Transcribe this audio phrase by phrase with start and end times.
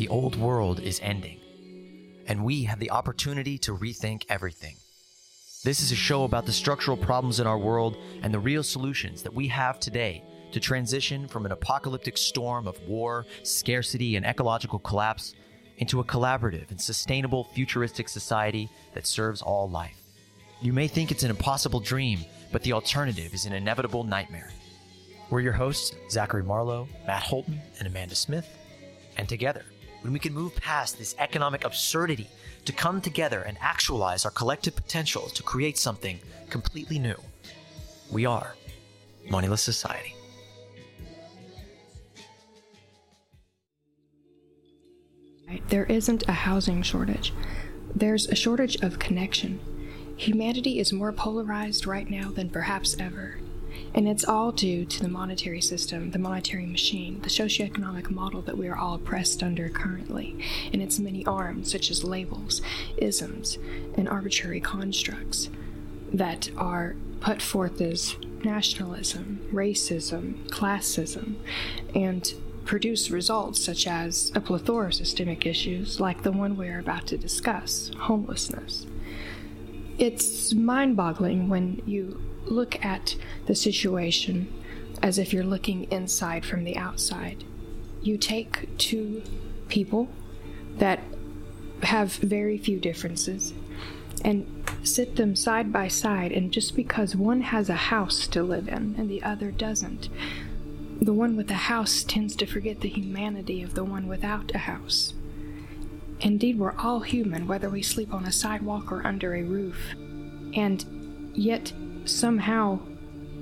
[0.00, 1.40] The old world is ending,
[2.26, 4.76] and we have the opportunity to rethink everything.
[5.62, 9.22] This is a show about the structural problems in our world and the real solutions
[9.22, 14.78] that we have today to transition from an apocalyptic storm of war, scarcity, and ecological
[14.78, 15.34] collapse
[15.76, 20.00] into a collaborative and sustainable futuristic society that serves all life.
[20.62, 22.20] You may think it's an impossible dream,
[22.52, 24.50] but the alternative is an inevitable nightmare.
[25.28, 28.48] We're your hosts, Zachary Marlowe, Matt Holton, and Amanda Smith.
[29.18, 29.66] And together,
[30.02, 32.28] when we can move past this economic absurdity
[32.64, 36.18] to come together and actualize our collective potential to create something
[36.48, 37.16] completely new,
[38.10, 38.54] we are
[39.30, 40.14] Moneyless Society.
[45.68, 47.32] There isn't a housing shortage.
[47.94, 49.60] There's a shortage of connection.
[50.16, 53.38] Humanity is more polarized right now than perhaps ever.
[53.94, 58.58] And it's all due to the monetary system, the monetary machine, the socioeconomic model that
[58.58, 60.38] we are all oppressed under currently,
[60.72, 62.62] and its many arms, such as labels,
[62.96, 63.58] isms,
[63.96, 65.50] and arbitrary constructs
[66.12, 71.34] that are put forth as nationalism, racism, classism,
[71.94, 76.78] and produce results such as a plethora of systemic issues like the one we are
[76.78, 78.86] about to discuss homelessness.
[79.98, 84.52] It's mind boggling when you look at the situation
[85.02, 87.44] as if you're looking inside from the outside.
[88.02, 89.22] You take two
[89.68, 90.08] people
[90.76, 91.00] that
[91.82, 93.54] have very few differences
[94.24, 94.46] and
[94.82, 98.94] sit them side by side, and just because one has a house to live in
[98.98, 100.08] and the other doesn't,
[101.00, 104.58] the one with a house tends to forget the humanity of the one without a
[104.58, 105.14] house.
[106.20, 109.94] Indeed, we're all human, whether we sleep on a sidewalk or under a roof.
[110.54, 111.72] And yet,
[112.04, 112.80] somehow,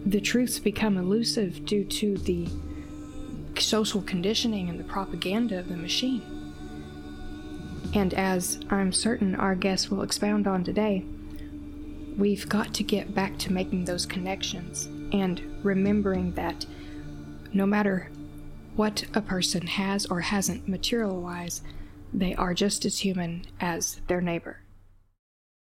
[0.07, 2.49] the truths become elusive due to the
[3.61, 6.23] social conditioning and the propaganda of the machine.
[7.95, 11.05] And as I'm certain our guest will expound on today,
[12.17, 16.67] we've got to get back to making those connections and remembering that
[17.53, 18.11] no matter
[18.77, 21.63] what a person has or hasn't material wise,
[22.13, 24.63] they are just as human as their neighbor.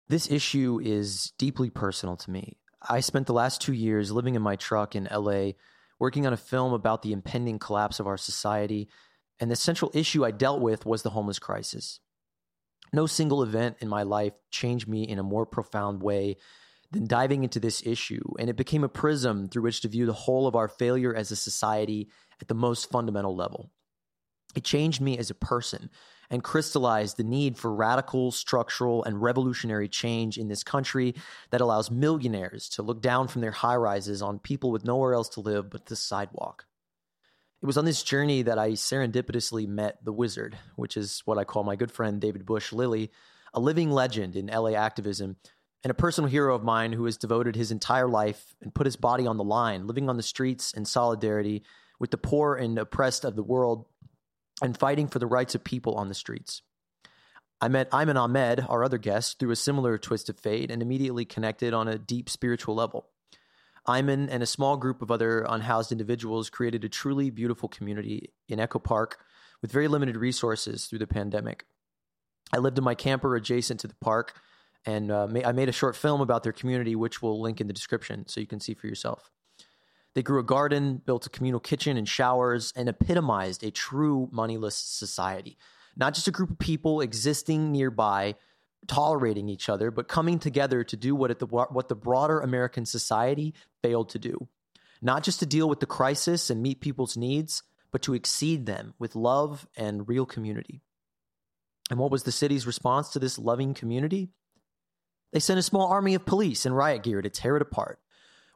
[0.09, 2.59] This issue is deeply personal to me.
[2.88, 5.53] I spent the last two years living in my truck in LA,
[5.98, 8.88] working on a film about the impending collapse of our society,
[9.41, 12.00] and the central issue I dealt with was the homeless crisis.
[12.92, 16.37] No single event in my life changed me in a more profound way
[16.91, 20.12] than diving into this issue, and it became a prism through which to view the
[20.12, 22.10] whole of our failure as a society
[22.41, 23.71] at the most fundamental level.
[24.54, 25.88] It changed me as a person
[26.32, 31.15] and crystallized the need for radical, structural, and revolutionary change in this country
[31.50, 35.28] that allows millionaires to look down from their high rises on people with nowhere else
[35.28, 36.65] to live but the sidewalk.
[37.60, 41.44] It was on this journey that I serendipitously met the wizard, which is what I
[41.44, 43.12] call my good friend David Bush Lilly,
[43.53, 45.37] a living legend in LA activism
[45.84, 48.97] and a personal hero of mine who has devoted his entire life and put his
[48.97, 51.62] body on the line, living on the streets in solidarity
[52.00, 53.84] with the poor and oppressed of the world
[54.62, 56.62] and fighting for the rights of people on the streets.
[57.60, 61.24] I met Ayman Ahmed, our other guest, through a similar twist of fate and immediately
[61.24, 63.08] connected on a deep spiritual level.
[63.86, 68.60] Ayman and a small group of other unhoused individuals created a truly beautiful community in
[68.60, 69.18] Echo Park
[69.60, 71.64] with very limited resources through the pandemic.
[72.52, 74.34] I lived in my camper adjacent to the park,
[74.84, 77.72] and uh, I made a short film about their community, which we'll link in the
[77.72, 79.30] description so you can see for yourself.
[80.14, 84.76] They grew a garden, built a communal kitchen and showers, and epitomized a true moneyless
[84.76, 85.56] society.
[85.96, 88.34] Not just a group of people existing nearby,
[88.86, 93.54] tolerating each other, but coming together to do what, the, what the broader American society
[93.82, 94.48] failed to do.
[95.00, 98.94] Not just to deal with the crisis and meet people's needs, but to exceed them
[98.98, 100.80] with love and real community.
[101.90, 104.30] And what was the city's response to this loving community?
[105.32, 107.98] They sent a small army of police and riot gear to tear it apart.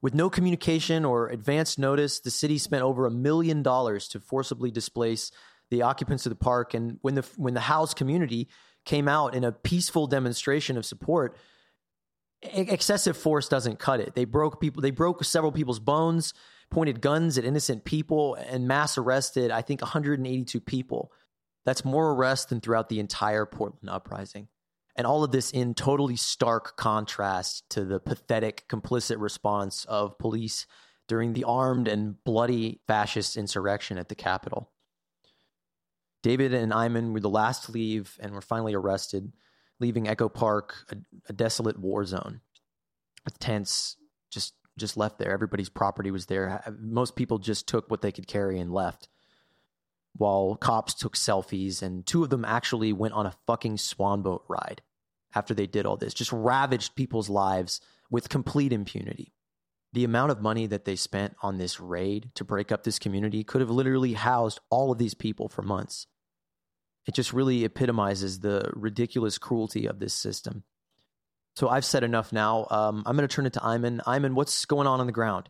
[0.06, 4.70] With no communication or advance notice, the city spent over a million dollars to forcibly
[4.70, 5.32] displace
[5.68, 6.74] the occupants of the park.
[6.74, 8.46] And when the when the house community
[8.84, 11.36] came out in a peaceful demonstration of support,
[12.40, 14.14] excessive force doesn't cut it.
[14.14, 14.80] They broke people.
[14.80, 16.34] They broke several people's bones,
[16.70, 19.50] pointed guns at innocent people, and mass arrested.
[19.50, 21.10] I think 182 people.
[21.64, 24.46] That's more arrests than throughout the entire Portland uprising.
[24.96, 30.66] And all of this in totally stark contrast to the pathetic, complicit response of police
[31.06, 34.72] during the armed and bloody fascist insurrection at the Capitol.
[36.22, 39.32] David and Ayman were the last to leave and were finally arrested,
[39.78, 40.96] leaving Echo Park a,
[41.28, 42.40] a desolate war zone
[43.24, 43.96] with tents
[44.30, 45.30] just just left there.
[45.30, 46.62] Everybody's property was there.
[46.80, 49.08] Most people just took what they could carry and left.
[50.18, 54.44] while cops took selfies, and two of them actually went on a fucking swan boat
[54.48, 54.82] ride
[55.36, 57.80] after they did all this, just ravaged people's lives
[58.10, 59.32] with complete impunity.
[59.92, 63.44] The amount of money that they spent on this raid to break up this community
[63.44, 66.06] could have literally housed all of these people for months.
[67.06, 70.64] It just really epitomizes the ridiculous cruelty of this system.
[71.54, 72.66] So I've said enough now.
[72.70, 74.02] Um, I'm going to turn it to Ayman.
[74.04, 75.48] Ayman, what's going on on the ground?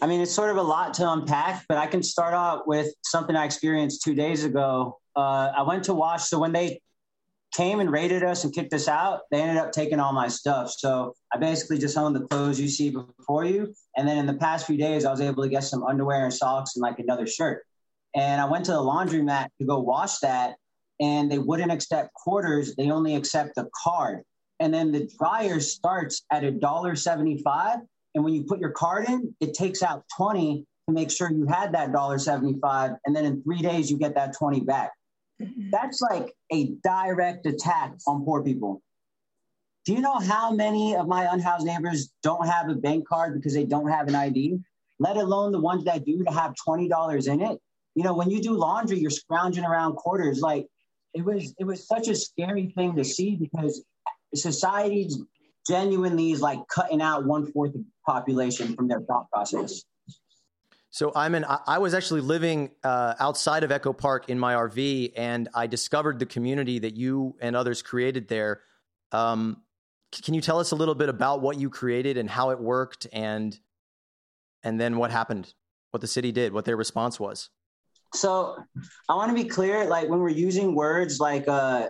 [0.00, 2.92] I mean, it's sort of a lot to unpack, but I can start out with
[3.02, 5.00] something I experienced two days ago.
[5.16, 6.22] Uh, I went to watch.
[6.22, 6.80] So when they
[7.54, 10.70] came and raided us and kicked us out, they ended up taking all my stuff.
[10.70, 13.74] So I basically just owned the clothes you see before you.
[13.96, 16.34] And then in the past few days, I was able to get some underwear and
[16.34, 17.64] socks and like another shirt.
[18.14, 20.56] And I went to the laundromat to go wash that,
[21.00, 22.74] and they wouldn't accept quarters.
[22.76, 24.22] They only accept the card.
[24.60, 27.80] And then the dryer starts at a dollar seventy-five
[28.14, 31.46] and when you put your card in, it takes out 20 to make sure you
[31.46, 32.96] had that $1.75.
[33.06, 34.90] And then in three days, you get that 20 back.
[35.40, 35.70] Mm-hmm.
[35.70, 38.82] That's like a direct attack on poor people.
[39.84, 43.54] Do you know how many of my unhoused neighbors don't have a bank card because
[43.54, 44.58] they don't have an ID,
[44.98, 47.58] let alone the ones that do to have $20 in it?
[47.94, 50.40] You know, when you do laundry, you're scrounging around quarters.
[50.40, 50.66] Like
[51.14, 53.82] it was, it was such a scary thing to see because
[54.34, 55.18] society's
[55.66, 59.84] genuinely is like cutting out one fourth of the population from their thought process.
[60.90, 61.44] So Ayman.
[61.66, 66.18] I was actually living uh, outside of Echo Park in my RV, and I discovered
[66.18, 68.62] the community that you and others created there.
[69.12, 69.62] Um,
[70.22, 73.06] can you tell us a little bit about what you created and how it worked,
[73.12, 73.58] and
[74.62, 75.52] and then what happened,
[75.90, 77.50] what the city did, what their response was?
[78.14, 78.56] So
[79.08, 79.84] I want to be clear.
[79.84, 81.88] Like when we're using words like uh,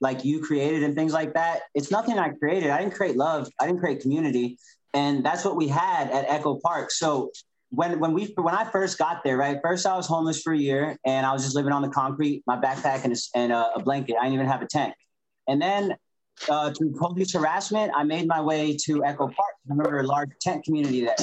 [0.00, 1.62] like you created and things like that.
[1.74, 2.70] It's nothing I created.
[2.70, 3.48] I didn't create love.
[3.60, 4.58] I didn't create community.
[4.92, 6.90] And that's what we had at Echo Park.
[6.90, 7.30] So
[7.74, 9.58] when when we when I first got there, right?
[9.62, 12.42] First I was homeless for a year and I was just living on the concrete,
[12.46, 14.16] my backpack and a, and a, a blanket.
[14.18, 14.94] I didn't even have a tent.
[15.48, 15.94] And then
[16.48, 19.36] uh, through police harassment, I made my way to Echo Park.
[19.38, 21.16] I remember a large tent community there.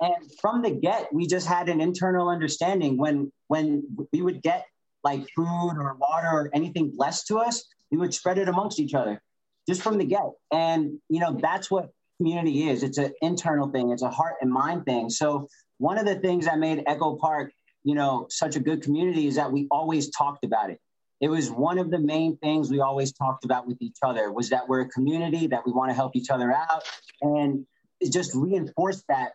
[0.00, 4.66] And from the get, we just had an internal understanding when when we would get
[5.02, 8.94] like food or water or anything blessed to us, we would spread it amongst each
[8.94, 9.20] other
[9.68, 10.30] just from the get.
[10.52, 12.82] And, you know, that's what community is.
[12.82, 13.90] It's an internal thing.
[13.90, 15.10] It's a heart and mind thing.
[15.10, 15.48] So
[15.78, 19.36] one of the things that made Echo Park, you know, such a good community is
[19.36, 20.80] that we always talked about it.
[21.20, 24.50] It was one of the main things we always talked about with each other was
[24.50, 26.82] that we're a community, that we want to help each other out.
[27.22, 27.66] And
[28.00, 29.32] it just reinforced that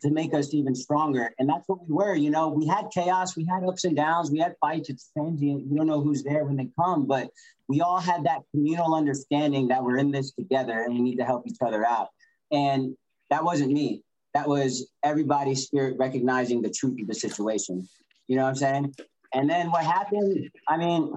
[0.00, 1.34] to make us even stronger.
[1.38, 2.14] And that's what we were.
[2.14, 4.88] You know, we had chaos, we had ups and downs, we had fights.
[4.88, 5.66] It's transient.
[5.70, 7.30] You don't know who's there when they come, but
[7.68, 11.24] we all had that communal understanding that we're in this together and we need to
[11.24, 12.08] help each other out.
[12.50, 12.96] And
[13.30, 14.02] that wasn't me.
[14.34, 17.88] That was everybody's spirit recognizing the truth of the situation.
[18.28, 18.94] You know what I'm saying?
[19.34, 20.50] And then what happened?
[20.68, 21.12] I mean,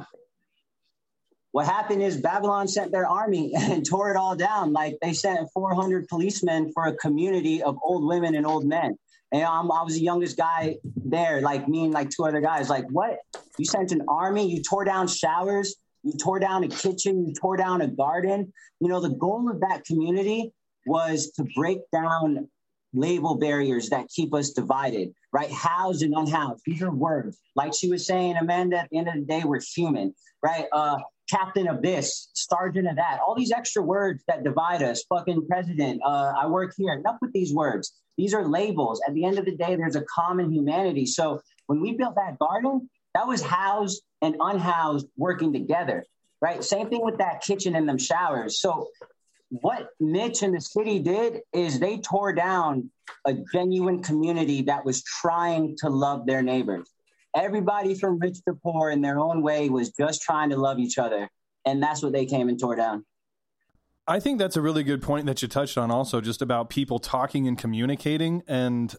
[1.52, 4.74] what happened is Babylon sent their army and tore it all down.
[4.74, 8.98] Like they sent 400 policemen for a community of old women and old men.
[9.32, 12.70] And I'm, I was the youngest guy there, like me and like two other guys.
[12.70, 13.18] Like, what?
[13.58, 14.50] You sent an army?
[14.50, 15.76] You tore down showers?
[16.04, 17.26] You tore down a kitchen?
[17.26, 18.54] You tore down a garden?
[18.80, 20.54] You know, the goal of that community
[20.86, 22.50] was to break down
[22.96, 25.52] label barriers that keep us divided, right?
[25.52, 26.64] Housed and unhoused.
[26.66, 27.40] These are words.
[27.56, 30.66] Like she was saying, Amanda, at the end of the day, we're human, right?
[30.72, 30.98] Uh,
[31.30, 36.02] captain of this, sergeant of that, all these extra words that divide us, fucking president,
[36.06, 36.94] uh, I work here.
[36.94, 37.94] Enough with these words.
[38.18, 39.02] These are labels.
[39.08, 41.06] At the end of the day, there's a common humanity.
[41.06, 46.06] So when we built that garden, that was housed and unhoused working together,
[46.42, 46.64] right?
[46.64, 48.60] Same thing with that kitchen and them showers.
[48.60, 48.90] So
[49.50, 52.90] what Mitch and the city did is they tore down
[53.26, 56.90] a genuine community that was trying to love their neighbors
[57.36, 60.98] everybody from rich to poor in their own way was just trying to love each
[60.98, 61.30] other.
[61.66, 63.06] And that's what they came and tore down.
[64.08, 67.00] I think that's a really good point that you touched on also just about people
[67.00, 68.96] talking and communicating and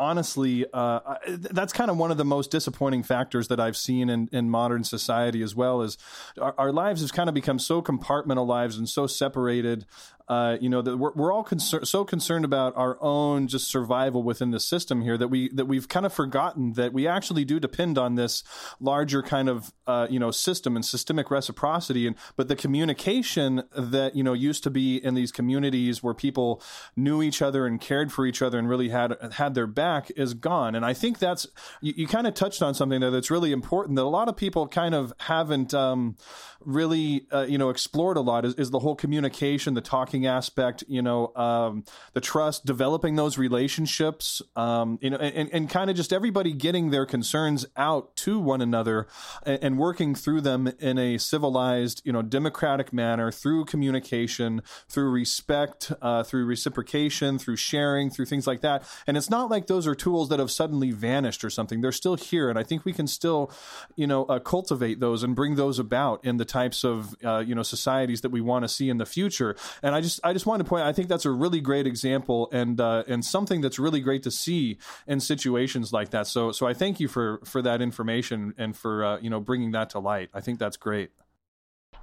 [0.00, 4.28] honestly, uh, that's kind of one of the most disappointing factors that I've seen in,
[4.32, 5.82] in modern society as well.
[5.82, 5.98] Is
[6.40, 9.84] our, our lives have kind of become so compartmentalized and so separated.
[10.30, 14.22] Uh, you know that we're, we're all concerned, so concerned about our own just survival
[14.22, 17.60] within the system here that we that we've kind of forgotten that we actually do
[17.60, 18.42] depend on this
[18.80, 22.06] larger kind of uh, you know system and systemic reciprocity.
[22.06, 26.62] And but the communication that you know used to be in these communities where people
[26.96, 30.10] knew each other and cared for each other and really had had their back back
[30.16, 30.74] is gone.
[30.74, 31.46] And I think that's,
[31.80, 34.36] you, you kind of touched on something there that's really important that a lot of
[34.36, 36.16] people kind of haven't um,
[36.60, 40.28] really, uh, you know, explored a lot is, is, the whole communication, the talking networking
[40.28, 45.90] aspect, you know, um, the trust, developing those relationships, um, you know, and, and kind
[45.90, 49.06] of just everybody getting their concerns out to one another
[49.44, 55.10] and, and, working through them in a civilized, you know, democratic manner through communication, through
[55.10, 58.84] respect, uh, through reciprocation, through sharing, through things like that.
[59.06, 61.80] And it's not like those are tools that have suddenly vanished or something.
[61.80, 62.50] They're still here.
[62.50, 63.50] And I think we can still,
[63.96, 67.54] you know, uh, cultivate those and bring those about in the types of, uh, you
[67.54, 69.56] know, societies that we want to see in the future.
[69.82, 72.48] And I just, I just wanted to point, I think that's a really great example
[72.52, 76.26] and, uh, and something that's really great to see in situations like that.
[76.26, 79.70] So, so I thank you for, for that information and for, uh, you know, bringing
[79.72, 80.30] that to light.
[80.34, 81.10] I think that's great.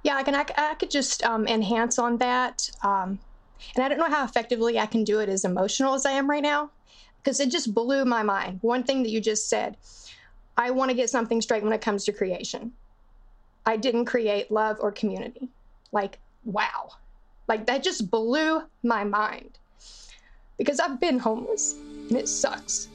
[0.04, 2.70] Yeah, I can, I, I could just um, enhance on that.
[2.82, 3.18] Um,
[3.74, 6.30] and I don't know how effectively I can do it as emotional as I am
[6.30, 6.70] right now
[7.18, 8.60] because it just blew my mind.
[8.62, 9.76] One thing that you just said
[10.56, 12.72] I want to get something straight when it comes to creation.
[13.64, 15.48] I didn't create love or community.
[15.92, 16.90] Like, wow.
[17.48, 19.58] Like, that just blew my mind
[20.58, 21.74] because I've been homeless
[22.08, 22.88] and it sucks.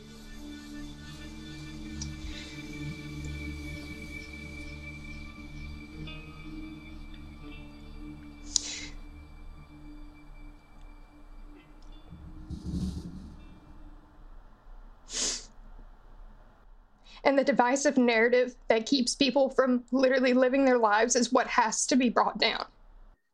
[17.23, 21.85] and the divisive narrative that keeps people from literally living their lives is what has
[21.87, 22.65] to be brought down.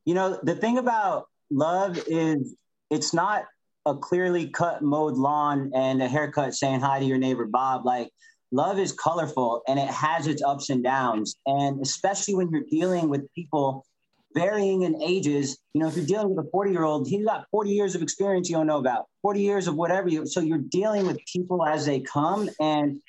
[0.09, 2.55] You know, the thing about love is
[2.89, 3.45] it's not
[3.85, 7.85] a clearly cut mowed lawn and a haircut saying hi to your neighbor Bob.
[7.85, 8.09] Like
[8.51, 11.35] love is colorful and it has its ups and downs.
[11.45, 13.85] And especially when you're dealing with people
[14.33, 15.59] varying in ages.
[15.75, 18.01] You know, if you're dealing with a 40 year old, he's got 40 years of
[18.01, 20.25] experience you don't know about, 40 years of whatever you.
[20.25, 22.99] So you're dealing with people as they come, and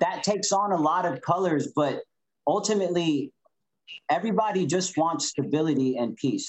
[0.00, 2.02] that takes on a lot of colors, but
[2.46, 3.32] ultimately,
[4.10, 6.48] everybody just wants stability and peace.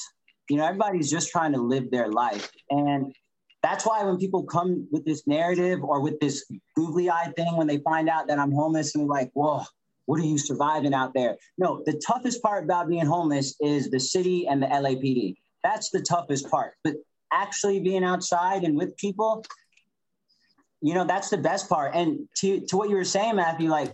[0.49, 2.51] You know, everybody's just trying to live their life.
[2.69, 3.13] And
[3.61, 7.67] that's why when people come with this narrative or with this googly eye thing, when
[7.67, 9.63] they find out that I'm homeless and they're like, whoa,
[10.05, 11.37] what are you surviving out there?
[11.57, 15.35] No, the toughest part about being homeless is the city and the LAPD.
[15.63, 16.73] That's the toughest part.
[16.83, 16.95] But
[17.31, 19.45] actually being outside and with people,
[20.81, 21.95] you know, that's the best part.
[21.95, 23.93] And to to what you were saying, Matthew, like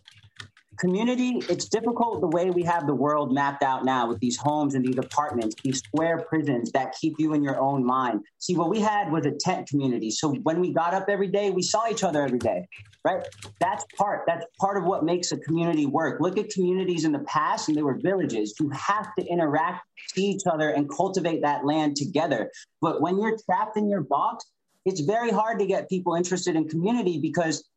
[0.79, 4.75] community, it's difficult the way we have the world mapped out now with these homes
[4.75, 8.21] and these apartments, these square prisons that keep you in your own mind.
[8.39, 10.09] See, what we had was a tent community.
[10.09, 12.67] So when we got up every day, we saw each other every day,
[13.03, 13.24] right?
[13.59, 16.21] That's part, that's part of what makes a community work.
[16.21, 18.55] Look at communities in the past and they were villages.
[18.59, 22.50] You have to interact, see each other, and cultivate that land together.
[22.81, 24.45] But when you're trapped in your box,
[24.86, 27.69] it's very hard to get people interested in community because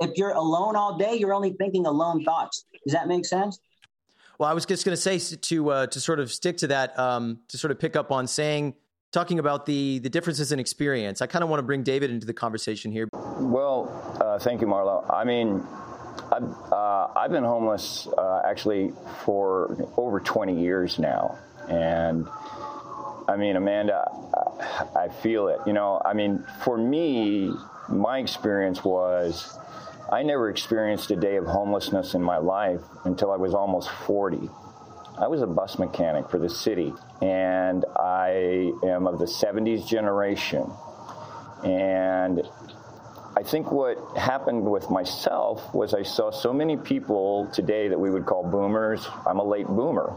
[0.00, 2.64] if you're alone all day, you're only thinking alone thoughts.
[2.84, 3.58] Does that make sense?
[4.38, 6.96] Well, I was just going to say to uh, to sort of stick to that,
[6.98, 8.74] um, to sort of pick up on saying,
[9.10, 11.20] talking about the the differences in experience.
[11.20, 13.08] I kind of want to bring David into the conversation here.
[13.12, 13.90] Well,
[14.20, 15.04] uh, thank you, Marlowe.
[15.10, 15.66] I mean,
[16.30, 18.92] I've, uh, I've been homeless uh, actually
[19.24, 21.36] for over 20 years now,
[21.68, 22.28] and
[23.28, 24.08] I mean, Amanda,
[24.96, 25.58] I feel it.
[25.66, 27.52] You know, I mean, for me,
[27.88, 29.58] my experience was
[30.10, 34.48] I never experienced a day of homelessness in my life until I was almost 40.
[35.18, 40.70] I was a bus mechanic for the city, and I am of the 70s generation.
[41.62, 42.42] And
[43.36, 48.10] I think what happened with myself was I saw so many people today that we
[48.10, 49.06] would call boomers.
[49.26, 50.16] I'm a late boomer.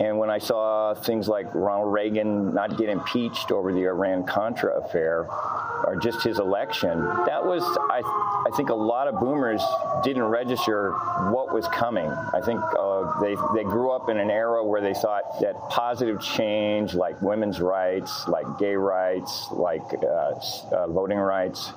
[0.00, 4.78] And when I saw things like Ronald Reagan not get impeached over the Iran Contra
[4.80, 8.02] affair, or just his election, that was, I,
[8.46, 9.62] I think a lot of boomers
[10.04, 10.92] didn't register
[11.32, 12.08] what was coming.
[12.08, 16.20] I think uh, they, they grew up in an era where they thought that positive
[16.20, 20.38] change, like women's rights, like gay rights, like uh,
[20.70, 21.72] uh, voting rights,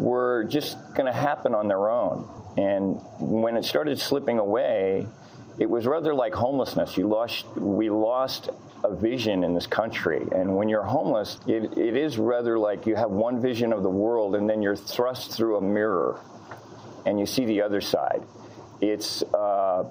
[0.00, 2.28] were just going to happen on their own.
[2.56, 5.06] And when it started slipping away,
[5.58, 6.96] it was rather like homelessness.
[6.96, 8.50] You lost, we lost
[8.84, 10.26] a vision in this country.
[10.32, 13.90] And when you're homeless, it, it is rather like you have one vision of the
[13.90, 16.20] world and then you're thrust through a mirror
[17.06, 18.22] and you see the other side.
[18.80, 19.84] It's, uh,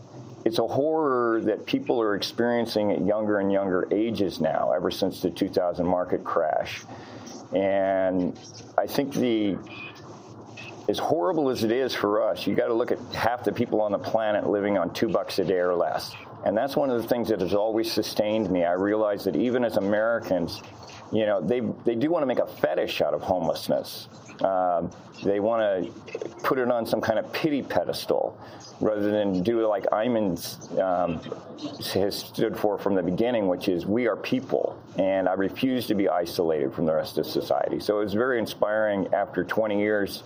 [0.43, 5.21] it's a horror that people are experiencing at younger and younger ages now, ever since
[5.21, 6.83] the 2000 market crash.
[7.53, 8.37] And
[8.77, 9.57] I think the
[10.87, 13.81] as horrible as it is for us, you got to look at half the people
[13.81, 16.13] on the planet living on two bucks a day or less.
[16.45, 18.63] And that's one of the things that has always sustained me.
[18.63, 20.61] I realize that even as Americans,
[21.11, 24.09] you know, they they do want to make a fetish out of homelessness.
[24.41, 24.91] Um,
[25.23, 28.37] they want to put it on some kind of pity pedestal
[28.81, 31.19] rather than do like Ayman's um,
[31.93, 35.95] has stood for from the beginning, which is we are people, and I refuse to
[35.95, 37.79] be isolated from the rest of society.
[37.79, 40.23] So it was very inspiring after 20 years.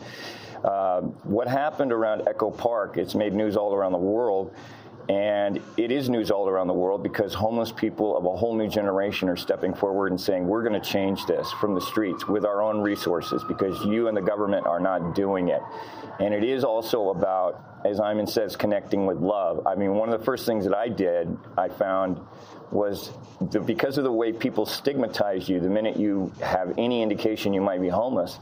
[0.64, 4.54] Uh, what happened around Echo Park, it's made news all around the world.
[5.10, 8.68] And it is news all around the world because homeless people of a whole new
[8.68, 12.46] generation are stepping forward and saying, we're going to change this from the streets with
[12.46, 15.64] our own resources because you and the government are not doing it.
[16.20, 19.66] And it is also about, as Ayman says, connecting with love.
[19.66, 22.20] I mean, one of the first things that I did, I found,
[22.70, 23.12] was
[23.50, 27.62] the, because of the way people stigmatize you the minute you have any indication you
[27.62, 28.38] might be homeless.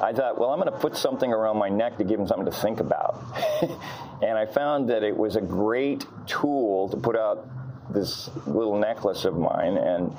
[0.00, 2.46] I thought, well, I'm going to put something around my neck to give him something
[2.46, 3.22] to think about.
[4.22, 7.46] and I found that it was a great tool to put out
[7.90, 10.16] this little necklace of mine and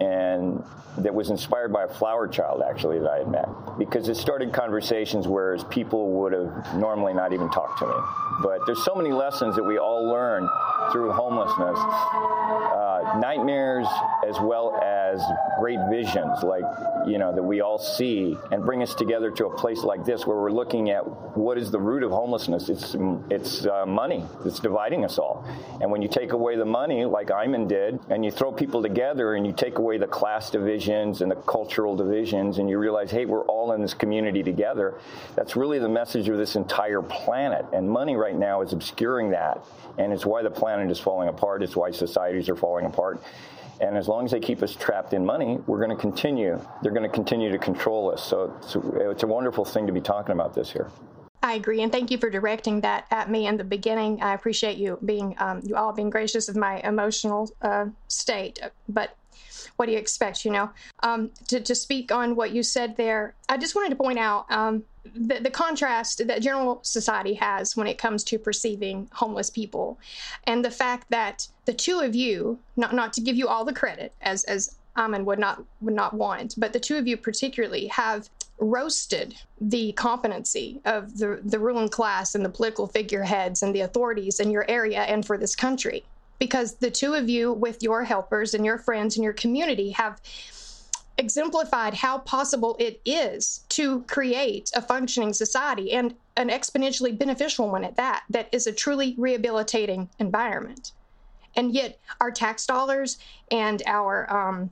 [0.00, 0.62] and
[0.98, 3.48] that was inspired by a flower child actually that I had met.
[3.78, 7.94] Because it started conversations whereas people would have normally not even talked to me.
[8.42, 10.48] But there's so many lessons that we all learn
[10.92, 13.86] through homelessness, uh, nightmares
[14.28, 15.20] as well as
[15.58, 16.64] great visions like
[17.06, 20.26] you know that we all see and bring us together to a place like this
[20.26, 21.02] where we're looking at
[21.36, 22.68] what is the root of homelessness.
[22.68, 22.96] It's
[23.30, 25.46] it's uh, money that's dividing us all.
[25.80, 29.34] And when you take away the money like Ayman did and you throw people together
[29.34, 33.26] and you take away the class divisions and the cultural divisions and you realize hey
[33.26, 34.98] we're all in this community together
[35.36, 39.64] that's really the message of this entire planet and money right now is obscuring that
[39.98, 43.22] and it's why the planet is falling apart it's why societies are falling apart
[43.80, 46.60] and as long as they keep us trapped in money, we're going to continue.
[46.82, 48.22] They're going to continue to control us.
[48.22, 50.90] So it's a, it's a wonderful thing to be talking about this here.
[51.44, 54.22] I agree, and thank you for directing that at me in the beginning.
[54.22, 58.60] I appreciate you being, um, you all being gracious of my emotional uh, state.
[58.88, 59.14] But
[59.76, 60.44] what do you expect?
[60.44, 60.70] You know,
[61.02, 64.50] um, to to speak on what you said there, I just wanted to point out
[64.50, 69.98] um, the, the contrast that general society has when it comes to perceiving homeless people
[70.44, 73.72] and the fact that the two of you not not to give you all the
[73.72, 77.86] credit as as Ayman would not would not want but the two of you particularly
[77.88, 83.80] have roasted the competency of the the ruling class and the political figureheads and the
[83.80, 86.04] authorities in your area and for this country
[86.38, 90.20] because the two of you with your helpers and your friends and your community have
[91.16, 97.84] exemplified how possible it is to create a functioning society and an exponentially beneficial one
[97.84, 100.92] at that, that is a truly rehabilitating environment.
[101.56, 103.18] And yet, our tax dollars
[103.52, 104.70] and our um,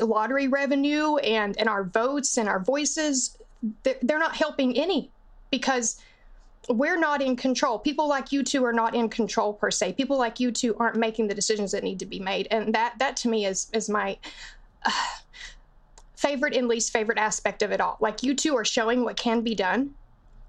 [0.00, 3.36] lottery revenue and, and our votes and our voices,
[3.82, 5.10] they're, they're not helping any
[5.50, 6.00] because
[6.68, 7.78] we're not in control.
[7.78, 9.92] People like you two are not in control per se.
[9.94, 12.98] People like you two aren't making the decisions that need to be made, and that
[12.98, 14.18] that to me is is my
[14.84, 14.90] uh,
[16.16, 17.96] favorite and least favorite aspect of it all.
[18.00, 19.94] Like you two are showing what can be done,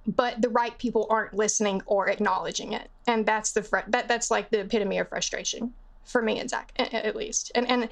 [0.08, 4.32] but the right people aren't listening or acknowledging it, and that's the fr- that that's
[4.32, 5.74] like the epitome of frustration
[6.08, 7.52] for me and Zach, at least.
[7.54, 7.90] And and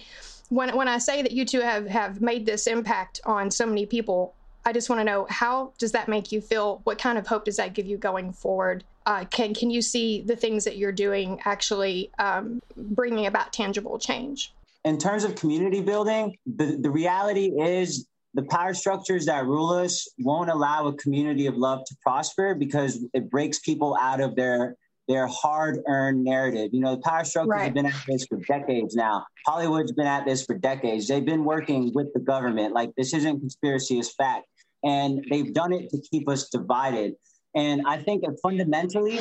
[0.49, 3.85] when when I say that you two have have made this impact on so many
[3.85, 4.33] people,
[4.65, 6.81] I just want to know how does that make you feel?
[6.83, 8.83] What kind of hope does that give you going forward?
[9.05, 13.99] Uh, can can you see the things that you're doing actually um, bringing about tangible
[13.99, 14.51] change?
[14.85, 20.07] in terms of community building, the, the reality is the power structures that rule us
[20.19, 24.77] won't allow a community of love to prosper because it breaks people out of their
[25.07, 26.71] their hard-earned narrative.
[26.73, 27.65] You know, the power structures right.
[27.65, 29.23] have been at this for decades now.
[29.45, 31.07] Hollywood's been at this for decades.
[31.07, 32.73] They've been working with the government.
[32.73, 34.47] Like this isn't conspiracy, it's fact.
[34.85, 37.15] And they've done it to keep us divided.
[37.55, 39.19] And I think fundamentally,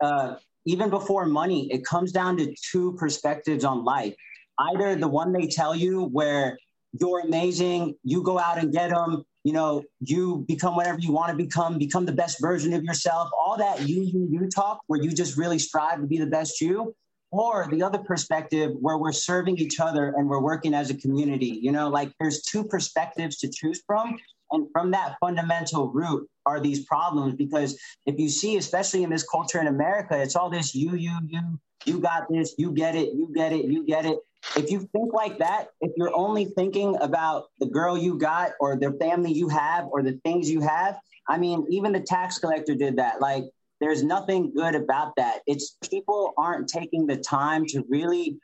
[0.00, 0.36] uh,
[0.66, 4.14] even before money, it comes down to two perspectives on life
[4.60, 6.58] either the one they tell you where
[6.98, 11.30] you're amazing, you go out and get them, you know, you become whatever you want
[11.30, 15.00] to become, become the best version of yourself, all that you, you, you talk where
[15.00, 16.94] you just really strive to be the best you,
[17.30, 21.58] or the other perspective where we're serving each other and we're working as a community.
[21.62, 24.18] You know, like there's two perspectives to choose from.
[24.52, 29.26] And from that fundamental root are these problems because if you see, especially in this
[29.28, 33.14] culture in America, it's all this you, you, you, you got this, you get it,
[33.14, 34.18] you get it, you get it
[34.56, 38.76] if you think like that, if you're only thinking about the girl you got or
[38.76, 42.74] the family you have or the things you have, I mean, even the tax collector
[42.74, 43.20] did that.
[43.20, 43.44] Like,
[43.80, 45.40] there's nothing good about that.
[45.46, 48.38] It's people aren't taking the time to really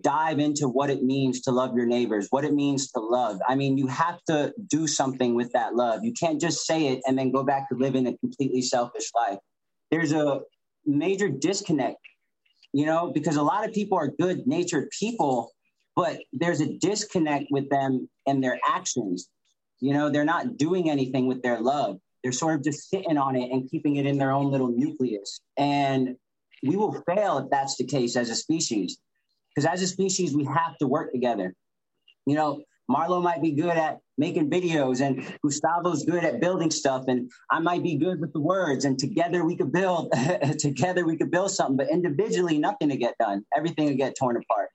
[0.00, 3.40] dive into what it means to love your neighbors, what it means to love.
[3.48, 6.04] I mean, you have to do something with that love.
[6.04, 9.38] You can't just say it and then go back to living a completely selfish life.
[9.90, 10.40] There's a
[10.86, 11.98] major disconnect
[12.72, 15.50] you know, because a lot of people are good natured people,
[15.96, 19.28] but there's a disconnect with them and their actions.
[19.80, 21.98] You know, they're not doing anything with their love.
[22.22, 25.40] They're sort of just sitting on it and keeping it in their own little nucleus.
[25.56, 26.16] And
[26.62, 28.98] we will fail if that's the case as a species.
[29.58, 31.52] Because as a species, we have to work together.
[32.26, 37.06] You know, Marlowe might be good at making videos, and Gustavo's good at building stuff,
[37.08, 38.84] and I might be good with the words.
[38.84, 40.12] And together we could build.
[40.60, 41.76] together we could build something.
[41.76, 43.44] But individually, nothing to get done.
[43.56, 44.68] Everything will get torn apart.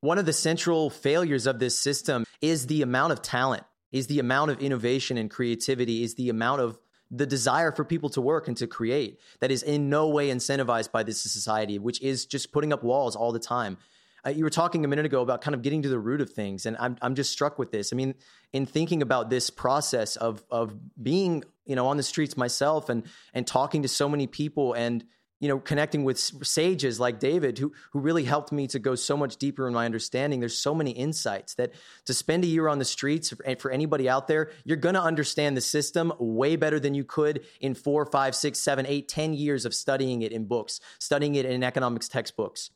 [0.00, 4.18] One of the central failures of this system is the amount of talent, is the
[4.18, 6.78] amount of innovation and creativity, is the amount of
[7.10, 10.90] the desire for people to work and to create that is in no way incentivized
[10.90, 13.78] by this society, which is just putting up walls all the time.
[14.26, 16.30] Uh, you were talking a minute ago about kind of getting to the root of
[16.30, 17.92] things, and I'm I'm just struck with this.
[17.92, 18.14] I mean,
[18.52, 23.04] in thinking about this process of of being you know on the streets myself and
[23.32, 25.04] and talking to so many people and
[25.40, 29.16] you know connecting with sages like David who who really helped me to go so
[29.16, 31.72] much deeper in my understanding there's so many insights that
[32.06, 35.02] to spend a year on the streets for, for anybody out there you're going to
[35.02, 39.34] understand the system way better than you could in four five six seven eight ten
[39.34, 42.70] years of studying it in books studying it in economics textbooks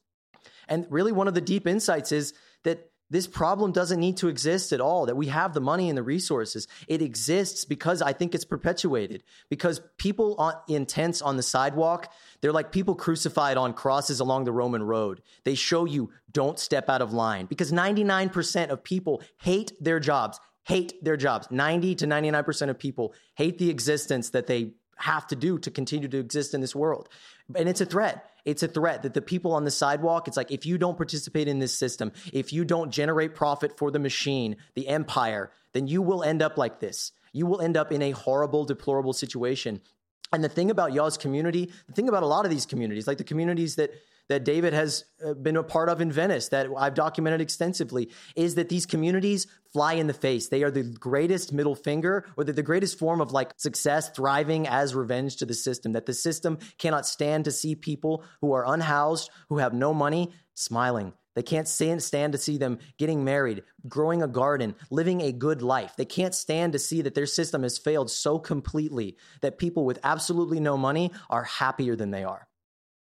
[0.68, 4.72] and really, one of the deep insights is that this problem doesn't need to exist
[4.72, 6.68] at all, that we have the money and the resources.
[6.88, 12.52] It exists because I think it's perpetuated, because people in tents on the sidewalk, they're
[12.52, 15.22] like people crucified on crosses along the Roman road.
[15.44, 20.38] They show you don't step out of line because 99% of people hate their jobs,
[20.64, 21.50] hate their jobs.
[21.50, 26.08] 90 to 99% of people hate the existence that they have to do to continue
[26.08, 27.08] to exist in this world.
[27.54, 28.28] And it's a threat.
[28.48, 31.48] It's a threat that the people on the sidewalk, it's like if you don't participate
[31.48, 36.00] in this system, if you don't generate profit for the machine, the empire, then you
[36.00, 37.12] will end up like this.
[37.34, 39.82] You will end up in a horrible, deplorable situation.
[40.32, 43.18] And the thing about y'all's community, the thing about a lot of these communities, like
[43.18, 43.90] the communities that
[44.28, 48.54] that David has uh, been a part of in Venice, that I've documented extensively, is
[48.54, 50.48] that these communities fly in the face.
[50.48, 54.94] They are the greatest middle finger, or the greatest form of like success, thriving as
[54.94, 55.92] revenge to the system.
[55.92, 60.32] That the system cannot stand to see people who are unhoused, who have no money,
[60.54, 61.12] smiling.
[61.34, 65.94] They can't stand to see them getting married, growing a garden, living a good life.
[65.96, 70.00] They can't stand to see that their system has failed so completely that people with
[70.02, 72.47] absolutely no money are happier than they are.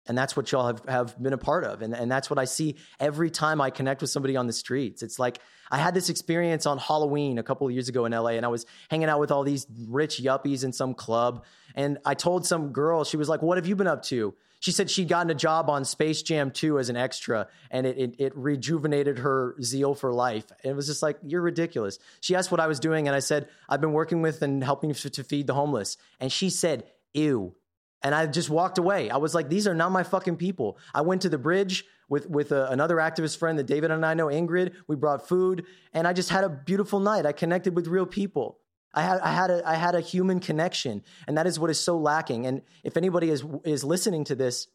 [0.06, 1.80] And that's what y'all have, have been a part of.
[1.80, 5.02] And, and that's what I see every time I connect with somebody on the streets.
[5.02, 5.38] It's like
[5.70, 8.48] I had this experience on Halloween a couple of years ago in LA, and I
[8.48, 11.44] was hanging out with all these rich yuppies in some club.
[11.74, 14.34] And I told some girl, she was like, What have you been up to?
[14.58, 17.98] She said she'd gotten a job on Space Jam 2 as an extra, and it,
[17.98, 20.44] it, it rejuvenated her zeal for life.
[20.62, 21.98] It was just like, You're ridiculous.
[22.20, 24.92] She asked what I was doing, and I said, I've been working with and helping
[24.92, 25.96] to feed the homeless.
[26.20, 26.84] And she said,
[27.14, 27.54] Ew
[28.02, 29.10] and I just walked away.
[29.10, 30.78] I was like, these are not my fucking people.
[30.94, 34.14] I went to the bridge with with a, another activist friend that David and I
[34.14, 34.74] know, Ingrid.
[34.86, 37.26] We brought food, and I just had a beautiful night.
[37.26, 38.58] I connected with real people.
[38.94, 41.78] I had I had a I had a human connection, and that is what is
[41.78, 42.46] so lacking.
[42.46, 44.68] And if anybody is is listening to this,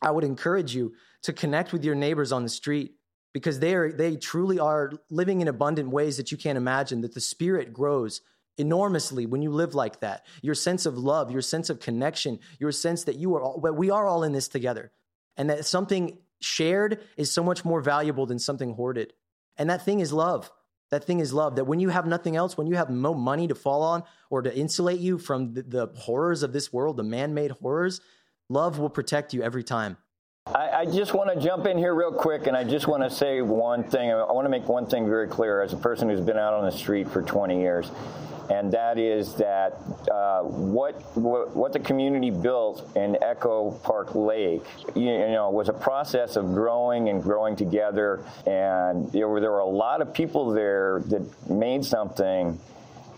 [0.00, 2.94] I would encourage you to connect with your neighbors on the street
[3.32, 7.00] because they are they truly are living in abundant ways that you can't imagine.
[7.00, 8.20] That the spirit grows
[8.58, 10.26] enormously when you live like that.
[10.42, 13.90] Your sense of love, your sense of connection, your sense that you are all, we
[13.90, 14.92] are all in this together.
[15.36, 19.12] And that something shared is so much more valuable than something hoarded.
[19.56, 20.50] And that thing is love.
[20.90, 21.56] That thing is love.
[21.56, 24.42] That when you have nothing else, when you have no money to fall on or
[24.42, 28.00] to insulate you from the, the horrors of this world, the man made horrors,
[28.48, 29.96] love will protect you every time.
[30.46, 33.10] I, I, just want to jump in here real quick, and I just want to
[33.10, 34.10] say one thing.
[34.10, 36.64] I want to make one thing very clear as a person who's been out on
[36.64, 37.90] the street for 20 years
[38.50, 39.74] and that is that
[40.10, 45.68] uh, what, what, what the community built in Echo Park Lake, you, you, know, was
[45.68, 50.14] a process of growing and growing together, and there were there were a lot of
[50.14, 52.58] people there that made something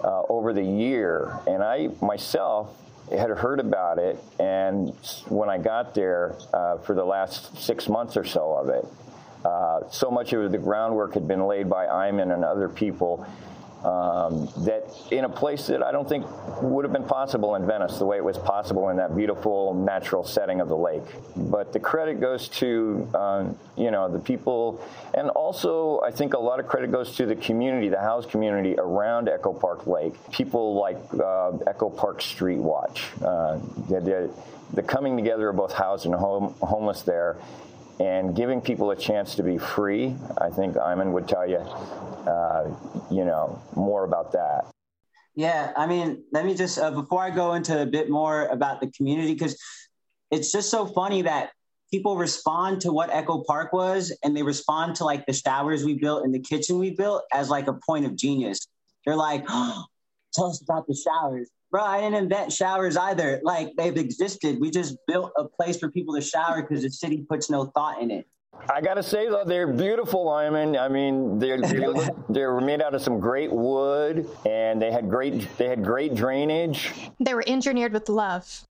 [0.03, 2.77] uh, over the year, and I myself
[3.11, 4.90] had heard about it, and
[5.29, 8.85] when I got there uh, for the last six months or so of it.
[9.45, 13.27] Uh, so much of the groundwork had been laid by Ayman and other people
[13.85, 16.27] um, that in a place that I don't think
[16.62, 20.25] would have been possible in Venice, the way it was possible in that beautiful natural
[20.25, 21.03] setting of the lake.
[21.37, 26.38] But the credit goes to um, you know the people, and also I think a
[26.38, 30.14] lot of credit goes to the community, the house community around Echo Park Lake.
[30.31, 34.31] People like uh, Echo Park Street Watch, uh, the,
[34.75, 37.37] the coming together of both housed and home, homeless there
[38.01, 40.17] and giving people a chance to be free.
[40.39, 42.75] I think Ayman would tell you, uh,
[43.11, 44.65] you know, more about that.
[45.37, 48.81] Yeah, I mean, let me just uh, before I go into a bit more about
[48.81, 49.57] the community because
[50.31, 51.51] it's just so funny that
[51.91, 55.95] people respond to what Echo Park was, and they respond to like the showers we
[55.95, 58.67] built and the kitchen we built as like a point of genius.
[59.05, 59.85] They're like, oh,
[60.35, 63.40] "Tell us about the showers." Bro, I didn't invent showers either.
[63.44, 64.59] Like they've existed.
[64.61, 68.02] We just built a place for people to shower because the city puts no thought
[68.02, 68.26] in it.
[68.68, 70.78] I gotta say though, they're beautiful, Ayman.
[70.78, 75.46] I mean, they're they're, they're made out of some great wood, and they had great
[75.56, 76.92] they had great drainage.
[77.20, 78.64] They were engineered with love.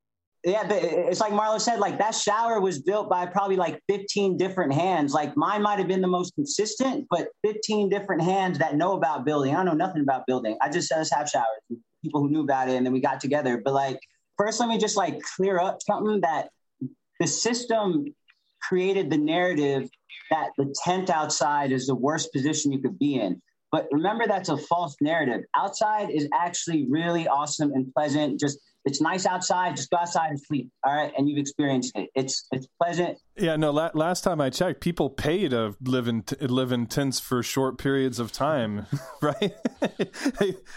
[0.45, 4.39] Yeah, but it's like Marlowe said, like that shower was built by probably like 15
[4.39, 5.13] different hands.
[5.13, 9.27] Like mine might have been the most consistent, but 15 different hands that know about
[9.27, 9.55] building.
[9.55, 10.57] I know nothing about building.
[10.63, 11.61] I just said let's have showers.
[12.03, 13.61] People who knew about it, and then we got together.
[13.63, 14.01] But like,
[14.39, 16.51] first, let me just like clear up something that
[17.19, 18.07] the system
[18.63, 19.89] created the narrative
[20.31, 23.41] that the tent outside is the worst position you could be in.
[23.73, 25.43] But remember, that's a false narrative.
[25.57, 28.41] Outside is actually really awesome and pleasant.
[28.41, 29.77] Just it's nice outside.
[29.77, 30.71] Just go outside and sleep.
[30.85, 32.11] All right, and you've experienced it.
[32.15, 33.19] It's it's pleasant.
[33.37, 33.71] Yeah, no.
[33.71, 37.43] La- last time I checked, people pay to live in t- live in tents for
[37.43, 38.87] short periods of time,
[39.21, 39.55] right?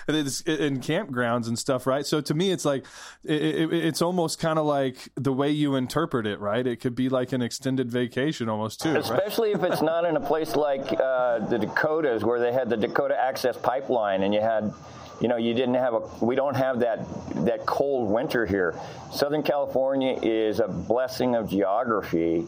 [0.07, 2.05] it's in campgrounds and stuff, right?
[2.05, 2.85] So to me, it's like
[3.23, 6.65] it, it, it's almost kind of like the way you interpret it, right?
[6.65, 9.63] It could be like an extended vacation almost too, especially right?
[9.63, 13.17] if it's not in a place like uh, the Dakotas where they had the Dakota
[13.17, 14.73] Access Pipeline and you had
[15.21, 17.05] you know, you didn't have a, we don't have that,
[17.45, 18.79] that cold winter here.
[19.11, 22.45] Southern California is a blessing of geography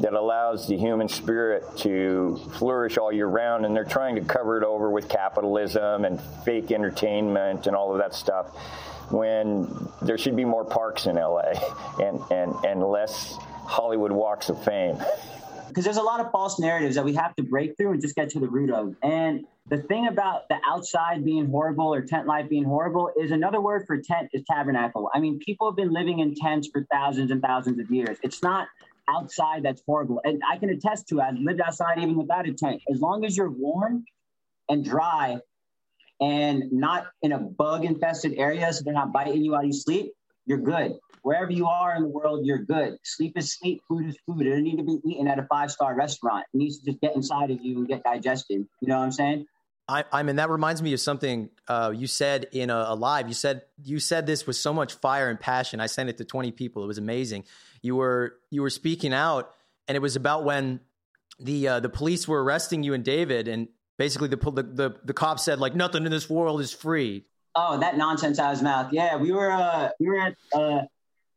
[0.00, 3.66] that allows the human spirit to flourish all year round.
[3.66, 7.98] And they're trying to cover it over with capitalism and fake entertainment and all of
[7.98, 8.46] that stuff
[9.10, 11.52] when there should be more parks in LA
[12.00, 14.96] and, and, and less Hollywood walks of fame.
[15.70, 18.14] Because there's a lot of false narratives that we have to break through and just
[18.14, 18.94] get to the root of.
[19.02, 23.60] And the thing about the outside being horrible or tent life being horrible is another
[23.60, 25.08] word for tent is tabernacle.
[25.14, 28.18] I mean, people have been living in tents for thousands and thousands of years.
[28.22, 28.68] It's not
[29.08, 30.20] outside that's horrible.
[30.24, 31.22] And I can attest to it.
[31.22, 32.82] I've lived outside even without a tent.
[32.92, 34.04] As long as you're warm
[34.68, 35.38] and dry
[36.20, 40.12] and not in a bug infested area so they're not biting you while you sleep,
[40.50, 40.98] you're good.
[41.22, 42.98] Wherever you are in the world, you're good.
[43.04, 44.44] Sleep is sleep, food is food.
[44.46, 46.44] It doesn't need to be eaten at a five star restaurant.
[46.52, 48.66] It needs to just get inside of you and get digested.
[48.80, 49.46] You know what I'm saying?
[49.86, 53.28] I, I mean, that reminds me of something uh, you said in a, a, live.
[53.28, 55.80] You said you said this with so much fire and passion.
[55.80, 56.82] I sent it to twenty people.
[56.82, 57.44] It was amazing.
[57.80, 59.52] You were you were speaking out,
[59.86, 60.80] and it was about when
[61.38, 65.12] the uh, the police were arresting you and David, and basically the, the the the
[65.12, 67.24] cops said like nothing in this world is free.
[67.54, 68.92] Oh, that nonsense out of his mouth.
[68.92, 70.82] Yeah, we were uh, we were at uh,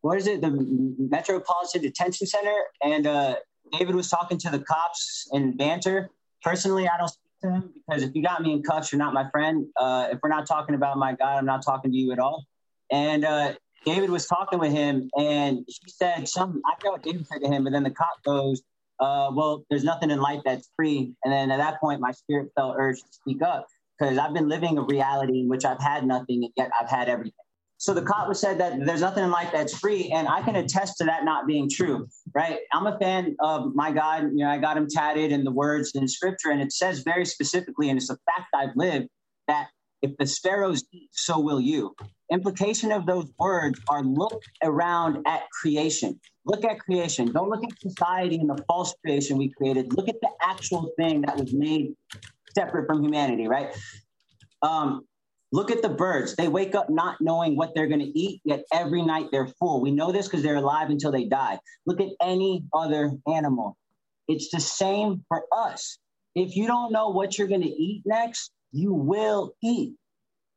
[0.02, 0.52] what is it, the
[1.00, 3.36] Metropolitan Detention Center, and uh,
[3.72, 6.10] David was talking to the cops in banter.
[6.44, 9.14] Personally, I don't speak to him because if you got me in cuffs, you're not
[9.14, 9.66] my friend.
[9.80, 12.46] Uh, if we're not talking about my God, I'm not talking to you at all.
[12.92, 13.54] And uh,
[13.86, 16.62] David was talking with him, and she said something.
[16.66, 18.62] I forgot what David said to him, but then the cop goes,
[19.00, 22.52] uh, "Well, there's nothing in life that's free." And then at that point, my spirit
[22.56, 26.06] felt urged to speak up because I've been living a reality in which I've had
[26.06, 27.34] nothing, and yet I've had everything.
[27.78, 30.56] So the cop was said that there's nothing in life that's free, and I can
[30.56, 32.08] attest to that not being true.
[32.34, 32.60] Right?
[32.72, 34.30] I'm a fan of my God.
[34.34, 37.26] You know, I got him tatted in the words in Scripture, and it says very
[37.26, 39.10] specifically, and it's a fact I've lived
[39.48, 39.68] that
[40.02, 41.96] if the sparrows eat, so will you.
[42.32, 46.20] Implication of those words are look around at creation.
[46.46, 47.32] Look at creation.
[47.32, 49.94] Don't look at society and the false creation we created.
[49.94, 51.96] Look at the actual thing that was made
[52.56, 53.76] separate from humanity, right?
[54.62, 55.06] Um,
[55.54, 56.36] Look at the birds.
[56.36, 59.82] They wake up not knowing what they're going to eat, yet every night they're full.
[59.82, 61.60] We know this because they're alive until they die.
[61.86, 63.78] Look at any other animal.
[64.28, 66.00] It's the same for us.
[66.34, 69.94] If you don't know what you're going to eat next, you will eat.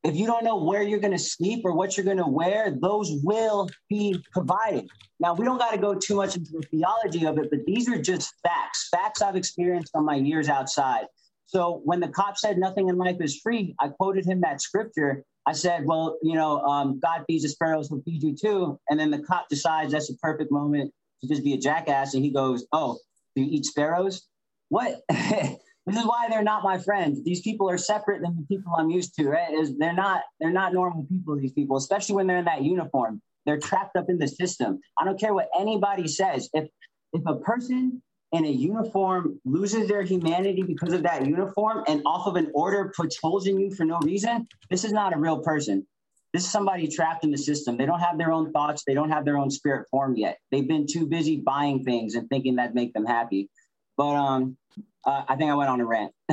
[0.02, 2.70] If you don't know where you're going to sleep or what you're going to wear,
[2.70, 4.88] those will be provided.
[5.20, 7.87] Now, we don't got to go too much into the theology of it, but these
[7.90, 11.04] are just facts, facts I've experienced on my years outside.
[11.46, 15.24] So when the cop said nothing in life is free, I quoted him that scripture.
[15.46, 18.80] I said, well, you know, um, God feeds the sparrows, he'll feed you too.
[18.90, 22.14] And then the cop decides that's a perfect moment to just be a jackass.
[22.14, 22.98] And he goes, oh,
[23.37, 24.26] do you eat sparrows?
[24.70, 25.02] What?
[25.09, 27.22] this is why they're not my friends.
[27.22, 29.52] These people are separate than the people I'm used to, right?
[29.52, 33.22] Is they're not they're not normal people, these people, especially when they're in that uniform.
[33.44, 34.80] They're trapped up in the system.
[34.98, 36.48] I don't care what anybody says.
[36.52, 36.68] If
[37.12, 42.26] if a person in a uniform loses their humanity because of that uniform and off
[42.26, 45.40] of an order puts holes in you for no reason, this is not a real
[45.40, 45.86] person.
[46.32, 47.76] This is somebody trapped in the system.
[47.76, 48.82] They don't have their own thoughts.
[48.86, 50.38] They don't have their own spirit formed yet.
[50.50, 53.48] They've been too busy buying things and thinking that make them happy.
[53.96, 54.56] But um,
[55.04, 56.12] uh, I think I went on a rant.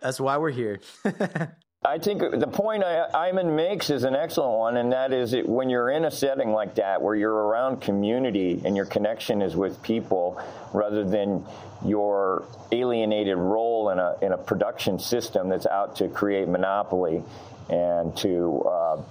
[0.00, 0.80] That's why we're here.
[1.84, 5.70] I think the point Ayman makes is an excellent one, and that is it, when
[5.70, 9.80] you're in a setting like that where you're around community and your connection is with
[9.82, 10.42] people
[10.74, 11.46] rather than
[11.86, 17.22] your alienated role in a, in a production system that's out to create monopoly
[17.70, 19.02] and to uh,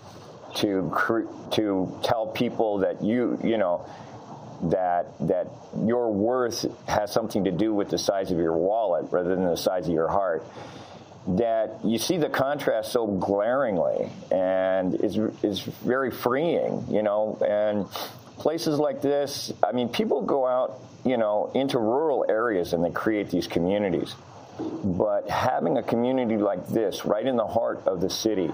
[0.57, 3.89] to cre- to tell people that you you know
[4.63, 5.47] that that
[5.85, 9.55] your worth has something to do with the size of your wallet rather than the
[9.55, 10.43] size of your heart
[11.27, 17.85] that you see the contrast so glaringly and is is very freeing, you know, and
[18.37, 22.91] places like this, I mean, people go out, you know, into rural areas and they
[22.91, 24.15] create these communities.
[24.83, 28.51] But having a community like this right in the heart of the city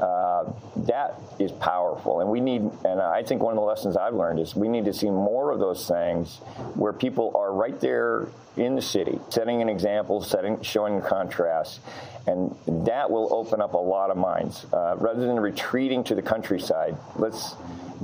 [0.00, 2.20] uh, that is powerful.
[2.20, 4.84] And we need, and I think one of the lessons I've learned is we need
[4.84, 6.36] to see more of those things
[6.74, 11.80] where people are right there in the city, setting an example, setting, showing contrast,
[12.26, 12.54] and
[12.86, 14.66] that will open up a lot of minds.
[14.72, 17.54] Uh, rather than retreating to the countryside, let's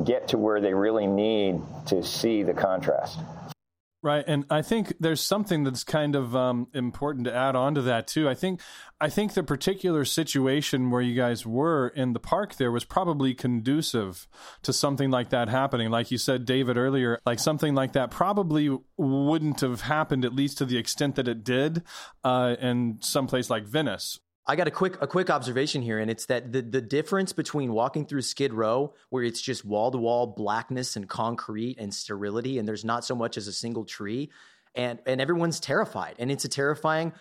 [0.05, 3.19] get to where they really need to see the contrast.
[4.05, 7.81] Right, and I think there's something that's kind of um, important to add on to
[7.83, 8.29] that too.
[8.29, 8.61] I think,
[9.01, 13.33] I think the particular situation where you guys were in the park there was probably
[13.33, 14.29] conducive
[14.63, 15.91] to something like that happening.
[15.91, 20.59] Like you said, David earlier, like something like that probably wouldn't have happened at least
[20.59, 21.83] to the extent that it did
[22.25, 26.11] uh, in some place like Venice, I got a quick a quick observation here, and
[26.11, 29.99] it's that the the difference between walking through Skid Row, where it's just wall to
[29.99, 34.31] wall blackness and concrete and sterility, and there's not so much as a single tree,
[34.75, 37.13] and and everyone's terrified, and it's a terrifying.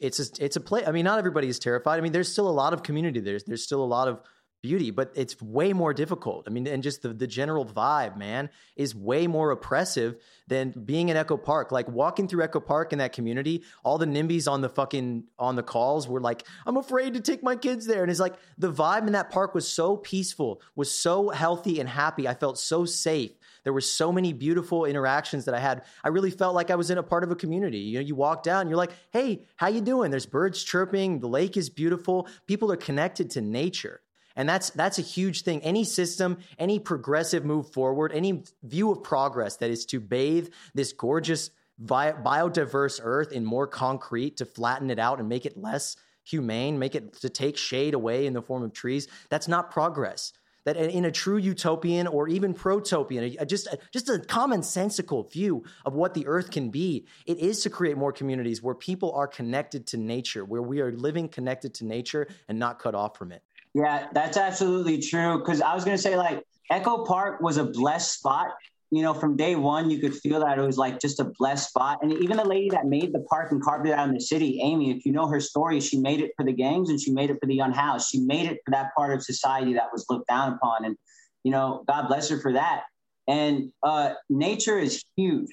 [0.00, 0.84] It's a it's a play.
[0.84, 1.98] I mean, not everybody is terrified.
[1.98, 3.20] I mean, there's still a lot of community.
[3.20, 4.20] There's there's still a lot of
[4.64, 6.44] beauty, but it's way more difficult.
[6.46, 10.16] I mean, and just the, the general vibe, man, is way more oppressive
[10.48, 11.70] than being in Echo Park.
[11.70, 15.56] Like walking through Echo Park in that community, all the NIMBYs on the fucking on
[15.56, 18.00] the calls were like, I'm afraid to take my kids there.
[18.00, 21.86] And it's like the vibe in that park was so peaceful, was so healthy and
[21.86, 22.26] happy.
[22.26, 23.32] I felt so safe.
[23.64, 25.84] There were so many beautiful interactions that I had.
[26.02, 27.78] I really felt like I was in a part of a community.
[27.78, 31.28] You know, you walk down, you're like, "Hey, how you doing?" There's birds chirping, the
[31.28, 32.28] lake is beautiful.
[32.46, 34.00] People are connected to nature.
[34.36, 35.62] And that's that's a huge thing.
[35.62, 40.92] Any system, any progressive move forward, any view of progress that is to bathe this
[40.92, 41.50] gorgeous
[41.82, 46.94] biodiverse earth in more concrete to flatten it out and make it less humane, make
[46.94, 50.32] it to take shade away in the form of trees, that's not progress.
[50.64, 56.14] That in a true utopian or even protopian, just just a commonsensical view of what
[56.14, 59.98] the earth can be, it is to create more communities where people are connected to
[59.98, 63.42] nature, where we are living connected to nature and not cut off from it.
[63.74, 65.38] Yeah, that's absolutely true.
[65.38, 68.48] Because I was going to say, like, Echo Park was a blessed spot.
[68.90, 71.70] You know, from day one, you could feel that it was like just a blessed
[71.70, 71.98] spot.
[72.02, 74.60] And even the lady that made the park and carved it out in the city,
[74.62, 77.30] Amy, if you know her story, she made it for the gangs and she made
[77.30, 78.08] it for the unhoused.
[78.08, 80.84] She made it for that part of society that was looked down upon.
[80.84, 80.96] And,
[81.42, 82.84] you know, God bless her for that.
[83.26, 85.48] And uh, nature is huge,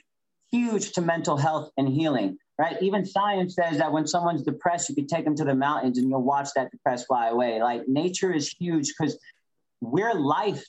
[0.51, 2.80] huge to mental health and healing right?
[2.80, 6.08] Even science says that when someone's depressed, you can take them to the mountains and
[6.08, 7.60] you'll watch that depressed fly away.
[7.60, 9.17] Like nature is huge because
[9.82, 10.63] we're life,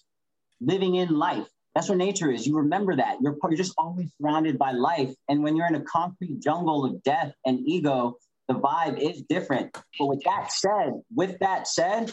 [0.63, 1.47] living in life.
[1.75, 2.47] That's what nature is.
[2.47, 3.19] You remember that.
[3.21, 5.13] You're, you're just always surrounded by life.
[5.29, 8.17] And when you're in a concrete jungle of death and ego,
[8.49, 9.77] the vibe is different.
[9.99, 12.11] But with that said, with that said,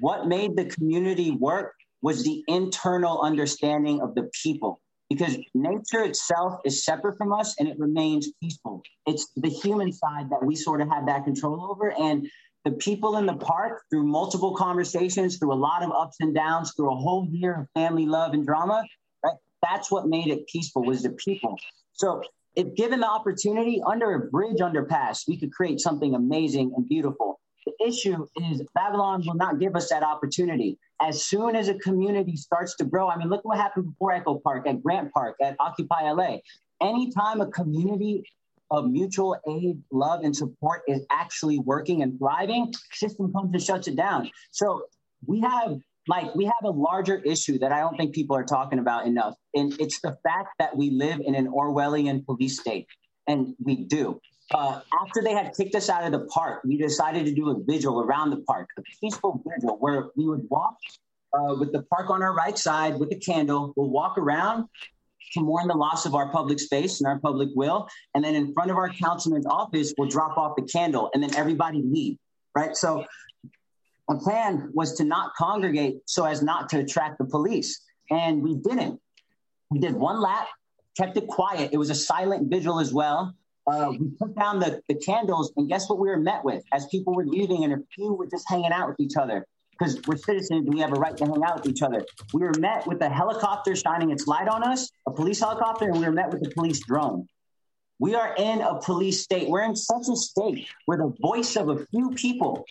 [0.00, 6.60] what made the community work was the internal understanding of the people because nature itself
[6.64, 8.82] is separate from us and it remains peaceful.
[9.06, 11.90] It's the human side that we sort of have that control over.
[11.90, 12.28] And
[12.64, 16.74] the people in the park, through multiple conversations, through a lot of ups and downs,
[16.76, 18.84] through a whole year of family love and drama,
[19.24, 19.34] right?
[19.62, 21.58] That's what made it peaceful was the people.
[21.92, 22.22] So
[22.54, 27.40] if given the opportunity under a bridge underpass, we could create something amazing and beautiful.
[27.66, 32.36] The issue is Babylon will not give us that opportunity as soon as a community
[32.36, 35.56] starts to grow, I mean, look what happened before Echo Park, at Grant Park, at
[35.58, 36.38] Occupy LA.
[36.82, 38.24] Anytime a community
[38.70, 43.88] of mutual aid, love, and support is actually working and thriving, system comes and shuts
[43.88, 44.30] it down.
[44.50, 44.84] So
[45.26, 48.78] we have like we have a larger issue that I don't think people are talking
[48.78, 49.34] about enough.
[49.54, 52.86] And it's the fact that we live in an Orwellian police state.
[53.26, 54.20] And we do.
[54.52, 57.62] Uh, after they had kicked us out of the park, we decided to do a
[57.62, 60.76] vigil around the park, a peaceful vigil where we would walk
[61.32, 63.72] uh, with the park on our right side with a candle.
[63.76, 64.68] We'll walk around
[65.34, 67.88] to mourn the loss of our public space and our public will.
[68.14, 71.34] And then in front of our councilman's office, we'll drop off the candle and then
[71.36, 72.16] everybody leave,
[72.56, 72.76] right?
[72.76, 73.04] So
[74.08, 77.80] a plan was to not congregate so as not to attract the police.
[78.10, 79.00] And we didn't.
[79.70, 80.48] We did one lap,
[80.96, 81.70] kept it quiet.
[81.72, 83.34] It was a silent vigil as well.
[83.70, 86.86] Uh, we put down the, the candles, and guess what we were met with as
[86.86, 89.46] people were leaving, and a few were just hanging out with each other
[89.80, 92.04] because we're citizens and we have a right to hang out with each other.
[92.34, 95.98] We were met with a helicopter shining its light on us, a police helicopter, and
[95.98, 97.26] we were met with a police drone.
[97.98, 99.48] We are in a police state.
[99.48, 102.64] We're in such a state where the voice of a few people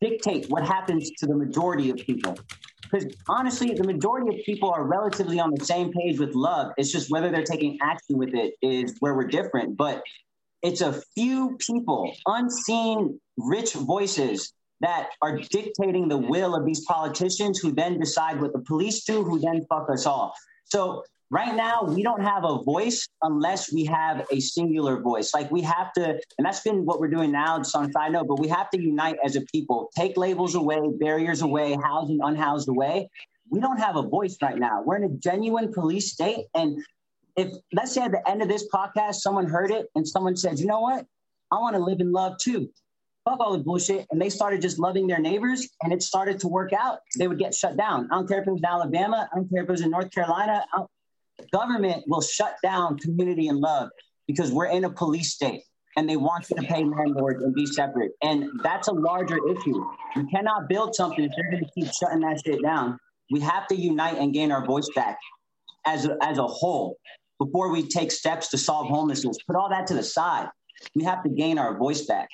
[0.00, 2.36] dictate what happens to the majority of people.
[2.82, 6.72] Because honestly, the majority of people are relatively on the same page with love.
[6.76, 9.76] It's just whether they're taking action with it is where we're different.
[9.76, 10.02] But
[10.64, 17.58] it's a few people, unseen, rich voices that are dictating the will of these politicians
[17.58, 20.32] who then decide what the police do, who then fuck us all.
[20.64, 25.34] So right now we don't have a voice unless we have a singular voice.
[25.34, 28.26] Like we have to and that's been what we're doing now just on side note
[28.28, 29.90] but we have to unite as a people.
[29.94, 33.10] Take labels away barriers away housing unhoused away.
[33.50, 34.82] We don't have a voice right now.
[34.82, 36.78] We're in a genuine police state and
[37.36, 40.58] if let's say at the end of this podcast someone heard it and someone said
[40.58, 41.06] you know what?
[41.50, 42.68] I want to live in love too.
[43.24, 44.06] Fuck all the bullshit.
[44.10, 46.98] And they started just loving their neighbors and it started to work out.
[47.18, 48.08] They would get shut down.
[48.12, 49.28] I don't care if it was in alabama.
[49.32, 50.64] I don't care if it was in north carolina.
[51.52, 53.88] Government will shut down community and love
[54.26, 55.62] because we're in a police state
[55.96, 58.12] and they want you to pay landlords and be separate.
[58.22, 59.84] And that's a larger issue.
[60.16, 62.98] You cannot build something if you're going to keep shutting that shit down.
[63.30, 65.18] We have to unite and gain our voice back
[65.86, 66.98] as as a whole
[67.38, 69.38] before we take steps to solve homelessness.
[69.46, 70.48] Put all that to the side.
[70.94, 72.28] We have to gain our voice back.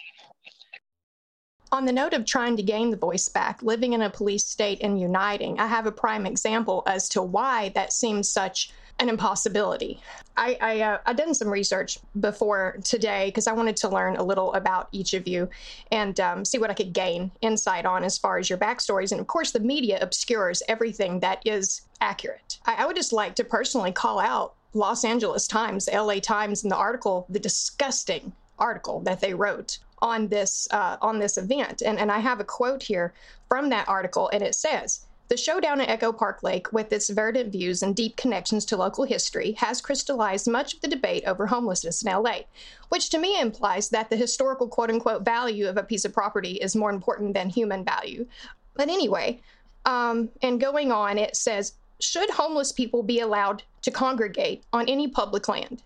[1.73, 4.81] On the note of trying to gain the voice back, living in a police state
[4.83, 10.01] and uniting, I have a prime example as to why that seems such an impossibility.
[10.37, 14.23] I I, uh, I done some research before today because I wanted to learn a
[14.23, 15.49] little about each of you
[15.93, 19.13] and um, see what I could gain insight on as far as your backstories.
[19.13, 22.59] And of course, the media obscures everything that is accurate.
[22.67, 26.71] I, I would just like to personally call out Los Angeles Times, LA Times, in
[26.71, 31.83] the article, the disgusting article that they wrote on this uh, on this event.
[31.83, 33.13] And and I have a quote here
[33.49, 35.07] from that article, and it says.
[35.29, 39.05] The showdown at Echo Park Lake, with its verdant views and deep connections to local
[39.05, 42.41] history, has crystallized much of the debate over homelessness in LA,
[42.89, 46.55] which to me implies that the historical quote unquote value of a piece of property
[46.55, 48.27] is more important than human value.
[48.75, 49.41] But anyway,
[49.85, 55.09] um, and going on, it says, should homeless people be allowed to congregate on any
[55.09, 55.83] public land?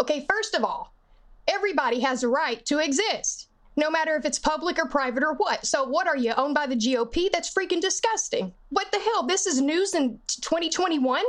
[0.00, 0.92] Okay, first of all,
[1.48, 5.66] everybody has a right to exist no matter if it's public or private or what.
[5.66, 7.30] So, what are you owned by the GOP?
[7.30, 8.52] That's freaking disgusting.
[8.70, 9.26] What the hell?
[9.26, 11.24] This is news in 2021.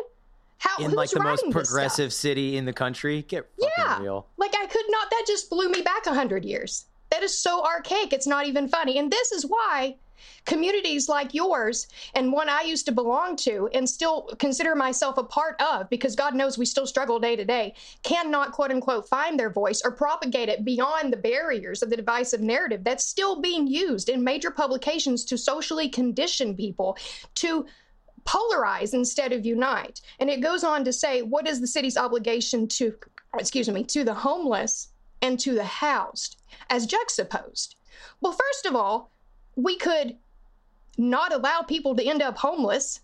[0.60, 3.24] How in like the most progressive city in the country?
[3.24, 4.28] Get yeah, real.
[4.38, 5.10] Like I could not.
[5.12, 6.86] That just blew me back a hundred years.
[7.12, 8.12] That is so archaic.
[8.12, 8.98] It's not even funny.
[8.98, 9.96] And this is why
[10.46, 15.24] communities like yours and one I used to belong to and still consider myself a
[15.24, 19.40] part of, because God knows we still struggle day to day, cannot quote unquote find
[19.40, 23.68] their voice or propagate it beyond the barriers of the divisive narrative that's still being
[23.68, 26.98] used in major publications to socially condition people
[27.36, 27.66] to
[28.26, 30.02] polarize instead of unite.
[30.20, 32.94] And it goes on to say, what is the city's obligation to,
[33.40, 34.90] excuse me, to the homeless
[35.22, 37.76] and to the housed as juxtaposed?
[38.20, 39.12] Well, first of all,
[39.58, 40.16] we could
[40.98, 43.02] not allow people to end up homeless.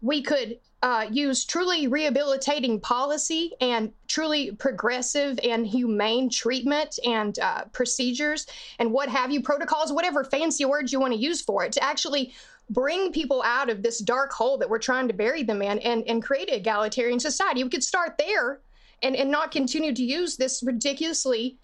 [0.00, 7.64] We could uh, use truly rehabilitating policy and truly progressive and humane treatment and uh,
[7.72, 8.46] procedures
[8.78, 11.82] and what have you, protocols, whatever fancy words you want to use for it, to
[11.82, 12.32] actually
[12.70, 16.04] bring people out of this dark hole that we're trying to bury them in and,
[16.06, 17.62] and create an egalitarian society.
[17.64, 18.60] We could start there
[19.02, 21.56] and, and not continue to use this ridiculously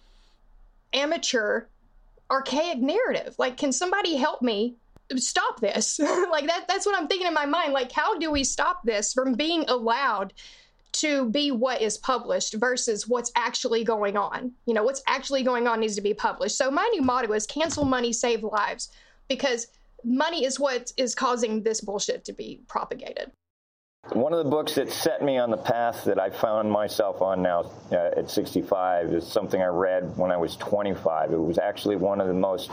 [0.93, 1.65] amateur
[2.29, 3.35] archaic narrative.
[3.37, 4.75] Like, can somebody help me
[5.15, 5.99] stop this?
[6.31, 7.73] like that that's what I'm thinking in my mind.
[7.73, 10.33] Like, how do we stop this from being allowed
[10.93, 14.51] to be what is published versus what's actually going on?
[14.65, 16.57] You know, what's actually going on needs to be published.
[16.57, 18.91] So my new motto is cancel money, save lives,
[19.27, 19.67] because
[20.03, 23.31] money is what is causing this bullshit to be propagated.
[24.11, 27.41] One of the books that set me on the path that I found myself on
[27.41, 31.33] now uh, at 65 is something I read when I was 25.
[31.33, 32.69] It was actually one of the most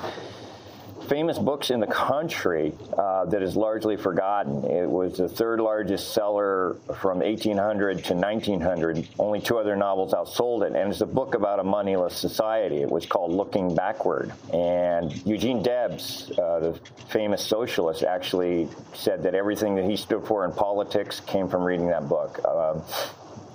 [1.08, 4.64] famous books in the country uh, that is largely forgotten.
[4.64, 9.08] It was the third largest seller from 1800 to 1900.
[9.18, 12.82] Only two other novels outsold it, and it's a book about a moneyless society.
[12.82, 14.32] It was called Looking Backward.
[14.52, 20.44] And Eugene Debs, uh, the famous socialist, actually said that everything that he stood for
[20.44, 22.40] in politics came from reading that book.
[22.44, 22.82] Um,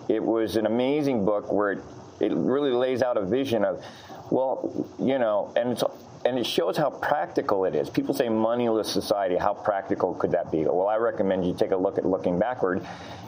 [0.09, 1.83] it was an amazing book where it,
[2.19, 3.83] it really lays out a vision of,
[4.31, 5.83] well, you know, and it's
[6.27, 7.89] and it shows how practical it is.
[7.89, 9.37] People say moneyless society.
[9.37, 10.65] How practical could that be?
[10.65, 12.85] Well, I recommend you take a look at looking backward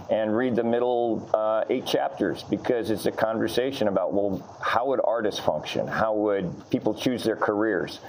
[0.09, 4.99] and read the middle uh, eight chapters because it's a conversation about well, how would
[5.03, 5.87] artists function?
[5.87, 7.99] How would people choose their careers?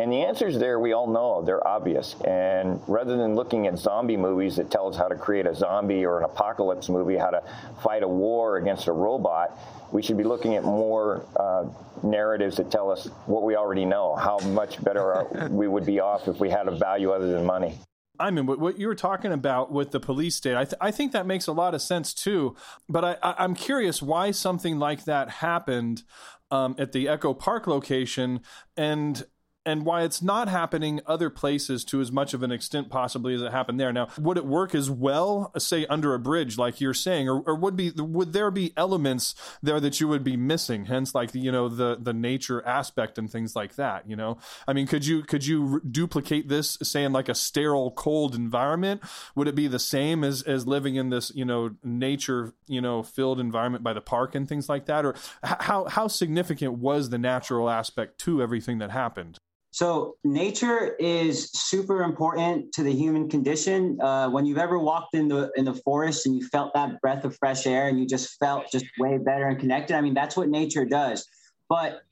[0.00, 2.14] And the answers there, we all know, they're obvious.
[2.22, 6.06] And rather than looking at zombie movies that tell us how to create a zombie
[6.06, 7.42] or an apocalypse movie, how to
[7.82, 9.58] fight a war against a robot,
[9.92, 11.66] we should be looking at more uh,
[12.02, 16.28] narratives that tell us what we already know, how much better we would be off
[16.28, 17.78] if we had a value other than money.
[18.18, 21.12] I mean, what you were talking about with the police state, I, th- I think
[21.12, 22.56] that makes a lot of sense too.
[22.88, 26.04] But I, I, am curious why something like that happened
[26.50, 28.40] um, at the Echo Park location,
[28.76, 29.24] and
[29.66, 33.42] and why it's not happening other places to as much of an extent possibly as
[33.42, 33.92] it happened there.
[33.92, 37.54] Now, would it work as well, say under a bridge, like you're saying, or, or
[37.54, 40.86] would be would there be elements there that you would be missing?
[40.86, 44.08] Hence, like the, you know the the nature aspect and things like that.
[44.08, 47.34] You know, I mean, could you could you re- duplicate this, say in like a
[47.34, 49.02] sterile, cold environment?
[49.34, 53.02] Would it be the same as as living in this you know nature you know
[53.02, 57.18] filled environment by the park and things like that, or how how significant was the
[57.18, 59.38] natural aspect to everything that happened?
[59.72, 64.00] So nature is super important to the human condition.
[64.00, 67.24] Uh, when you've ever walked in the in the forest and you felt that breath
[67.24, 70.36] of fresh air and you just felt just way better and connected, I mean that's
[70.36, 71.24] what nature does.
[71.68, 72.02] But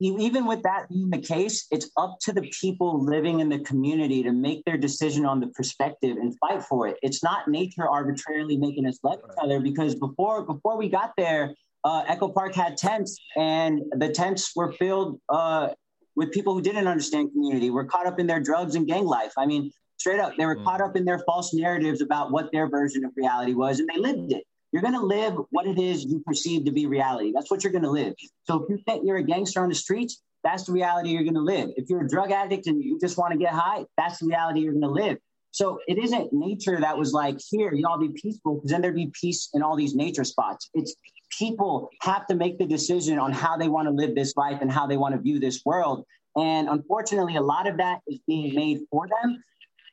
[0.00, 4.22] even with that being the case, it's up to the people living in the community
[4.22, 6.96] to make their decision on the perspective and fight for it.
[7.02, 11.54] It's not nature arbitrarily making us love each other because before before we got there,
[11.84, 15.68] uh, Echo Park had tents, and the tents were filled uh,
[16.16, 19.32] with people who didn't understand community, were caught up in their drugs and gang life.
[19.38, 20.64] I mean, straight up, they were mm.
[20.64, 23.98] caught up in their false narratives about what their version of reality was, and they
[23.98, 24.44] lived it.
[24.72, 27.32] You're going to live what it is you perceive to be reality.
[27.34, 28.14] That's what you're going to live.
[28.44, 31.34] So if you think you're a gangster on the streets, that's the reality you're going
[31.34, 31.70] to live.
[31.76, 34.60] If you're a drug addict and you just want to get high, that's the reality
[34.60, 35.18] you're going to live.
[35.50, 38.94] So it isn't nature that was like, here, you all be peaceful, because then there'd
[38.94, 40.70] be peace in all these nature spots.
[40.72, 40.96] It's
[41.38, 44.70] people have to make the decision on how they want to live this life and
[44.70, 46.04] how they want to view this world.
[46.36, 49.42] And unfortunately, a lot of that is being made for them.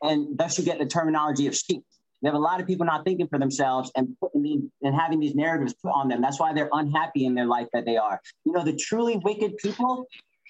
[0.02, 1.84] And thus you get the terminology of sheep.
[2.22, 5.20] You have a lot of people not thinking for themselves and putting the, and having
[5.20, 6.22] these narratives put on them.
[6.22, 8.20] That's why they're unhappy in their life that they are.
[8.44, 10.06] You know, the truly wicked people,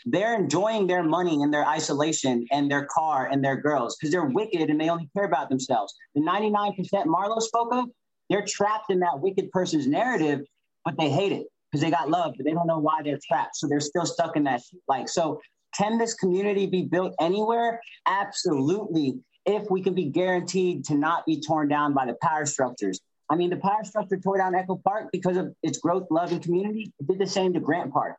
[0.05, 4.25] they're enjoying their money and their isolation and their car and their girls because they're
[4.25, 5.93] wicked and they only care about themselves.
[6.15, 7.85] The 99% Marlowe spoke of,
[8.31, 10.41] they're trapped in that wicked person's narrative
[10.89, 13.55] but they hate it because they got love, but they don't know why they're trapped.
[13.55, 14.61] So they're still stuck in that.
[14.87, 15.39] Like, so
[15.77, 17.79] can this community be built anywhere?
[18.07, 19.19] Absolutely.
[19.45, 22.99] If we can be guaranteed to not be torn down by the power structures.
[23.29, 26.41] I mean, the power structure tore down Echo Park because of its growth, love, and
[26.41, 26.91] community.
[26.99, 28.15] It did the same to Grant Park.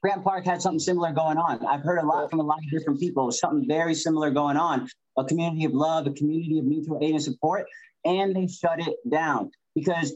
[0.00, 1.66] Grant Park had something similar going on.
[1.66, 4.88] I've heard a lot from a lot of different people, something very similar going on.
[5.16, 7.66] A community of love, a community of mutual aid and support,
[8.04, 10.12] and they shut it down because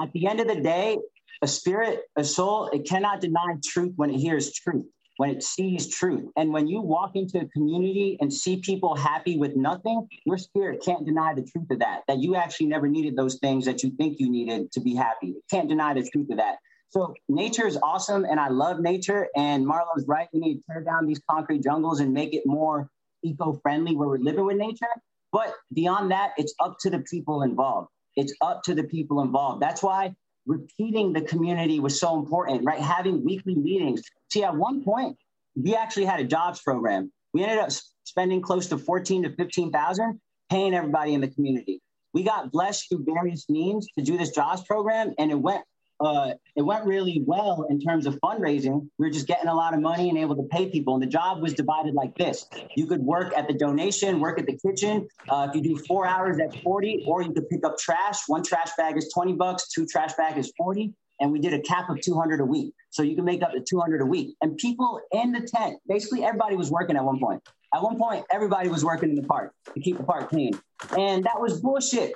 [0.00, 0.98] at the end of the day,
[1.42, 4.86] a spirit, a soul, it cannot deny truth when it hears truth,
[5.16, 6.26] when it sees truth.
[6.36, 10.82] And when you walk into a community and see people happy with nothing, your spirit
[10.84, 13.90] can't deny the truth of that, that you actually never needed those things that you
[13.96, 15.28] think you needed to be happy.
[15.28, 16.56] It can't deny the truth of that.
[16.90, 19.28] So nature is awesome and I love nature.
[19.36, 20.28] And Marlowe's right.
[20.32, 22.88] We need to tear down these concrete jungles and make it more
[23.22, 24.86] eco-friendly where we're living with nature.
[25.32, 27.88] But beyond that, it's up to the people involved.
[28.20, 29.62] It's up to the people involved.
[29.62, 30.14] That's why
[30.46, 32.80] repeating the community was so important, right?
[32.80, 34.02] Having weekly meetings.
[34.30, 35.16] See, at one point,
[35.56, 37.10] we actually had a jobs program.
[37.32, 37.70] We ended up
[38.04, 41.80] spending close to 14 to 15,000 paying everybody in the community.
[42.12, 45.62] We got blessed through various means to do this jobs program, and it went
[46.00, 48.88] uh, it went really well in terms of fundraising.
[48.98, 50.94] We were just getting a lot of money and able to pay people.
[50.94, 52.46] And the job was divided like this:
[52.76, 55.08] you could work at the donation, work at the kitchen.
[55.28, 57.04] Uh, if you do four hours, that's forty.
[57.06, 58.20] Or you could pick up trash.
[58.26, 59.68] One trash bag is twenty bucks.
[59.68, 60.94] Two trash bag is forty.
[61.22, 63.52] And we did a cap of two hundred a week, so you can make up
[63.52, 64.36] to two hundred a week.
[64.40, 67.42] And people in the tent, basically everybody was working at one point.
[67.74, 70.58] At one point, everybody was working in the park to keep the park clean,
[70.96, 72.14] and that was bullshit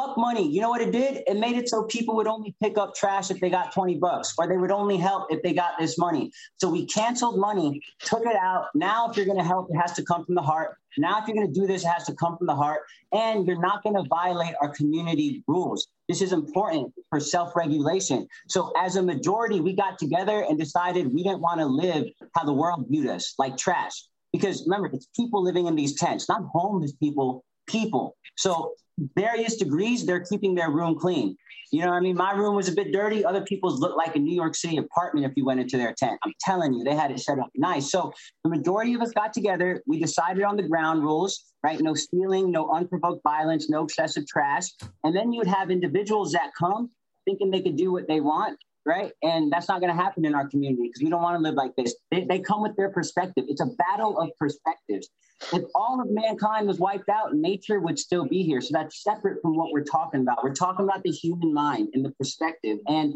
[0.00, 0.48] fuck money.
[0.48, 1.22] You know what it did?
[1.26, 4.34] It made it so people would only pick up trash if they got 20 bucks,
[4.38, 6.32] or they would only help if they got this money.
[6.58, 8.66] So we canceled money, took it out.
[8.74, 10.76] Now, if you're going to help, it has to come from the heart.
[10.98, 12.80] Now, if you're going to do this, it has to come from the heart.
[13.12, 15.86] And you're not going to violate our community rules.
[16.08, 18.26] This is important for self regulation.
[18.48, 22.44] So, as a majority, we got together and decided we didn't want to live how
[22.44, 24.04] the world viewed us, like trash.
[24.32, 28.16] Because remember, it's people living in these tents, not homeless people people.
[28.36, 28.74] So
[29.16, 31.36] various degrees, they're keeping their room clean.
[31.72, 32.16] You know what I mean?
[32.16, 33.24] My room was a bit dirty.
[33.24, 36.18] Other people's looked like a New York City apartment if you went into their tent.
[36.24, 37.92] I'm telling you, they had it set up nice.
[37.92, 38.12] So
[38.42, 39.80] the majority of us got together.
[39.86, 41.80] We decided on the ground rules, right?
[41.80, 44.64] No stealing, no unprovoked violence, no excessive trash.
[45.04, 46.90] And then you'd have individuals that come
[47.24, 49.12] thinking they could do what they want right?
[49.22, 51.54] And that's not going to happen in our community because we don't want to live
[51.54, 51.94] like this.
[52.10, 53.44] They, they, come with their perspective.
[53.46, 55.08] It's a battle of perspectives.
[55.52, 58.60] If all of mankind was wiped out, nature would still be here.
[58.60, 60.44] So that's separate from what we're talking about.
[60.44, 62.78] We're talking about the human mind and the perspective.
[62.86, 63.14] And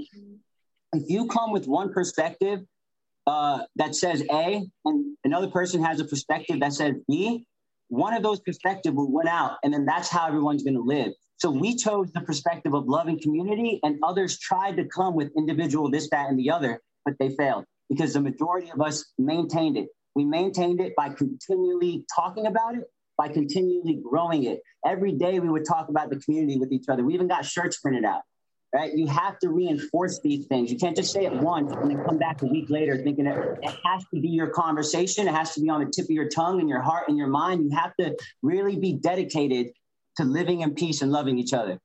[0.93, 2.61] if you come with one perspective
[3.27, 7.47] uh, that says A and another person has a perspective that says B,
[7.89, 9.59] one of those perspectives will win out.
[9.63, 11.13] And then that's how everyone's going to live.
[11.37, 15.91] So we chose the perspective of loving community, and others tried to come with individual
[15.91, 19.89] this, that, and the other, but they failed because the majority of us maintained it.
[20.15, 22.85] We maintained it by continually talking about it,
[23.17, 24.61] by continually growing it.
[24.87, 27.05] Every day we would talk about the community with each other.
[27.05, 28.23] We even got shirts printed out.
[28.73, 28.93] Right?
[28.93, 30.73] You have to reinforce these things.
[30.73, 33.39] You can't just say it once and then come back a week later thinking it,
[33.63, 35.29] it has to be your conversation.
[35.29, 37.29] It has to be on the tip of your tongue and your heart and your
[37.29, 37.71] mind.
[37.71, 39.69] You have to really be dedicated
[40.17, 41.79] to living in peace and loving each other.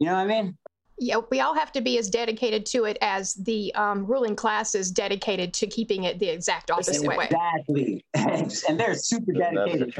[0.00, 0.58] You know what I mean?
[0.98, 4.74] Yeah, we all have to be as dedicated to it as the um, ruling class
[4.74, 7.28] is dedicated to keeping it the exact opposite way.
[7.30, 9.94] Exactly, and they're super dedicated.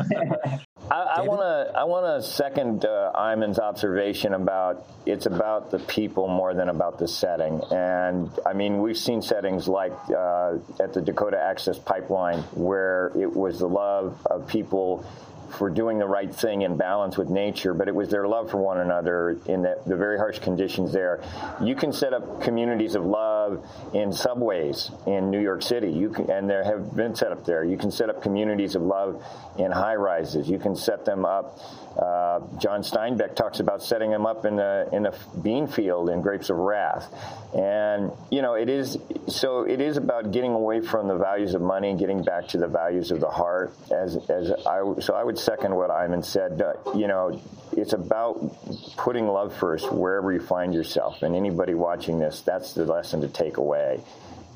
[0.90, 6.28] I want to I want to second uh, Ayman's observation about it's about the people
[6.28, 7.62] more than about the setting.
[7.70, 13.32] And I mean, we've seen settings like uh, at the Dakota Access Pipeline where it
[13.32, 15.06] was the love of people
[15.52, 18.58] for doing the right thing in balance with nature, but it was their love for
[18.58, 21.22] one another in the, the very harsh conditions there.
[21.62, 26.30] You can set up communities of love in subways in New York City, you can,
[26.30, 27.64] and there have been set up there.
[27.64, 29.22] You can set up communities of love
[29.58, 30.48] in high rises.
[30.48, 31.58] You can set them up
[31.96, 35.12] uh, John Steinbeck talks about setting them up in a in a
[35.42, 37.12] bean field in Grapes of Wrath,
[37.54, 38.96] and you know it is
[39.28, 42.58] so it is about getting away from the values of money and getting back to
[42.58, 43.74] the values of the heart.
[43.90, 46.62] As as I so I would second what Ayman said.
[46.62, 47.40] Uh, you know,
[47.76, 48.56] it's about
[48.96, 53.28] putting love first wherever you find yourself, and anybody watching this, that's the lesson to
[53.28, 54.00] take away.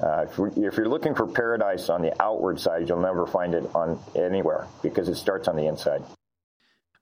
[0.01, 3.64] Uh, if, if, you're looking for paradise on the outward side, you'll never find it
[3.74, 6.03] on anywhere because it starts on the inside.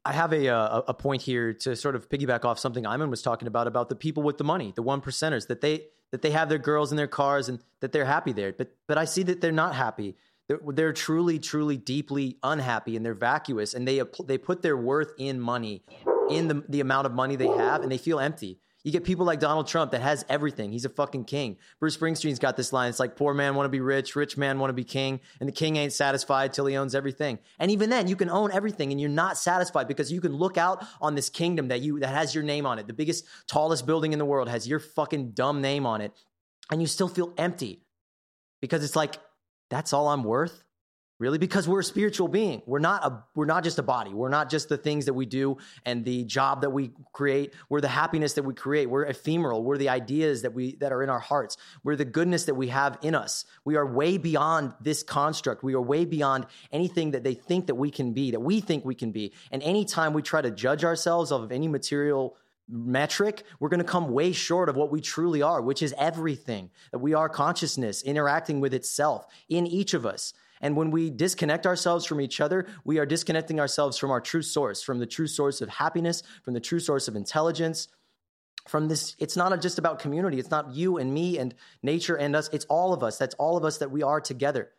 [0.04, 3.08] I have a, uh, a, a point here to sort of piggyback off something Ayman
[3.08, 6.22] was talking about about the people with the money, the one percenters that they that
[6.22, 8.52] they have their girls in their cars and that they're happy there.
[8.52, 10.16] But but I see that they're not happy.
[10.46, 15.12] They're, they're truly truly deeply unhappy and they're vacuous and they they put their worth
[15.16, 15.84] in money,
[16.28, 18.58] in the the amount of money they have and they feel empty.
[18.84, 20.70] You get people like Donald Trump that has everything.
[20.70, 21.56] He's a fucking king.
[21.80, 22.90] Bruce Springsteen's got this line.
[22.90, 25.48] It's like poor man want to be rich, rich man want to be king, and
[25.48, 27.38] the king ain't satisfied till he owns everything.
[27.58, 30.58] And even then, you can own everything and you're not satisfied because you can look
[30.58, 32.86] out on this kingdom that you that has your name on it.
[32.86, 36.12] The biggest, tallest building in the world has your fucking dumb name on it,
[36.70, 37.84] and you still feel empty
[38.60, 39.16] because it's like
[39.70, 40.63] that's all I'm worth
[41.24, 42.60] really because we're a spiritual being.
[42.66, 44.12] We're not a we're not just a body.
[44.12, 45.56] We're not just the things that we do
[45.86, 47.54] and the job that we create.
[47.70, 48.90] We're the happiness that we create.
[48.90, 49.64] We're ephemeral.
[49.64, 51.56] We're the ideas that we that are in our hearts.
[51.82, 53.46] We're the goodness that we have in us.
[53.64, 55.64] We are way beyond this construct.
[55.64, 58.84] We are way beyond anything that they think that we can be that we think
[58.84, 59.32] we can be.
[59.50, 62.36] And anytime we try to judge ourselves of any material
[62.68, 66.70] metric, we're going to come way short of what we truly are, which is everything
[66.92, 70.34] that we are consciousness interacting with itself in each of us.
[70.64, 74.40] And when we disconnect ourselves from each other, we are disconnecting ourselves from our true
[74.40, 77.86] source, from the true source of happiness, from the true source of intelligence.
[78.66, 80.38] From this, it's not just about community.
[80.38, 82.48] It's not you and me and nature and us.
[82.50, 83.18] It's all of us.
[83.18, 84.70] That's all of us that we are together.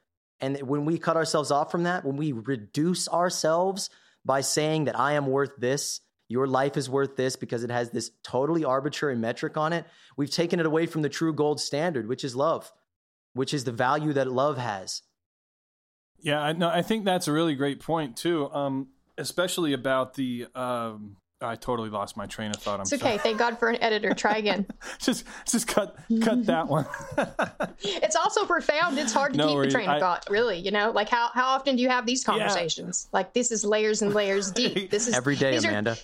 [0.42, 3.92] And when we cut ourselves off from that, when we reduce ourselves
[4.26, 7.92] by saying that I am worth this, your life is worth this because it has
[7.92, 9.86] this totally arbitrary metric on it,
[10.18, 12.74] we've taken it away from the true gold standard, which is love,
[13.34, 15.04] which is the value that love has.
[16.26, 20.48] Yeah, I, no, I think that's a really great point too, um, especially about the.
[20.56, 22.76] Um, I totally lost my train of thought.
[22.76, 23.04] I'm it's okay.
[23.04, 23.18] Sorry.
[23.20, 24.16] Thank God for an editor.
[24.16, 24.66] Try again.
[25.00, 26.88] just, just cut, cut that one.
[27.84, 28.98] it's also profound.
[28.98, 29.74] It's hard to no keep worries.
[29.74, 30.26] the train of thought.
[30.28, 33.08] Really, you know, like how how often do you have these conversations?
[33.08, 33.18] Yeah.
[33.18, 34.90] Like this is layers and layers deep.
[34.96, 35.96] This is every day, Amanda.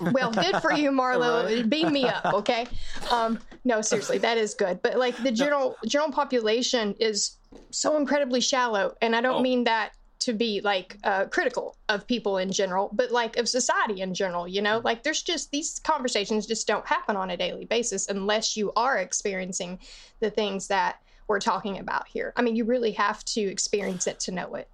[0.00, 1.46] Are, well, good for you, Marlowe.
[1.46, 1.68] right.
[1.68, 2.66] Beam me up, okay?
[3.10, 4.82] Um, no, seriously, that is good.
[4.82, 5.88] But like the general no.
[5.88, 7.38] general population is
[7.70, 8.94] so incredibly shallow.
[9.00, 9.42] And I don't oh.
[9.42, 14.00] mean that to be like uh, critical of people in general, but like of society
[14.00, 17.66] in general, you know, like there's just these conversations just don't happen on a daily
[17.66, 19.78] basis unless you are experiencing
[20.20, 20.96] the things that
[21.28, 22.32] we're talking about here.
[22.36, 24.68] I mean, you really have to experience it to know it.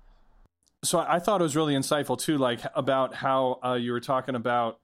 [0.85, 4.35] So I thought it was really insightful too, like about how uh, you were talking
[4.35, 4.79] about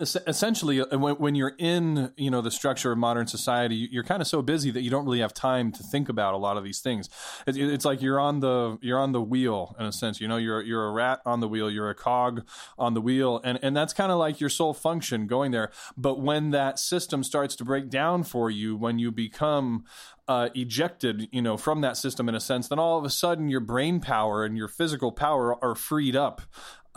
[0.00, 4.28] essentially uh, when, you're in you know the structure of modern society you're kind of
[4.28, 6.80] so busy that you don't really have time to think about a lot of these
[6.80, 7.08] things.
[7.46, 10.36] It's, it's like you're on the you're on the wheel in a sense you know
[10.36, 12.46] you're you're a rat on the wheel you're a cog
[12.78, 15.70] on the wheel and and that's kind of like your sole function going there.
[15.96, 19.84] But when that system starts to break down for you when you become
[20.28, 23.48] uh, ejected, you know, from that system in a sense, then all of a sudden
[23.48, 26.42] your brain power and your physical power are freed up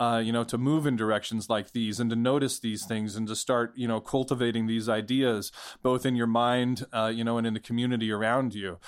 [0.02, 3.28] uh, you know, to move in directions like these and to notice these things and
[3.28, 7.46] to start, you know, cultivating these ideas both in your mind, uh, you know, and
[7.46, 8.78] in the community around you.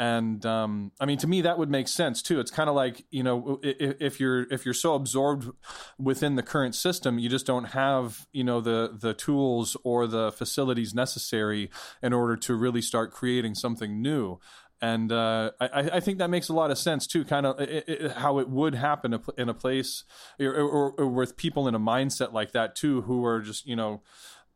[0.00, 2.40] And um, I mean, to me, that would make sense too.
[2.40, 5.48] It's kind of like you know, if, if, you're if you're so absorbed
[5.96, 10.32] within the current system, you just don't have you know the the tools or the
[10.32, 11.70] facilities necessary
[12.02, 14.40] in order to really start creating something new
[14.84, 17.24] and uh, I, I, think that makes a lot of sense too.
[17.24, 20.04] Kind of it, it, how it would happen in a place
[20.38, 23.76] or, or, or, with people in a mindset like that too, who are just you
[23.76, 24.02] know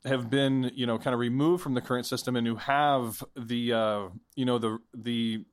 [0.05, 3.73] have been you know kind of removed from the current system and who have the
[3.73, 5.47] uh, you know the the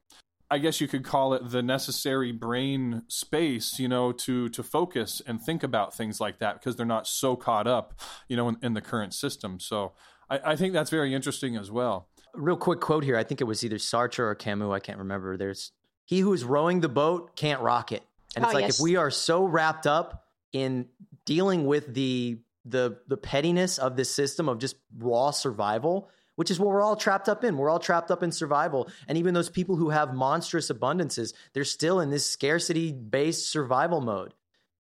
[0.52, 5.22] I guess you could call it the necessary brain space, you know, to to focus
[5.26, 7.98] and think about things like that because they're not so caught up,
[8.28, 9.58] you know, in, in the current system.
[9.58, 9.94] So
[10.30, 13.18] I, I think that's very interesting as well real quick quote here.
[13.18, 14.70] I think it was either Sartre or Camus.
[14.72, 15.38] I can't remember.
[15.38, 15.72] There's
[16.06, 18.04] he who is rowing the boat can't rock it.
[18.36, 18.80] And it's oh, like yes.
[18.80, 20.88] if we are so wrapped up in
[21.26, 26.60] dealing with the the the pettiness of this system of just raw survival, which is
[26.60, 27.58] what we're all trapped up in.
[27.58, 28.90] We're all trapped up in survival.
[29.08, 34.02] And even those people who have monstrous abundances, they're still in this scarcity based survival
[34.02, 34.34] mode.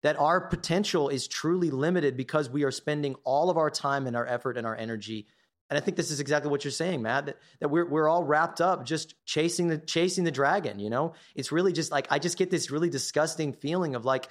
[0.02, 4.14] That our potential is truly limited because we are spending all of our time and
[4.14, 5.26] our effort and our energy
[5.70, 7.26] and I think this is exactly what you're saying, Matt.
[7.26, 10.78] That, that we're we're all wrapped up just chasing the chasing the dragon.
[10.78, 14.28] You know, it's really just like I just get this really disgusting feeling of like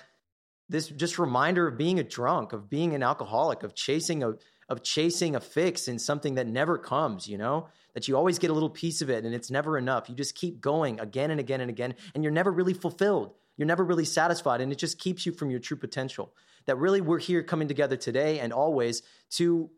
[0.69, 4.33] this just reminder of being a drunk, of being an alcoholic, of chasing a
[4.69, 7.27] of chasing a fix in something that never comes.
[7.27, 10.09] You know, that you always get a little piece of it and it's never enough.
[10.09, 13.33] You just keep going again and again and again, and you're never really fulfilled.
[13.57, 16.33] You're never really satisfied, and it just keeps you from your true potential.
[16.65, 19.69] That really we're here coming together today and always to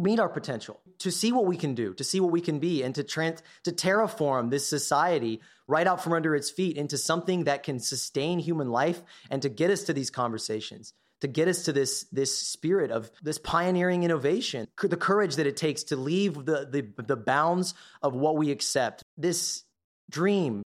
[0.00, 2.82] meet our potential, to see what we can do, to see what we can be,
[2.82, 7.44] and to trans- to terraform this society right out from under its feet into something
[7.44, 11.64] that can sustain human life and to get us to these conversations to get us
[11.64, 16.34] to this this spirit of this pioneering innovation the courage that it takes to leave
[16.46, 19.64] the the, the bounds of what we accept this
[20.10, 20.62] dream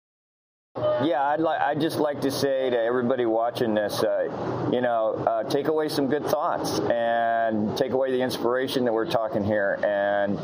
[0.76, 1.60] yeah, I'd like.
[1.60, 4.28] I'd just like to say to everybody watching this, uh,
[4.72, 9.10] you know, uh, take away some good thoughts and take away the inspiration that we're
[9.10, 9.80] talking here.
[9.84, 10.38] And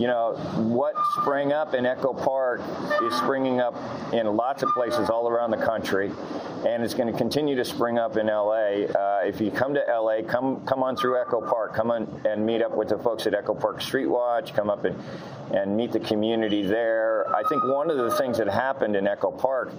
[0.00, 2.60] you know, what sprang up in Echo Park
[3.02, 3.74] is springing up
[4.12, 6.12] in lots of places all around the country,
[6.66, 8.84] and it's going to continue to spring up in LA.
[8.84, 11.74] Uh, if you come to LA, come come on through Echo Park.
[11.74, 14.54] Come on and meet up with the folks at Echo Park Street Watch.
[14.54, 14.96] Come up and
[15.52, 17.26] and meet the community there.
[17.34, 19.72] I think one of the things that happened in Echo Park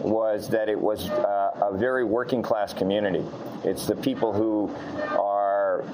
[0.00, 3.24] was that it was uh, a very working class community.
[3.64, 4.74] It's the people who
[5.18, 5.84] are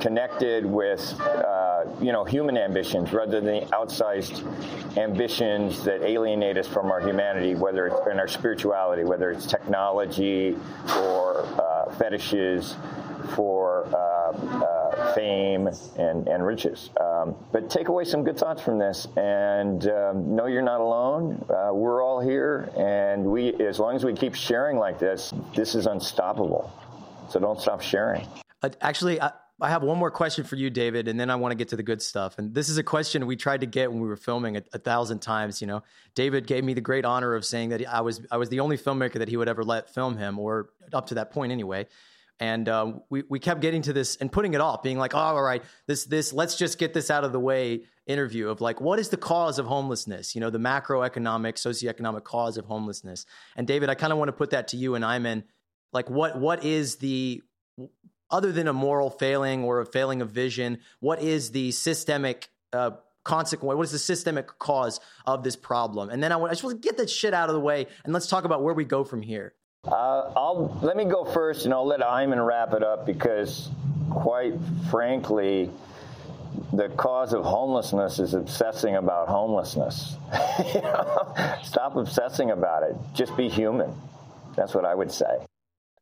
[0.00, 4.46] connected with uh, you know human ambitions rather than the outsized
[4.96, 10.56] ambitions that alienate us from our humanity, whether it's in our spirituality, whether it's technology
[10.96, 12.76] or uh, fetishes
[13.28, 16.90] for uh, uh, fame and, and riches.
[17.00, 21.44] Um, but take away some good thoughts from this and um, know you're not alone.
[21.48, 25.74] Uh, we're all here, and we, as long as we keep sharing like this, this
[25.74, 26.72] is unstoppable.
[27.28, 28.26] So don't stop sharing.
[28.62, 31.50] Uh, actually, I, I have one more question for you, David, and then I want
[31.50, 32.38] to get to the good stuff.
[32.38, 34.78] And this is a question we tried to get when we were filming a, a,
[34.78, 35.60] thousand times.
[35.60, 35.82] You know,
[36.14, 38.78] David gave me the great honor of saying that I was I was the only
[38.78, 41.86] filmmaker that he would ever let film him, or up to that point anyway.
[42.40, 45.18] And uh, we we kept getting to this and putting it off, being like, oh,
[45.18, 47.82] all right, this this let's just get this out of the way.
[48.06, 50.34] Interview of like, what is the cause of homelessness?
[50.34, 53.26] You know, the macroeconomic, socioeconomic cause of homelessness.
[53.54, 55.42] And David, I kind of want to put that to you and Ayman.
[55.92, 57.42] Like, what what is the
[58.30, 62.92] other than a moral failing or a failing of vision, what is the systemic uh,
[63.24, 63.76] consequence?
[63.76, 66.10] What is the systemic cause of this problem?
[66.10, 67.86] And then I, want, I just want to get that shit out of the way,
[68.04, 69.54] and let's talk about where we go from here.
[69.86, 73.68] Uh, I'll let me go first, and I'll let Ayman wrap it up because,
[74.10, 74.54] quite
[74.90, 75.70] frankly,
[76.72, 80.16] the cause of homelessness is obsessing about homelessness.
[81.62, 82.96] Stop obsessing about it.
[83.14, 83.94] Just be human.
[84.56, 85.46] That's what I would say.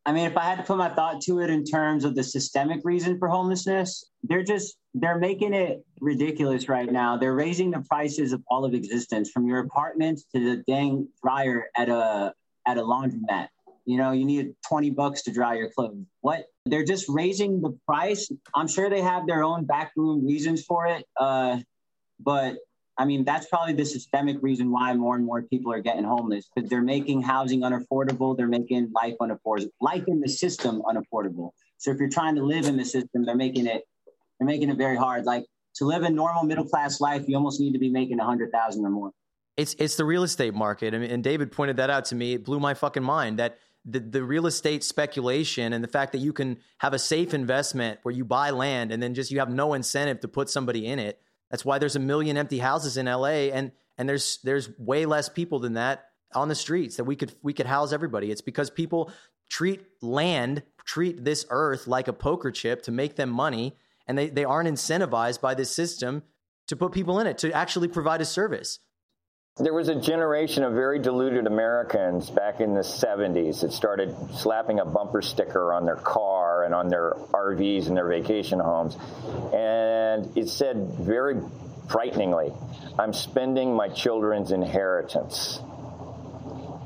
[0.07, 2.23] I mean, if I had to put my thought to it in terms of the
[2.23, 7.19] systemic reason for homelessness, they're just they're making it ridiculous right now.
[7.19, 11.67] They're raising the prices of all of existence, from your apartment to the dang dryer
[11.77, 12.33] at a
[12.67, 13.49] at a laundromat.
[13.87, 16.05] You know, you need 20 bucks to dry your clothes.
[16.21, 16.47] What?
[16.67, 18.29] They're just raising the price.
[18.55, 21.07] I'm sure they have their own backroom reasons for it.
[21.19, 21.61] Uh,
[22.19, 22.57] but
[22.99, 26.49] I mean, that's probably the systemic reason why more and more people are getting homeless
[26.55, 28.37] because they're making housing unaffordable.
[28.37, 31.51] They're making life unaffordable, life in the system unaffordable.
[31.79, 33.83] So if you're trying to live in the system, they're making it,
[34.39, 35.27] they're making it very hard.
[35.27, 35.45] Like
[35.77, 38.51] to live a normal middle class life, you almost need to be making a hundred
[38.51, 39.11] thousand or more.
[39.59, 42.35] It's it's the real estate market, I mean, and David pointed that out to me.
[42.35, 43.59] It blew my fucking mind that
[43.89, 48.01] the the real estate speculation and the fact that you can have a safe investment
[48.03, 50.99] where you buy land and then just you have no incentive to put somebody in
[50.99, 51.21] it.
[51.51, 55.29] That's why there's a million empty houses in LA, and and there's there's way less
[55.29, 58.31] people than that on the streets that we could we could house everybody.
[58.31, 59.11] It's because people
[59.49, 63.77] treat land, treat this earth like a poker chip to make them money,
[64.07, 66.25] and they, they aren't incentivized by this system
[66.67, 68.81] to put people in it to actually provide a service.
[69.59, 74.81] There was a generation of very deluded Americans back in the 70s that started slapping
[74.81, 78.99] a bumper sticker on their car and on their RVs and their vacation homes.
[79.55, 81.41] And it said very
[81.89, 82.53] frighteningly,
[82.99, 85.59] I'm spending my children's inheritance.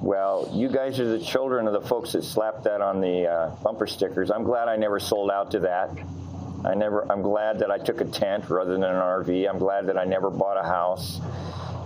[0.00, 3.56] Well, you guys are the children of the folks that slapped that on the uh,
[3.64, 4.30] bumper stickers.
[4.30, 5.90] I'm glad I never sold out to that.
[6.64, 7.10] I never.
[7.10, 9.48] I'm glad that I took a tent rather than an RV.
[9.48, 11.18] I'm glad that I never bought a house.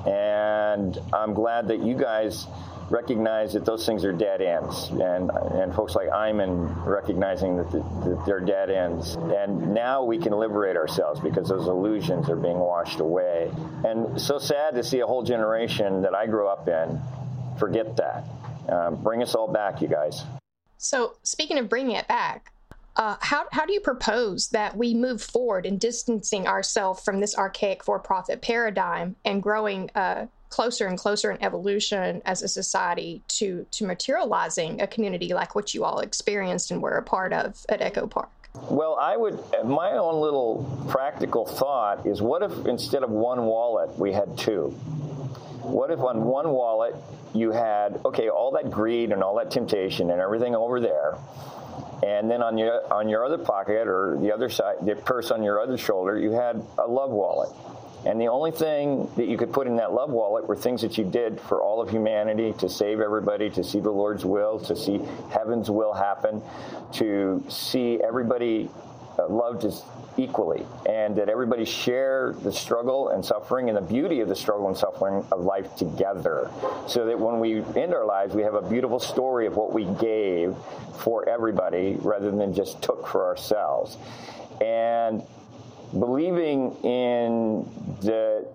[0.07, 2.47] And I'm glad that you guys
[2.91, 7.79] recognize that those things are dead ends, and and folks like Ayman recognizing that, the,
[7.79, 9.15] that, they're dead ends.
[9.17, 13.51] And now we can liberate ourselves because those illusions are being washed away.
[13.85, 17.01] And so sad to see a whole generation that I grew up in
[17.59, 18.25] forget that.
[18.69, 20.23] Um, bring us all back, you guys.
[20.79, 22.53] So speaking of bringing it back,
[22.97, 27.37] uh, how, how do you propose that we move forward in distancing ourselves from this
[27.37, 33.23] archaic for profit paradigm and growing uh, closer and closer in evolution as a society
[33.27, 37.67] to, to materializing a community like what you all experienced and were a part of
[37.69, 38.31] at Echo Park?
[38.71, 43.99] Well, I would, my own little practical thought is what if instead of one wallet,
[43.99, 44.69] we had two?
[45.63, 46.95] What if on one wallet
[47.35, 51.19] you had, okay, all that greed and all that temptation and everything over there,
[52.03, 55.43] and then on your on your other pocket or the other side, the purse on
[55.43, 57.51] your other shoulder, you had a love wallet.
[58.07, 60.99] And the only thing that you could put in that love wallet were things that
[60.99, 64.77] you did for all of humanity to save everybody, to see the Lord's will, to
[64.77, 65.01] see
[65.31, 66.43] heaven's will happen,
[66.93, 68.69] to see everybody
[69.29, 69.83] loved as
[70.17, 74.69] equally, and that everybody share the struggle and suffering and the beauty of the struggle
[74.69, 76.51] and suffering of life together.
[76.87, 79.85] So that when we end our lives, we have a beautiful story of what we
[80.01, 80.55] gave
[80.99, 83.97] for everybody rather than just took for ourselves.
[84.61, 85.23] And
[85.93, 87.69] believing in
[88.01, 88.47] the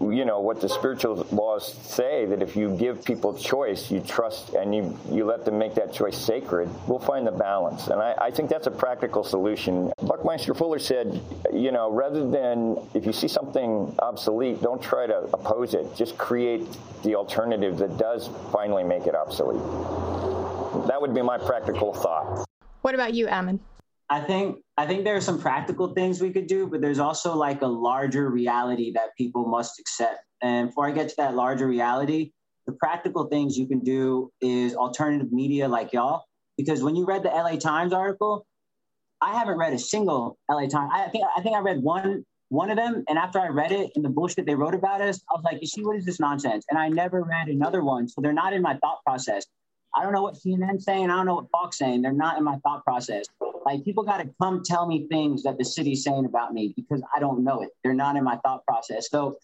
[0.00, 4.54] you know what the spiritual laws say that if you give people choice you trust
[4.54, 7.88] and you you let them make that choice sacred we'll find the balance.
[7.88, 9.92] And i, I think that's a practical solution.
[10.02, 11.20] Buckminster fuller said
[11.52, 15.94] you know rather than if you see something obsolete don't try to oppose it.
[15.96, 16.66] Just create
[17.02, 19.62] the alternative that does finally make it obsolete.
[20.86, 22.46] That would be my practical thought.
[22.82, 23.58] What about you Ayman?
[24.10, 27.34] I think I think there are some practical things we could do, but there's also
[27.34, 30.20] like a larger reality that people must accept.
[30.40, 32.32] And before I get to that larger reality,
[32.66, 36.24] the practical things you can do is alternative media like y'all.
[36.56, 38.46] Because when you read the LA Times article,
[39.20, 40.90] I haven't read a single LA Times.
[40.92, 43.90] I think I think I read one one of them, and after I read it
[43.94, 46.18] and the bullshit they wrote about us, I was like, you see, what is this
[46.18, 46.64] nonsense?
[46.70, 49.44] And I never read another one, so they're not in my thought process.
[49.98, 51.10] I don't know what CNN's saying.
[51.10, 52.02] I don't know what Fox saying.
[52.02, 53.26] They're not in my thought process.
[53.66, 57.02] Like people got to come tell me things that the city's saying about me because
[57.14, 57.70] I don't know it.
[57.82, 59.10] They're not in my thought process.
[59.10, 59.38] So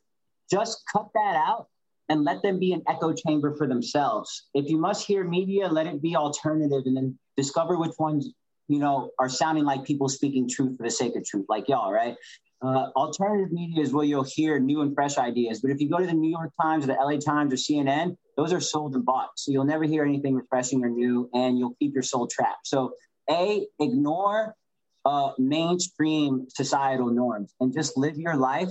[0.49, 1.67] just cut that out
[2.09, 4.45] and let them be an echo chamber for themselves.
[4.55, 8.31] If you must hear media, let it be alternative and then discover which ones,
[8.69, 11.93] you know, are sounding like people speaking truth for the sake of truth, like y'all,
[11.93, 12.17] right?
[12.65, 15.61] Uh, alternative media is where you'll hear new and fresh ideas.
[15.61, 18.17] But if you go to the New York Times or the LA Times or CNN,
[18.39, 19.31] those are sold and bought.
[19.37, 22.67] So you'll never hear anything refreshing or new and you'll keep your soul trapped.
[22.67, 22.95] So,
[23.31, 24.55] A, ignore
[25.05, 28.71] uh, mainstream societal norms and just live your life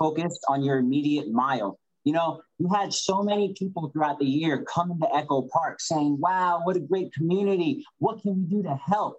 [0.00, 1.78] focused on your immediate mile.
[2.02, 6.18] You know, you had so many people throughout the year come to Echo Park saying,
[6.18, 7.84] wow, what a great community.
[7.98, 9.18] What can we do to help?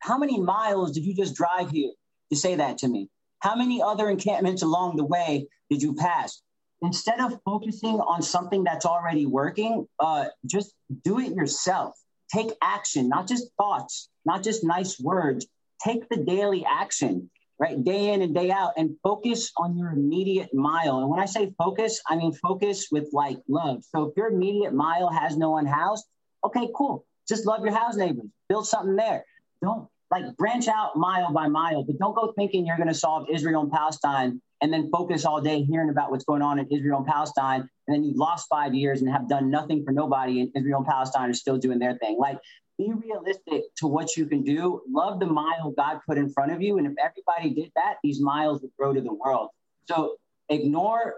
[0.00, 1.92] How many miles did you just drive here
[2.30, 3.08] to say that to me?
[3.44, 6.42] How many other encampments along the way did you pass?
[6.84, 11.94] instead of focusing on something that's already working, uh, just do it yourself.
[12.32, 15.46] Take action, not just thoughts, not just nice words.
[15.82, 17.82] Take the daily action, right?
[17.82, 20.98] Day in and day out, and focus on your immediate mile.
[20.98, 23.84] And when I say focus, I mean focus with like love.
[23.84, 26.04] So if your immediate mile has no one housed,
[26.44, 27.06] okay, cool.
[27.28, 28.26] Just love your house neighbors.
[28.48, 29.24] Build something there.
[29.62, 33.26] Don't like branch out mile by mile, but don't go thinking you're going to solve
[33.30, 36.98] Israel and Palestine and then focus all day hearing about what's going on in Israel
[36.98, 37.68] and Palestine.
[37.86, 40.86] And then you've lost five years and have done nothing for nobody, and Israel and
[40.86, 42.16] Palestine are still doing their thing.
[42.18, 42.38] Like,
[42.78, 44.82] be realistic to what you can do.
[44.88, 46.78] Love the mile God put in front of you.
[46.78, 49.50] And if everybody did that, these miles would grow to the world.
[49.86, 50.16] So
[50.48, 51.14] ignore,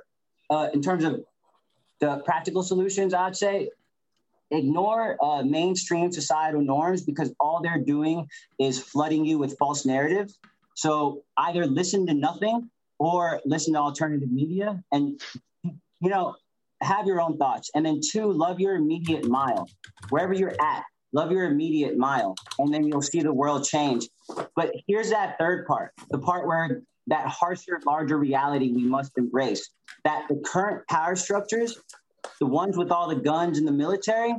[0.51, 1.24] uh, in terms of
[2.01, 3.70] the practical solutions, I'd say
[4.51, 8.28] ignore uh, mainstream societal norms because all they're doing
[8.59, 10.38] is flooding you with false narratives.
[10.74, 15.20] So either listen to nothing or listen to alternative media and,
[15.62, 16.36] you know,
[16.82, 17.70] have your own thoughts.
[17.74, 19.68] And then two, love your immediate mile,
[20.11, 24.09] wherever you're at, love your immediate mile, and then you'll see the world change.
[24.55, 29.70] But here's that third part, the part where that harsher, larger reality we must embrace
[30.05, 31.78] that the current power structures
[32.41, 34.34] the ones with all the guns in the military,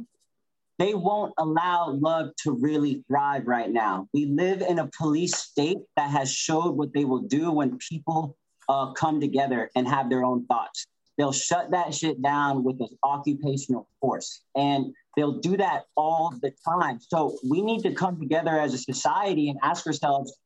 [0.79, 4.07] they won't allow love to really thrive right now.
[4.13, 8.37] We live in a police state that has showed what they will do when people
[8.69, 10.85] uh, come together and have their own thoughts.
[11.17, 14.41] They'll shut that shit down with an occupational force.
[14.55, 16.99] And they'll do that all the time.
[16.99, 20.37] So we need to come together as a society and ask ourselves,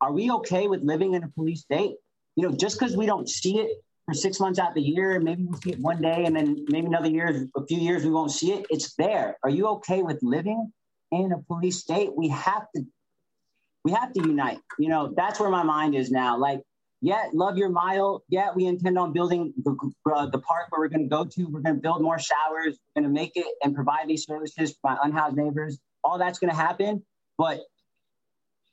[0.00, 1.94] are we okay with living in a police state?
[2.34, 3.70] You know, just because we don't see it
[4.06, 5.20] for six months out the year.
[5.20, 8.10] Maybe we'll see it one day, and then maybe another year, a few years, we
[8.10, 8.66] won't see it.
[8.70, 9.36] It's there.
[9.42, 10.72] Are you okay with living
[11.10, 12.10] in a police state?
[12.16, 12.84] We have to,
[13.84, 14.58] we have to unite.
[14.78, 16.38] You know, that's where my mind is now.
[16.38, 16.60] Like,
[17.00, 18.22] yeah, love your mile.
[18.28, 19.76] Yeah, we intend on building the,
[20.14, 21.44] uh, the park where we're going to go to.
[21.44, 22.78] We're going to build more showers.
[22.94, 25.78] We're going to make it and provide these services for my unhoused neighbors.
[26.04, 27.02] All that's going to happen.
[27.38, 27.60] But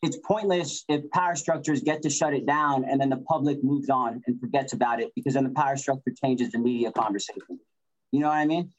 [0.01, 3.89] it's pointless if power structures get to shut it down and then the public moves
[3.89, 7.59] on and forgets about it because then the power structure changes the media conversation.
[8.11, 8.71] You know what I mean?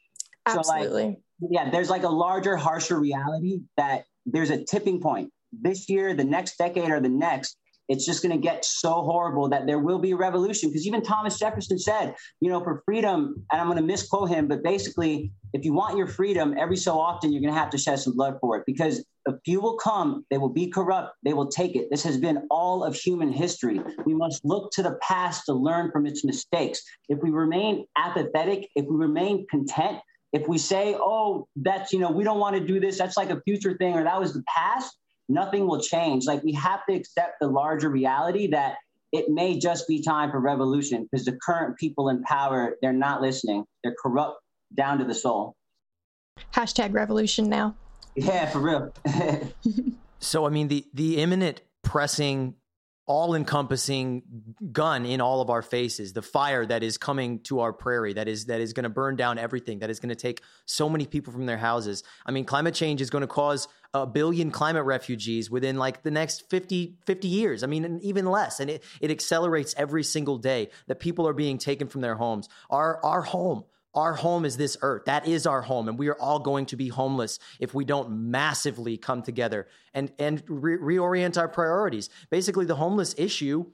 [0.47, 1.03] Absolutely.
[1.03, 1.19] So like,
[1.51, 6.25] yeah, there's like a larger, harsher reality that there's a tipping point this year, the
[6.25, 7.57] next decade, or the next.
[7.89, 10.71] It's just going to get so horrible that there will be a revolution.
[10.71, 14.47] Because even Thomas Jefferson said, you know, for freedom, and I'm going to misquote him,
[14.47, 17.79] but basically, if you want your freedom, every so often you're going to have to
[17.79, 18.63] shed some blood for it.
[18.65, 21.89] Because a few will come, they will be corrupt, they will take it.
[21.91, 23.81] This has been all of human history.
[24.05, 26.83] We must look to the past to learn from its mistakes.
[27.09, 29.99] If we remain apathetic, if we remain content,
[30.33, 33.31] if we say, oh, that's, you know, we don't want to do this, that's like
[33.31, 34.97] a future thing, or that was the past,
[35.29, 36.27] nothing will change.
[36.27, 38.77] Like we have to accept the larger reality that
[39.13, 43.21] it may just be time for revolution because the current people in power, they're not
[43.21, 43.65] listening.
[43.83, 44.41] They're corrupt
[44.75, 45.57] down to the soul.
[46.55, 47.75] Hashtag revolution now.
[48.15, 48.93] Yeah, for real.
[50.19, 52.55] so, I mean, the the imminent pressing
[53.11, 54.23] all encompassing
[54.71, 58.29] gun in all of our faces the fire that is coming to our prairie that
[58.29, 61.05] is that is going to burn down everything that is going to take so many
[61.07, 64.85] people from their houses i mean climate change is going to cause a billion climate
[64.85, 69.11] refugees within like the next 50 50 years i mean even less and it, it
[69.11, 73.65] accelerates every single day that people are being taken from their homes our our home
[73.95, 75.05] our home is this earth.
[75.07, 75.89] That is our home.
[75.89, 80.13] And we are all going to be homeless if we don't massively come together and,
[80.19, 82.09] and re- reorient our priorities.
[82.31, 83.67] Basically, the homeless issue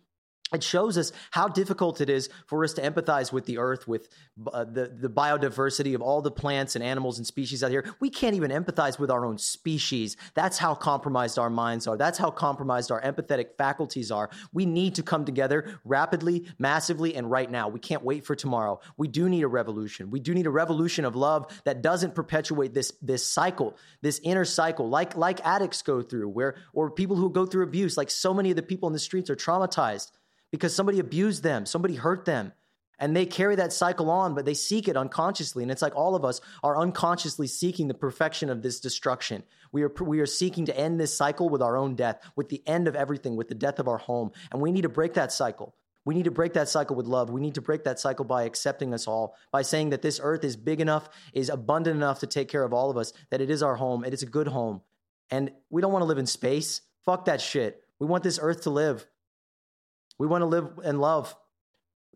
[0.55, 4.09] it shows us how difficult it is for us to empathize with the earth, with
[4.53, 7.85] uh, the, the biodiversity of all the plants and animals and species out here.
[7.99, 10.17] We can't even empathize with our own species.
[10.35, 11.97] That's how compromised our minds are.
[11.97, 14.31] That's how compromised our empathetic faculties are.
[14.53, 17.69] We need to come together rapidly, massively, and right now.
[17.69, 18.79] We can't wait for tomorrow.
[18.97, 20.13] We do need a revolution.
[20.13, 24.45] We do need a revolution of love that doesn't perpetuate this, this cycle, this inner
[24.45, 28.33] cycle, like, like addicts go through, where, or people who go through abuse, like so
[28.33, 30.13] many of the people in the streets are traumatized
[30.57, 32.51] because somebody abused them, somebody hurt them.
[32.99, 35.63] And they carry that cycle on, but they seek it unconsciously.
[35.63, 39.43] And it's like all of us are unconsciously seeking the perfection of this destruction.
[39.71, 42.67] We are, we are seeking to end this cycle with our own death, with the
[42.67, 44.31] end of everything, with the death of our home.
[44.51, 45.75] And we need to break that cycle.
[46.07, 47.29] We need to break that cycle with love.
[47.29, 50.43] We need to break that cycle by accepting us all, by saying that this earth
[50.43, 53.51] is big enough, is abundant enough to take care of all of us, that it
[53.51, 54.81] is our home, it is a good home.
[55.31, 56.81] And we don't want to live in space.
[57.05, 57.83] Fuck that shit.
[57.99, 59.07] We want this earth to live.
[60.19, 61.35] We want to live and love.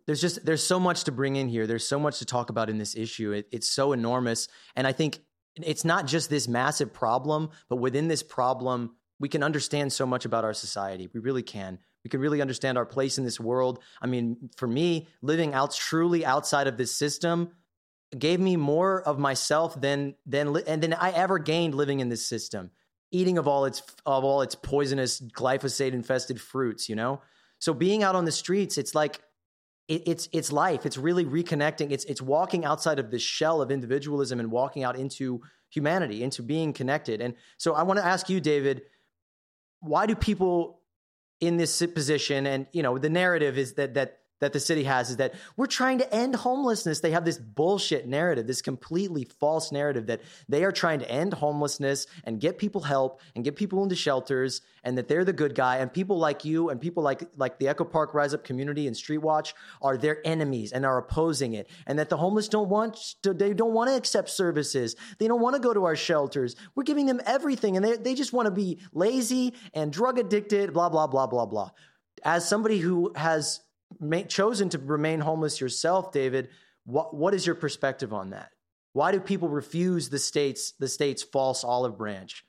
[0.07, 1.67] There's just there's so much to bring in here.
[1.67, 3.33] There's so much to talk about in this issue.
[3.33, 5.21] It, it's so enormous, and I think
[5.57, 10.25] it's not just this massive problem, but within this problem, we can understand so much
[10.25, 11.09] about our society.
[11.13, 11.79] We really can.
[12.05, 13.81] We can really understand our place in this world.
[14.01, 17.51] I mean, for me, living out truly outside of this system
[18.19, 22.27] gave me more of myself than than and than I ever gained living in this
[22.27, 22.71] system.
[23.13, 27.21] Eating of all its of all its poisonous glyphosate infested fruits, you know?
[27.61, 29.21] So being out on the streets, it's like
[29.87, 30.85] it, it's it's life.
[30.85, 31.93] It's really reconnecting.
[31.93, 36.43] It's it's walking outside of this shell of individualism and walking out into humanity, into
[36.43, 37.21] being connected.
[37.21, 38.83] And so I want to ask you, David,
[39.81, 40.81] why do people
[41.41, 45.11] in this position and you know the narrative is that that that the city has
[45.11, 47.01] is that we're trying to end homelessness.
[47.01, 51.35] They have this bullshit narrative, this completely false narrative that they are trying to end
[51.35, 55.55] homelessness and get people help and get people into shelters and that they're the good
[55.55, 55.77] guy.
[55.77, 58.97] And people like you and people like like the Echo Park Rise Up community and
[58.97, 61.69] Street Watch are their enemies and are opposing it.
[61.87, 64.97] And that the homeless don't want to, they don't want to accept services.
[65.19, 66.57] They don't want to go to our shelters.
[66.75, 70.73] We're giving them everything and they, they just want to be lazy and drug addicted,
[70.73, 71.71] blah, blah, blah, blah, blah.
[72.25, 73.61] As somebody who has
[74.29, 76.49] chosen to remain homeless yourself, David,
[76.85, 78.51] what, what is your perspective on that?
[78.93, 82.45] Why do people refuse the state's the state's false olive branch?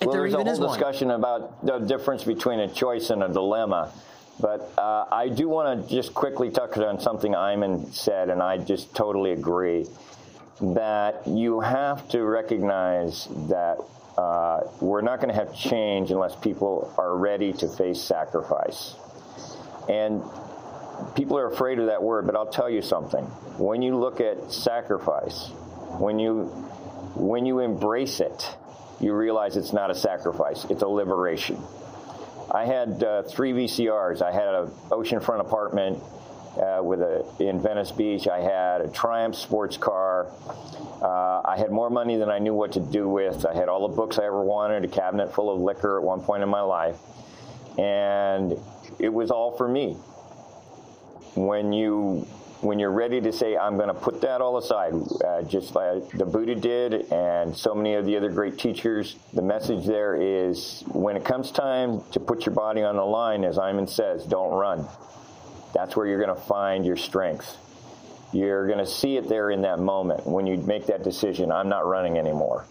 [0.00, 1.16] well, there there's a whole discussion one.
[1.16, 3.92] about the difference between a choice and a dilemma.
[4.40, 8.58] But uh, I do want to just quickly touch on something Ayman said, and I
[8.58, 9.86] just totally agree
[10.60, 13.78] that you have to recognize that
[14.16, 18.94] uh, we're not going to have change unless people are ready to face sacrifice.
[19.88, 20.22] And
[21.14, 23.24] people are afraid of that word, but I'll tell you something.
[23.58, 25.48] When you look at sacrifice,
[25.98, 26.44] when you
[27.14, 28.56] when you embrace it,
[29.00, 31.60] you realize it's not a sacrifice; it's a liberation.
[32.50, 34.22] I had uh, three VCRs.
[34.22, 36.02] I had an oceanfront apartment
[36.56, 38.26] uh, with a in Venice Beach.
[38.28, 40.28] I had a Triumph sports car.
[41.02, 43.46] Uh, I had more money than I knew what to do with.
[43.46, 46.22] I had all the books I ever wanted, a cabinet full of liquor at one
[46.22, 46.96] point in my life,
[47.78, 48.58] and
[48.98, 49.96] it was all for me
[51.46, 52.26] when you
[52.60, 54.92] when you're ready to say, I'm going to put that all aside,
[55.24, 59.42] uh, just like the Buddha did and so many of the other great teachers, the
[59.42, 63.58] message there is when it comes time to put your body on the line, as
[63.58, 64.88] Ayman says, don't run.
[65.72, 67.56] That's where you're going to find your strength.
[68.32, 71.52] You're going to see it there in that moment when you make that decision.
[71.52, 72.66] I'm not running anymore.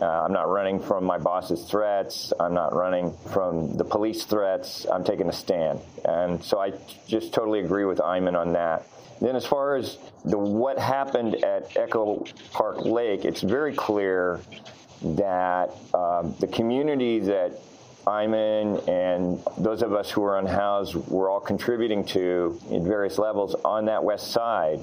[0.00, 2.32] Uh, I'm not running from my boss's threats.
[2.38, 4.86] I'm not running from the police threats.
[4.92, 5.80] I'm taking a stand.
[6.04, 6.72] And so I
[7.06, 8.86] just totally agree with Ayman on that.
[9.20, 14.40] Then, as far as the what happened at Echo Park Lake, it's very clear
[15.02, 17.58] that um, the community that
[18.06, 23.56] Ayman and those of us who are unhoused were all contributing to in various levels
[23.64, 24.80] on that west side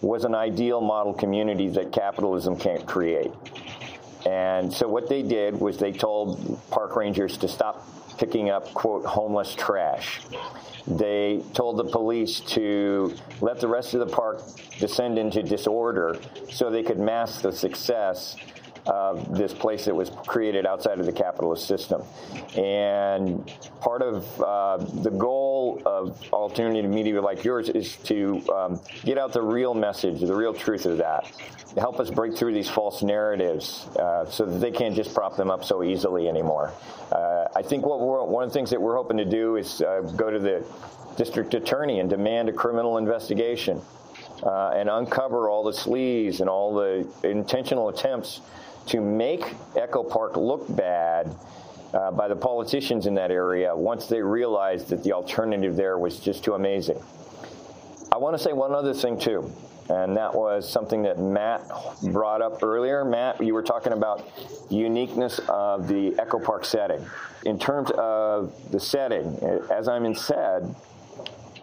[0.00, 3.30] was an ideal model community that capitalism can't create.
[4.26, 7.86] And so what they did was they told park rangers to stop
[8.18, 10.20] picking up, quote, homeless trash.
[10.86, 14.42] They told the police to let the rest of the park
[14.78, 16.18] descend into disorder
[16.50, 18.36] so they could mask the success
[18.86, 22.02] of this place that was created outside of the capitalist system.
[22.56, 29.18] And part of uh, the goal of alternative media like yours is to um, get
[29.18, 31.30] out the real message, the real truth of that.
[31.78, 35.50] Help us break through these false narratives uh, so that they can't just prop them
[35.50, 36.72] up so easily anymore.
[37.12, 40.00] Uh, I think what one of the things that we're hoping to do is uh,
[40.16, 40.64] go to the
[41.16, 43.80] district attorney and demand a criminal investigation.
[44.42, 48.40] Uh, and uncover all the sleaze and all the intentional attempts
[48.86, 51.34] to make Echo Park look bad
[51.92, 56.20] uh, by the politicians in that area once they realized that the alternative there was
[56.20, 57.00] just too amazing.
[58.12, 59.52] I want to say one other thing, too,
[59.88, 61.62] and that was something that Matt
[62.12, 63.04] brought up earlier.
[63.04, 64.28] Matt, you were talking about
[64.68, 67.04] uniqueness of the Echo Park setting.
[67.46, 69.26] In terms of the setting,
[69.70, 70.74] as Ayman said,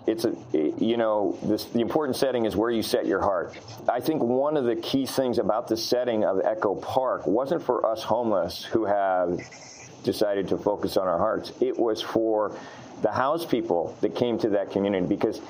[0.07, 3.57] it's a you know this, the important setting is where you set your heart.
[3.89, 7.85] I think one of the key things about the setting of Echo Park wasn't for
[7.85, 9.39] us homeless who have
[10.03, 11.51] decided to focus on our hearts.
[11.59, 12.57] It was for
[13.01, 15.41] the house people that came to that community because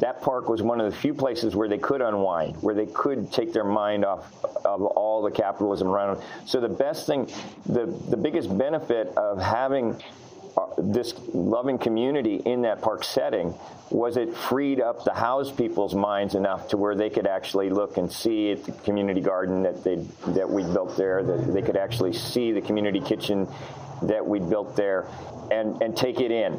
[0.00, 3.30] that park was one of the few places where they could unwind, where they could
[3.30, 4.32] take their mind off
[4.64, 6.20] of all the capitalism around.
[6.46, 7.30] So the best thing,
[7.66, 10.02] the the biggest benefit of having
[10.56, 13.54] uh, this loving community in that park setting
[13.90, 17.96] was it freed up the house people's minds enough to where they could actually look
[17.96, 19.96] and see at the community garden that they
[20.28, 23.48] that we built there that they could actually see the community kitchen
[24.02, 25.06] that we built there
[25.50, 26.54] and and take it in?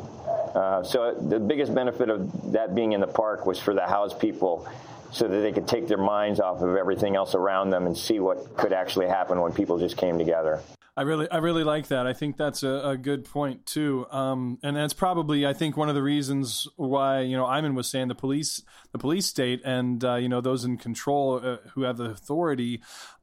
[0.53, 4.13] Uh, so the biggest benefit of that being in the park was for the house
[4.13, 4.67] people
[5.11, 8.19] so that they could take their minds off of everything else around them and see
[8.19, 10.61] what could actually happen when people just came together
[10.97, 12.05] I really, I really like that.
[12.05, 14.05] I think that's a, a good point too.
[14.11, 17.87] Um, and that's probably, I think, one of the reasons why you know Ayman was
[17.87, 18.61] saying the police,
[18.91, 22.81] the police state, and uh, you know those in control uh, who have the authority,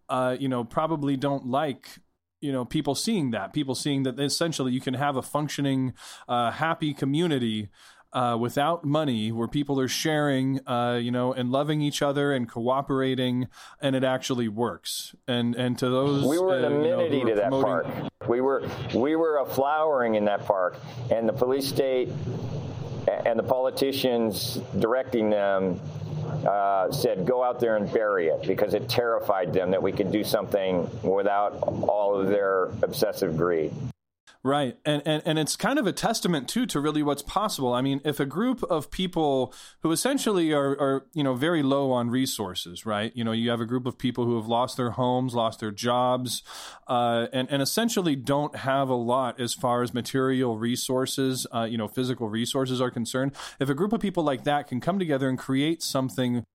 [0.09, 2.01] uh, you know, probably don't like
[2.41, 5.93] you know people seeing that people seeing that essentially you can have a functioning
[6.29, 7.69] uh, happy community
[8.13, 12.49] uh, without money, where people are sharing, uh, you know, and loving each other and
[12.49, 13.49] cooperating,
[13.81, 15.15] and it actually works.
[15.27, 17.87] And and to those, we were an uh, you know, amenity to that park.
[18.27, 20.77] We were we were a flowering in that park,
[21.11, 22.11] and the police state
[23.27, 25.81] and the politicians directing them
[26.47, 30.13] uh, said, "Go out there and bury it," because it terrified them that we could
[30.13, 31.53] do something without
[31.89, 33.73] all of their obsessive greed.
[34.49, 34.79] Right.
[34.87, 37.75] And, and and it's kind of a testament too to really what's possible.
[37.75, 41.93] I mean, if a group of people who essentially are, are, you know, very low
[41.93, 43.13] on resources, right?
[43.15, 45.71] You know, you have a group of people who have lost their homes, lost their
[45.71, 46.43] jobs,
[46.87, 51.77] uh, and, and essentially don't have a lot as far as material resources, uh, you
[51.77, 53.33] know, physical resources are concerned.
[53.61, 56.47] If a group of people like that can come together and create something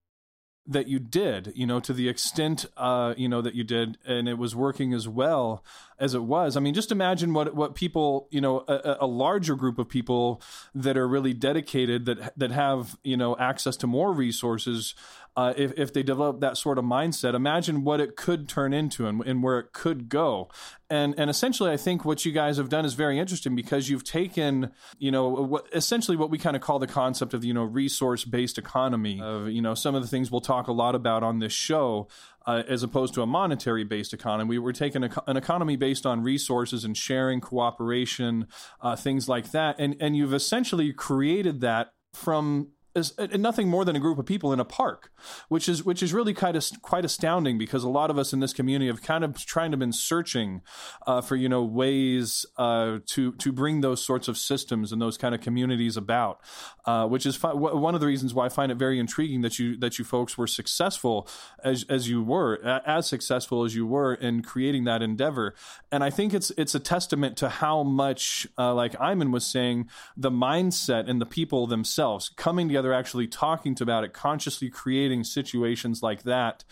[0.66, 4.30] that you did, you know, to the extent, uh, you know, that you did, and
[4.30, 5.64] it was working as well
[6.00, 6.56] as it was.
[6.56, 10.42] I mean, just imagine what what people, you know, a, a larger group of people
[10.74, 14.96] that are really dedicated, that that have, you know, access to more resources.
[15.36, 19.08] Uh, if if they develop that sort of mindset, imagine what it could turn into
[19.08, 20.48] and, and where it could go.
[20.92, 24.04] And and essentially, I think what you guys have done is very interesting because you've
[24.04, 27.64] taken, you know, what, essentially what we kind of call the concept of you know
[27.64, 29.20] resource based economy.
[29.22, 32.08] Of you know some of the things we'll talk a lot about on this show.
[32.46, 34.50] Uh, as opposed to a monetary based economy.
[34.50, 38.48] We were taking a, an economy based on resources and sharing, cooperation,
[38.82, 39.78] uh, things like that.
[39.80, 44.54] And, and you've essentially created that from is nothing more than a group of people
[44.54, 45.12] in a park,
[45.50, 48.40] which is which is really kind of quite astounding because a lot of us in
[48.40, 50.62] this community have kind of trying to been searching
[51.08, 55.18] uh, for you know ways uh, to to bring those sorts of systems and those
[55.18, 56.40] kind of communities about,
[56.86, 59.58] uh, which is fi- one of the reasons why I find it very intriguing that
[59.58, 61.28] you that you folks were successful
[61.64, 65.56] as as you were as successful as you were in creating that endeavor,
[65.92, 69.90] and I think it's it's a testament to how much uh, like Ayman was saying
[70.16, 75.24] the mindset and the people themselves coming together together, actually talking about it, consciously creating
[75.24, 76.64] situations like that,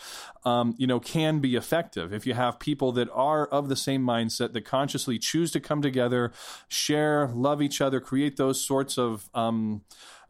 [0.44, 2.14] um, you know, can be effective.
[2.14, 5.82] If you have people that are of the same mindset, that consciously choose to come
[5.82, 6.32] together,
[6.68, 9.84] share, love each other, create those sorts of, um,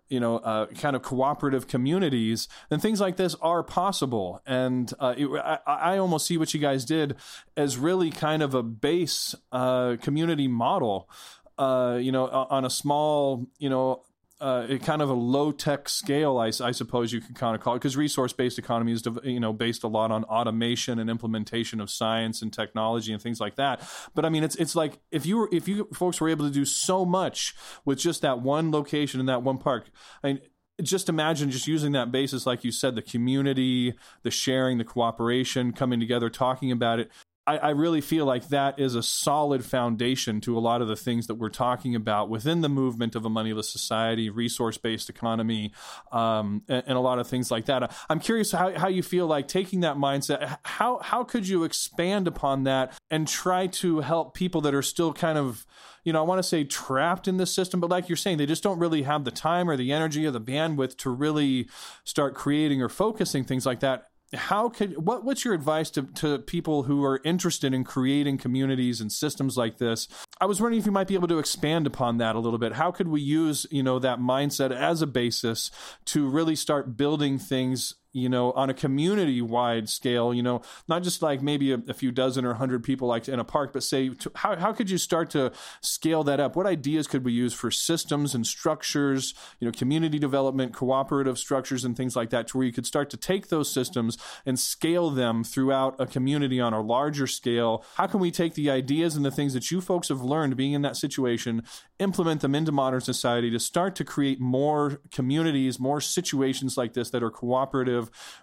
[0.08, 4.42] you know, uh, kind of cooperative communities, then things like this are possible.
[4.46, 7.16] And uh, it, I, I, almost see what you guys did
[7.56, 11.10] as really kind of a base uh, community model.
[11.58, 14.02] Uh, you know, on a small, you know,
[14.42, 17.76] uh, kind of a low tech scale, I, I, suppose you could kind of call
[17.76, 21.80] it, because resource based economy is you know based a lot on automation and implementation
[21.80, 23.88] of science and technology and things like that.
[24.16, 26.52] But I mean, it's it's like if you were if you folks were able to
[26.52, 27.56] do so much
[27.86, 29.92] with just that one location in that one park,
[30.24, 30.42] I mean,
[30.82, 33.94] just imagine just using that basis, like you said, the community,
[34.24, 37.12] the sharing, the cooperation, coming together, talking about it.
[37.48, 40.96] I, I, really feel like that is a solid foundation to a lot of the
[40.96, 45.72] things that we're talking about within the movement of a moneyless society, resource based economy,
[46.12, 47.92] um, and, and, a lot of things like that.
[48.10, 50.60] I'm curious how, how you feel like taking that mindset.
[50.64, 55.12] How how could you expand upon that and try to help people that are still
[55.12, 55.66] kind of
[56.04, 58.48] you know, I want to say trapped in this system, but like you're saying, they
[58.48, 61.70] just don't really have the time or the energy or the bandwidth to really
[62.04, 66.40] start creating or focusing things like that how could what what's your advice to, to
[66.40, 70.08] people who are interested in creating communities and systems like this?
[70.40, 72.74] I was wondering if you might be able to expand upon that a little bit.
[72.74, 75.72] How could we use you know that mindset as a basis
[76.06, 81.04] to really start building things you know, on a community wide scale, you know, not
[81.04, 83.84] just like maybe a, a few dozen or hundred people like in a park, but
[83.84, 85.52] say, to, how, how could you start to
[85.82, 86.56] scale that up?
[86.56, 91.86] What ideas could we use for systems and structures, you know, community development, cooperative structures,
[91.86, 95.10] and things like that, to where you could start to take those systems and scale
[95.10, 97.86] them throughout a community on a larger scale?
[97.96, 100.74] How can we take the ideas and the things that you folks have learned being
[100.74, 101.64] in that situation,
[102.00, 107.10] implement them into modern society to start to create more communities, more situations like this
[107.12, 108.01] that are cooperative?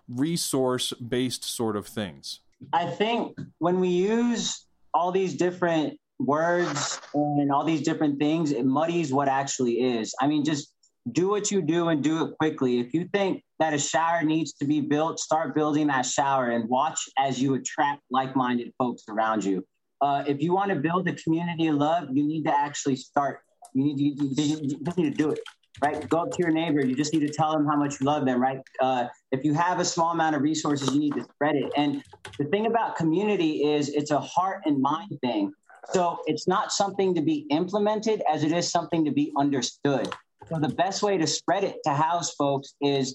[0.08, 2.40] Resource based sort of things?
[2.72, 8.64] I think when we use all these different words and all these different things, it
[8.64, 10.14] muddies what actually is.
[10.20, 10.72] I mean, just
[11.12, 12.80] do what you do and do it quickly.
[12.80, 16.68] If you think that a shower needs to be built, start building that shower and
[16.68, 19.64] watch as you attract like minded folks around you.
[20.00, 23.40] Uh, if you want to build a community of love, you need to actually start.
[23.74, 25.40] You need you, you, you need to do it
[25.82, 26.08] right?
[26.08, 26.84] Go up to your neighbor.
[26.84, 28.60] You just need to tell them how much you love them, right?
[28.80, 31.70] Uh, if you have a small amount of resources, you need to spread it.
[31.76, 32.02] And
[32.38, 35.52] the thing about community is it's a heart and mind thing.
[35.92, 40.12] So it's not something to be implemented as it is something to be understood.
[40.48, 43.14] So the best way to spread it to house folks is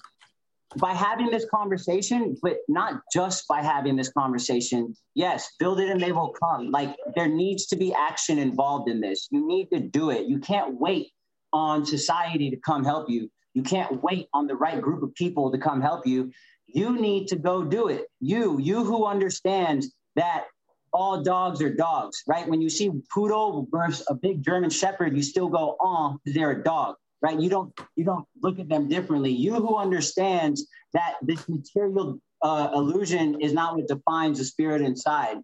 [0.77, 4.95] by having this conversation, but not just by having this conversation.
[5.13, 6.71] Yes, build it and they will come.
[6.71, 9.27] Like there needs to be action involved in this.
[9.29, 10.25] You need to do it.
[10.27, 11.11] You can't wait
[11.53, 13.29] on society to come help you.
[13.53, 16.31] You can't wait on the right group of people to come help you.
[16.67, 18.07] You need to go do it.
[18.19, 20.45] You, you who understands that
[20.91, 22.47] all dogs are dogs, right?
[22.47, 26.63] When you see poodle versus a big German shepherd, you still go, oh, they're a
[26.63, 27.39] dog, right?
[27.39, 29.31] You don't you don't look at them differently.
[29.31, 35.37] You who understands that this material uh, illusion is not what defines the spirit inside.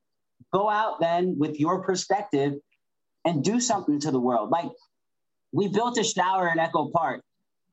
[0.54, 2.54] Go out then with your perspective
[3.26, 4.50] and do something to the world.
[4.52, 4.70] Like
[5.52, 7.22] we built a shower in Echo Park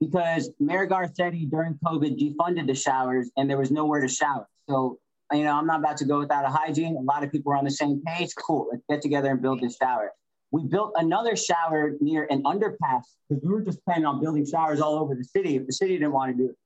[0.00, 4.46] because Mayor Garcetti during COVID defunded the showers and there was nowhere to shower.
[4.68, 4.98] So
[5.32, 6.96] you know, I'm not about to go without a hygiene.
[6.96, 8.30] A lot of people are on the same page.
[8.36, 10.12] Cool, let's get together and build this shower.
[10.52, 14.80] We built another shower near an underpass because we were just planning on building showers
[14.80, 16.56] all over the city if the city didn't want to do it.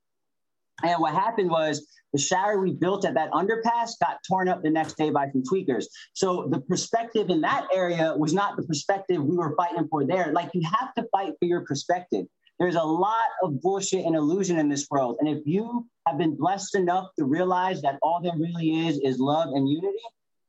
[0.83, 4.71] And what happened was the shower we built at that underpass got torn up the
[4.71, 5.85] next day by some tweakers.
[6.13, 10.33] So the perspective in that area was not the perspective we were fighting for there.
[10.33, 12.27] Like you have to fight for your perspective.
[12.59, 15.17] There's a lot of bullshit and illusion in this world.
[15.21, 19.19] And if you have been blessed enough to realize that all there really is is
[19.19, 19.97] love and unity,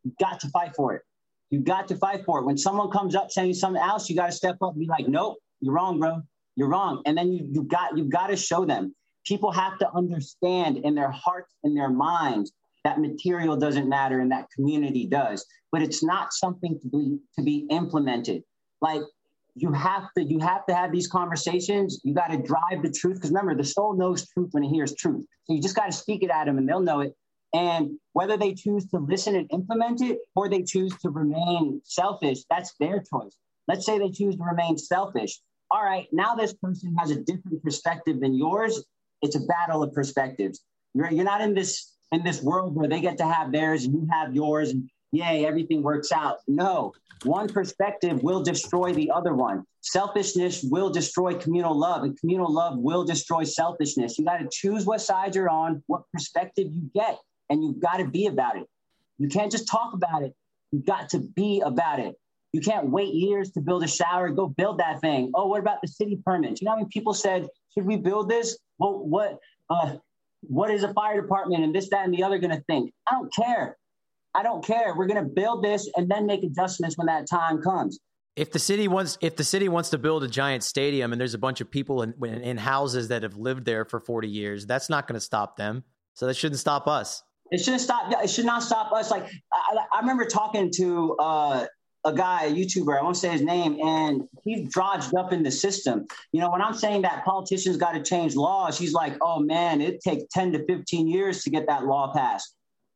[0.03, 1.03] you've got to fight for it.
[1.51, 2.45] You've got to fight for it.
[2.45, 5.07] When someone comes up saying something else, you got to step up and be like,
[5.07, 6.21] nope, you're wrong, bro.
[6.55, 7.01] You're wrong.
[7.05, 8.93] And then you, you got you've got to show them.
[9.25, 12.51] People have to understand in their hearts and their minds
[12.83, 15.45] that material doesn't matter and that community does.
[15.71, 18.43] But it's not something to be to be implemented.
[18.81, 19.01] Like
[19.55, 21.99] you have to you have to have these conversations.
[22.03, 24.95] You got to drive the truth because remember the soul knows truth when it hears
[24.95, 25.25] truth.
[25.43, 27.15] So you just got to speak it at them and they'll know it.
[27.53, 32.39] And whether they choose to listen and implement it or they choose to remain selfish
[32.49, 33.35] that's their choice.
[33.67, 35.39] Let's say they choose to remain selfish.
[35.69, 38.83] All right now this person has a different perspective than yours
[39.21, 40.61] it's a battle of perspectives
[40.93, 43.93] you're, you're not in this in this world where they get to have theirs and
[43.93, 46.37] you have yours and yay, everything works out.
[46.47, 46.93] No,
[47.23, 49.65] one perspective will destroy the other one.
[49.81, 54.17] Selfishness will destroy communal love, and communal love will destroy selfishness.
[54.17, 57.17] You got to choose what side you're on, what perspective you get,
[57.49, 58.67] and you've got to be about it.
[59.17, 60.33] You can't just talk about it,
[60.71, 62.15] you've got to be about it.
[62.53, 64.29] You can't wait years to build a shower.
[64.29, 65.31] Go build that thing.
[65.33, 66.61] Oh, what about the city permits?
[66.61, 69.39] You know how many people said, "Should we build this?" Well, what?
[69.69, 69.97] Uh,
[70.41, 72.93] what is a fire department and this, that, and the other going to think?
[73.09, 73.77] I don't care.
[74.33, 74.95] I don't care.
[74.95, 77.99] We're going to build this and then make adjustments when that time comes.
[78.35, 81.33] If the city wants, if the city wants to build a giant stadium and there's
[81.33, 84.89] a bunch of people in, in houses that have lived there for 40 years, that's
[84.89, 85.83] not going to stop them.
[86.13, 87.23] So that shouldn't stop us.
[87.51, 88.11] It shouldn't stop.
[88.23, 89.11] It should not stop us.
[89.11, 91.65] Like I, I remember talking to uh,
[92.03, 95.51] a guy, a YouTuber, I won't say his name, and he's dodged up in the
[95.51, 96.05] system.
[96.31, 99.81] You know, when I'm saying that politicians got to change laws, he's like, oh man,
[99.81, 102.55] it takes 10 to 15 years to get that law passed.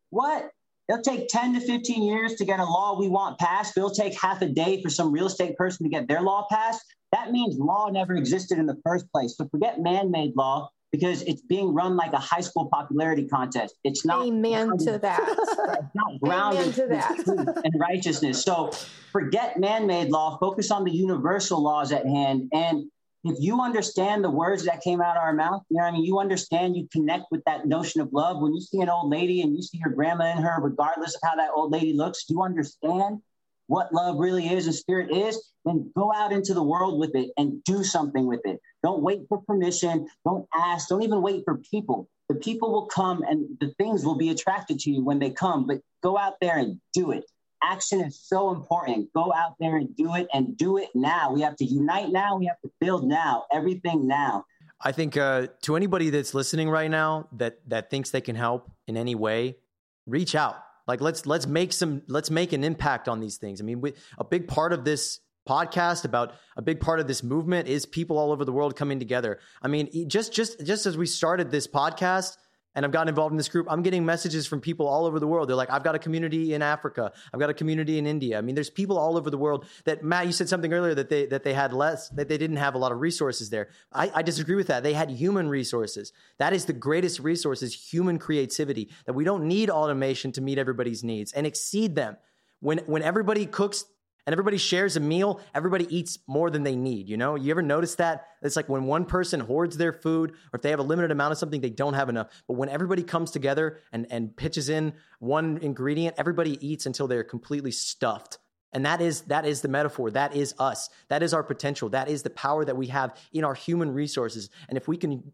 [0.10, 0.49] What?
[0.88, 3.76] It'll take 10 to 15 years to get a law we want passed.
[3.77, 6.82] It'll take half a day for some real estate person to get their law passed.
[7.11, 9.36] That means law never existed in the first place.
[9.38, 13.76] So forget man made law because it's being run like a high school popularity contest.
[13.84, 14.26] It's not.
[14.26, 15.22] Amen to that.
[15.76, 17.61] It's not grounded to that.
[17.63, 18.41] and righteousness.
[18.43, 18.72] So
[19.11, 22.49] forget man made law, focus on the universal laws at hand.
[22.53, 22.85] And
[23.26, 26.05] if you understand the words that came out of our mouth, you know I mean?
[26.05, 28.41] You understand, you connect with that notion of love.
[28.41, 31.22] When you see an old lady and you see your grandma in her, regardless of
[31.23, 33.22] how that old lady looks, you understand
[33.67, 37.31] what love really is and spirit is, then go out into the world with it
[37.38, 38.59] and do something with it.
[38.86, 40.07] Don't wait for permission.
[40.24, 40.90] Don't ask.
[40.90, 42.07] Don't even wait for people.
[42.30, 45.66] The people will come and the things will be attracted to you when they come,
[45.66, 47.26] but go out there and do it
[47.66, 49.12] action is so important.
[49.14, 51.32] Go out there and do it and do it now.
[51.32, 52.38] We have to unite now.
[52.38, 53.45] We have to build now.
[53.52, 54.45] Everything now.
[54.82, 58.72] I think uh, to anybody that's listening right now that that thinks they can help
[58.88, 59.57] in any way,
[60.06, 60.57] reach out.
[60.88, 63.62] Like let's let's make some let's make an impact on these things.
[63.62, 67.23] I mean, we, a big part of this podcast about a big part of this
[67.23, 69.39] movement is people all over the world coming together.
[69.61, 72.38] I mean, just just just as we started this podcast,
[72.76, 75.27] and I've gotten involved in this group, I'm getting messages from people all over the
[75.27, 75.47] world.
[75.47, 77.13] They're like, I've got a community in Africa.
[77.34, 78.38] I've got a community in India.
[78.38, 81.09] I mean, there's people all over the world that Matt, you said something earlier that
[81.09, 83.69] they that they had less, that they didn't have a lot of resources there.
[83.93, 84.84] I, I disagree with that.
[84.84, 86.11] They had human resources.
[86.38, 88.89] That is the greatest resource is human creativity.
[89.05, 92.17] That we don't need automation to meet everybody's needs and exceed them.
[92.59, 93.85] When when everybody cooks
[94.26, 97.10] and everybody shares a meal, everybody eats more than they need.
[97.10, 98.27] You know, you ever notice that?
[98.41, 101.31] It's like when one person hoards their food, or if they have a limited amount
[101.31, 102.27] of something, they don't have enough.
[102.47, 107.23] But when everybody comes together and, and pitches in one ingredient, everybody eats until they're
[107.23, 108.39] completely stuffed.
[108.73, 110.11] And that is that is the metaphor.
[110.11, 110.89] That is us.
[111.07, 111.89] That is our potential.
[111.89, 114.49] That is the power that we have in our human resources.
[114.68, 115.31] And if we can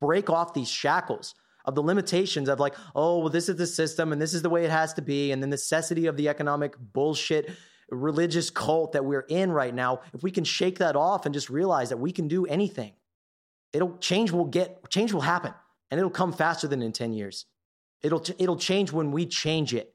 [0.00, 4.12] break off these shackles of the limitations of like, oh, well, this is the system
[4.12, 6.74] and this is the way it has to be, and the necessity of the economic
[6.78, 7.50] bullshit
[7.90, 11.50] religious cult that we're in right now, if we can shake that off and just
[11.50, 12.92] realize that we can do anything,
[13.72, 15.54] it'll change will get change will happen
[15.90, 17.46] and it'll come faster than in 10 years.
[18.02, 19.94] It'll it'll change when we change it.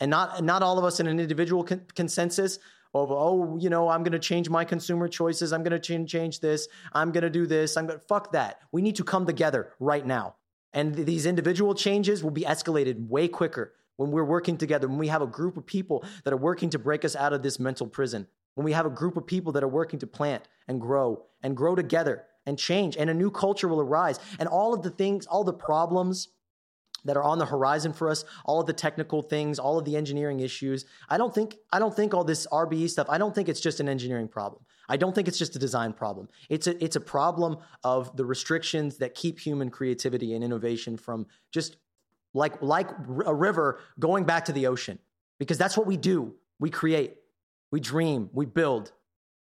[0.00, 2.58] And not not all of us in an individual con- consensus
[2.94, 6.10] of oh, you know, I'm going to change my consumer choices, I'm going to change
[6.10, 8.60] change this, I'm going to do this, I'm going to fuck that.
[8.72, 10.36] We need to come together right now.
[10.72, 14.98] And th- these individual changes will be escalated way quicker when we're working together, when
[14.98, 17.58] we have a group of people that are working to break us out of this
[17.58, 20.80] mental prison, when we have a group of people that are working to plant and
[20.80, 24.18] grow and grow together and change, and a new culture will arise.
[24.38, 26.28] And all of the things, all the problems,
[27.06, 29.96] that are on the horizon for us all of the technical things all of the
[29.96, 33.48] engineering issues i don't think i don't think all this rbe stuff i don't think
[33.48, 36.84] it's just an engineering problem i don't think it's just a design problem it's a
[36.84, 41.76] it's a problem of the restrictions that keep human creativity and innovation from just
[42.36, 42.88] like like
[43.24, 44.98] a river going back to the ocean.
[45.38, 46.34] Because that's what we do.
[46.58, 47.16] We create
[47.72, 48.92] we dream we build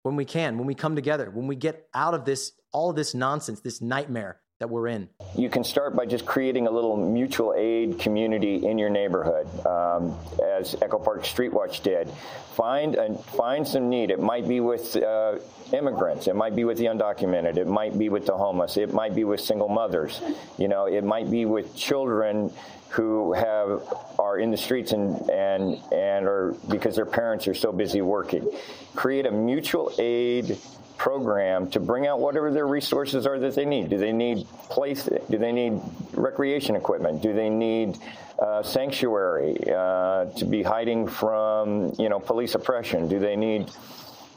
[0.03, 2.95] when we can when we come together when we get out of this all of
[2.95, 5.07] this nonsense this nightmare that we're in.
[5.35, 10.17] You can start by just creating a little mutual aid community in your neighborhood um,
[10.43, 12.09] as echo park street watch did.
[12.55, 14.09] Find and find some need.
[14.09, 15.37] It might be with uh,
[15.73, 16.25] immigrants.
[16.25, 17.57] It might be with the undocumented.
[17.57, 18.77] It might be with the homeless.
[18.77, 20.19] It might be with single mothers.
[20.57, 22.51] You know it might be with children
[22.89, 23.83] who have
[24.17, 28.49] are in the streets and and and are because their parents are so busy working.
[28.95, 30.57] Create a mutual aid
[30.97, 33.89] program to bring out whatever their resources are that they need.
[33.89, 35.03] Do they need place?
[35.29, 35.79] Do they need
[36.13, 37.21] recreation equipment?
[37.21, 37.97] Do they need
[38.39, 43.07] uh, sanctuary uh, to be hiding from you know police oppression?
[43.07, 43.71] Do they need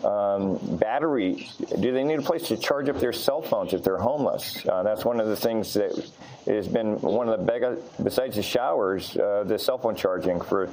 [0.04, 1.48] um, battery?
[1.80, 4.64] Do they need a place to charge up their cell phones if they're homeless?
[4.66, 5.92] Uh, that's one of the things that
[6.46, 7.64] has been one of the big,
[8.02, 10.70] besides the showers, uh, the cell phone charging for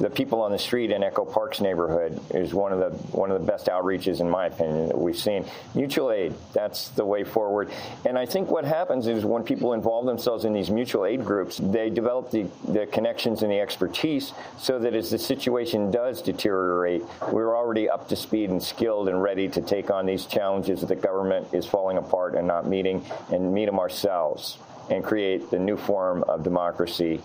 [0.00, 3.38] the people on the street in Echo Park's neighborhood is one of the one of
[3.38, 5.44] the best outreaches, in my opinion, that we've seen.
[5.74, 7.70] Mutual aid, that's the way forward.
[8.06, 11.58] And I think what happens is when people involve themselves in these mutual aid groups,
[11.58, 17.02] they develop the, the connections and the expertise so that as the situation does deteriorate,
[17.30, 20.86] we're already up to speed and skilled and ready to take on these challenges that
[20.86, 24.56] the government is falling apart and not meeting and meet them ourselves
[24.88, 27.20] and create the new form of democracy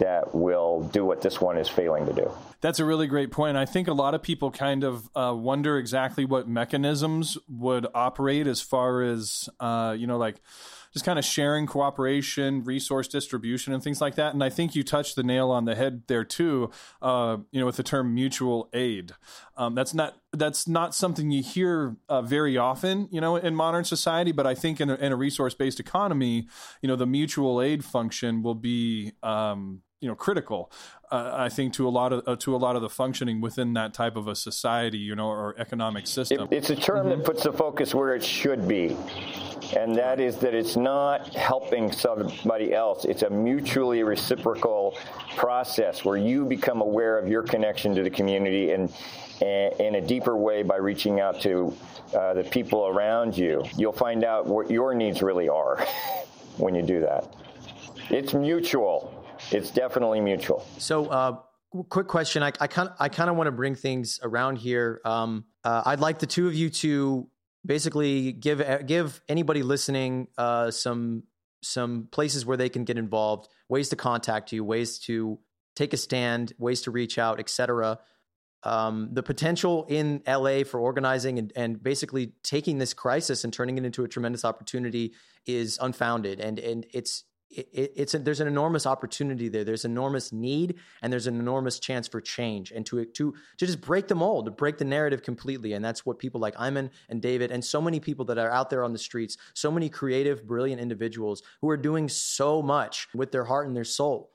[0.00, 2.30] that will do what this one is failing to do.
[2.60, 3.56] That's a really great point.
[3.56, 8.46] I think a lot of people kind of uh, wonder exactly what mechanisms would operate
[8.46, 10.42] as far as, uh, you know, like
[10.92, 14.34] just kind of sharing cooperation, resource distribution, and things like that.
[14.34, 16.70] And I think you touched the nail on the head there too.
[17.00, 19.12] Uh, you know, with the term mutual aid,
[19.56, 23.08] um, that's not that's not something you hear uh, very often.
[23.10, 24.32] You know, in modern society.
[24.32, 26.48] But I think in a, a resource based economy,
[26.82, 30.70] you know, the mutual aid function will be um, you know critical
[31.10, 33.74] uh, i think to a lot of uh, to a lot of the functioning within
[33.74, 36.48] that type of a society you know or economic system.
[36.50, 37.18] It, it's a term mm-hmm.
[37.20, 38.96] that puts the focus where it should be
[39.76, 43.04] and that is that it's not helping somebody else.
[43.04, 44.96] It's a mutually reciprocal
[45.36, 48.92] process where you become aware of your connection to the community and,
[49.40, 51.74] in a deeper way by reaching out to
[52.14, 53.64] uh, the people around you.
[53.74, 55.78] You'll find out what your needs really are
[56.58, 57.34] when you do that.
[58.10, 59.19] It's mutual
[59.50, 60.66] it's definitely mutual.
[60.78, 61.38] So, uh,
[61.88, 62.42] quick question.
[62.42, 65.00] I, kind I kind of want to bring things around here.
[65.04, 67.28] Um, uh, I'd like the two of you to
[67.64, 71.24] basically give give anybody listening uh, some
[71.62, 75.38] some places where they can get involved, ways to contact you, ways to
[75.76, 77.98] take a stand, ways to reach out, etc.
[78.62, 83.78] Um, the potential in LA for organizing and, and basically taking this crisis and turning
[83.78, 85.14] it into a tremendous opportunity
[85.46, 89.64] is unfounded, and and it's it, it's a, there's an enormous opportunity there.
[89.64, 93.80] There's enormous need, and there's an enormous chance for change, and to to to just
[93.80, 95.72] break the mold, to break the narrative completely.
[95.72, 98.70] And that's what people like Ayman and David, and so many people that are out
[98.70, 103.32] there on the streets, so many creative, brilliant individuals who are doing so much with
[103.32, 104.30] their heart and their soul,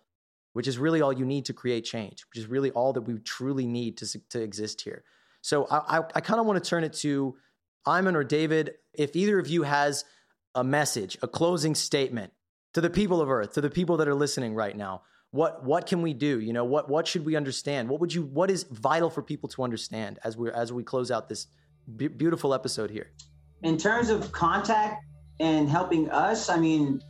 [0.53, 3.17] which is really all you need to create change, which is really all that we
[3.19, 5.03] truly need to to exist here.
[5.41, 7.37] So I I, I kind of want to turn it to
[7.87, 8.73] Ayman or David.
[8.93, 10.03] If either of you has
[10.53, 12.31] a message, a closing statement
[12.75, 15.01] to the people of earth to the people that are listening right now
[15.35, 16.39] what what can we do?
[16.39, 17.89] You know what what should we understand?
[17.89, 21.11] What would you what is vital for people to understand as we as we close
[21.11, 21.47] out this
[21.97, 23.11] b- beautiful episode here?
[23.61, 25.03] In terms of contact
[25.41, 27.01] and helping us i mean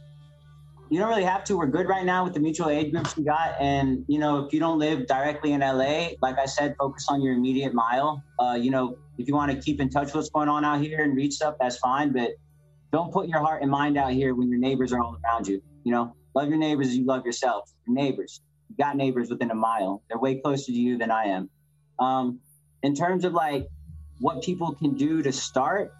[0.89, 1.57] you don't really have to.
[1.57, 3.55] We're good right now with the mutual aid groups we got.
[3.59, 7.21] And you know if you don't live directly in la like i said focus on
[7.21, 8.23] your immediate mile.
[8.39, 10.81] Uh, you know if you want to keep in touch with what's going on out
[10.81, 12.11] here and reach stuff that's fine.
[12.11, 12.31] But
[12.95, 15.61] don't put your heart and mind out here when your neighbors are all around you.
[15.83, 17.69] You know, love your neighbors as you love yourself.
[17.85, 20.01] Your neighbors, you got neighbors within a mile.
[20.07, 21.49] They're way closer to you than I am.
[21.99, 22.39] Um,
[22.83, 23.67] in terms of like
[24.19, 25.93] what people can do to start,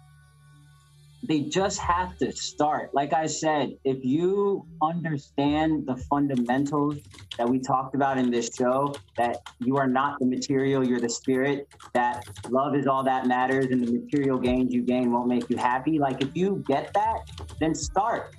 [1.22, 2.94] they just have to start.
[2.94, 6.96] Like I said, if you understand the fundamentals
[7.38, 11.10] that we talked about in this show, that you are not the material, you're the
[11.10, 15.48] spirit, that love is all that matters, and the material gains you gain won't make
[15.50, 15.98] you happy.
[15.98, 17.18] Like if you get that,
[17.60, 18.34] then start.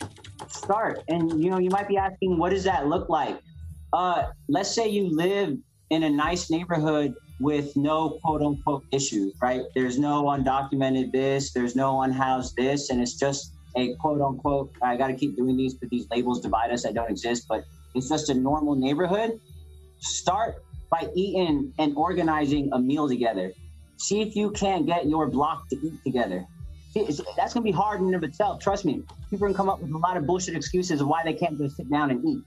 [0.47, 1.03] Start.
[1.07, 3.39] And you know, you might be asking, what does that look like?
[3.93, 5.57] Uh, let's say you live
[5.89, 9.61] in a nice neighborhood with no quote unquote issues, right?
[9.75, 14.97] There's no undocumented this, there's no unhoused this, and it's just a quote unquote, I
[14.97, 18.09] got to keep doing these but these labels divide us that don't exist, but it's
[18.09, 19.39] just a normal neighborhood.
[19.99, 23.51] Start by eating and organizing a meal together.
[23.97, 26.45] See if you can't get your block to eat together.
[26.95, 28.59] That's going to be hard in and of itself.
[28.59, 29.03] Trust me.
[29.29, 31.77] People can come up with a lot of bullshit excuses of why they can't just
[31.77, 32.43] sit down and eat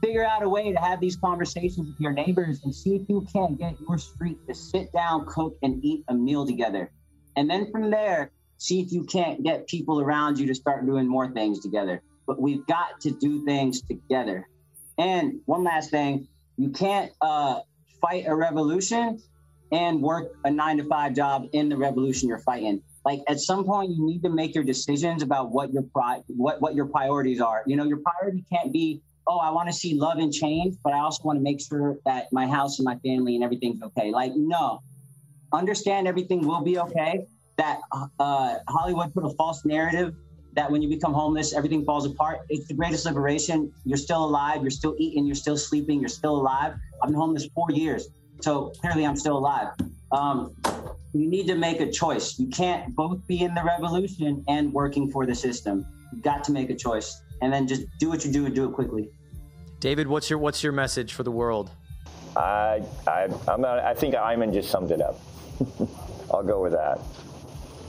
[0.00, 3.26] figure out a way to have these conversations with your neighbors and see if you
[3.32, 6.90] can't get your street to sit down, cook, and eat a meal together.
[7.36, 11.06] And then from there, see if you can't get people around you to start doing
[11.06, 12.02] more things together.
[12.26, 14.48] But we've got to do things together.
[14.98, 17.60] And one last thing you can't uh,
[18.00, 19.22] fight a revolution
[19.70, 22.82] and work a nine to five job in the revolution you're fighting.
[23.04, 26.60] Like at some point, you need to make your decisions about what your pri- what
[26.60, 27.62] what your priorities are.
[27.66, 30.94] You know, your priority can't be oh, I want to see love and change, but
[30.94, 34.10] I also want to make sure that my house and my family and everything's okay.
[34.10, 34.80] Like, no,
[35.52, 37.26] understand everything will be okay.
[37.56, 40.14] That uh, Hollywood put a false narrative
[40.54, 42.40] that when you become homeless, everything falls apart.
[42.48, 43.72] It's the greatest liberation.
[43.84, 44.62] You're still alive.
[44.62, 45.26] You're still eating.
[45.26, 46.00] You're still sleeping.
[46.00, 46.74] You're still alive.
[47.02, 48.08] I've been homeless four years.
[48.40, 49.68] So clearly, I'm still alive.
[50.10, 50.54] Um,
[51.12, 52.38] you need to make a choice.
[52.38, 55.84] You can't both be in the revolution and working for the system.
[56.12, 58.68] You've got to make a choice and then just do what you do and do
[58.68, 59.10] it quickly.
[59.80, 61.70] David, what's your what's your message for the world?
[62.36, 65.20] I I I'm not, I think Ayman just summed it up.
[66.32, 67.00] I'll go with that.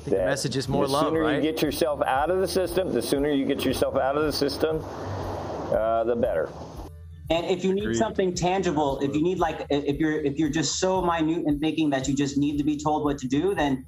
[0.06, 1.36] The message is more the love, The sooner right?
[1.36, 4.32] you get yourself out of the system, the sooner you get yourself out of the
[4.32, 4.84] system,
[5.72, 6.50] uh, the better.
[7.32, 7.98] And if you need Agreed.
[7.98, 11.90] something tangible, if you need like if you're if you're just so minute in thinking
[11.92, 13.86] that you just need to be told what to do, then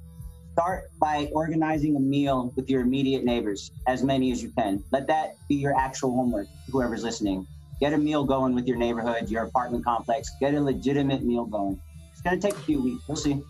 [0.52, 4.82] start by organizing a meal with your immediate neighbors, as many as you can.
[4.92, 7.46] Let that be your actual homework, whoever's listening.
[7.82, 10.30] Get a meal going with your neighborhood, your apartment complex.
[10.38, 11.80] Get a legitimate meal going.
[12.12, 13.02] It's going to take a few weeks.
[13.08, 13.42] We'll see.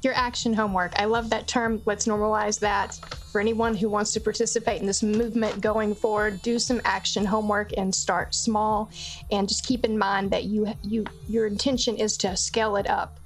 [0.00, 0.98] Your action homework.
[0.98, 1.82] I love that term.
[1.84, 2.94] Let's normalize that.
[3.30, 7.76] For anyone who wants to participate in this movement going forward, do some action homework
[7.76, 8.90] and start small.
[9.30, 13.20] And just keep in mind that you you your intention is to scale it up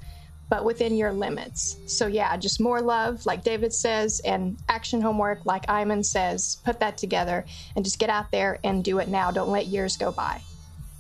[0.51, 1.79] but within your limits.
[1.87, 6.59] So, yeah, just more love, like David says, and action homework, like Ayman says.
[6.65, 7.47] Put that together
[7.77, 9.31] and just get out there and do it now.
[9.31, 10.43] Don't let years go by.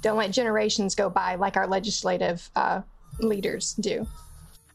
[0.02, 2.80] Don't let generations go by like our legislative uh,
[3.18, 4.06] leaders do.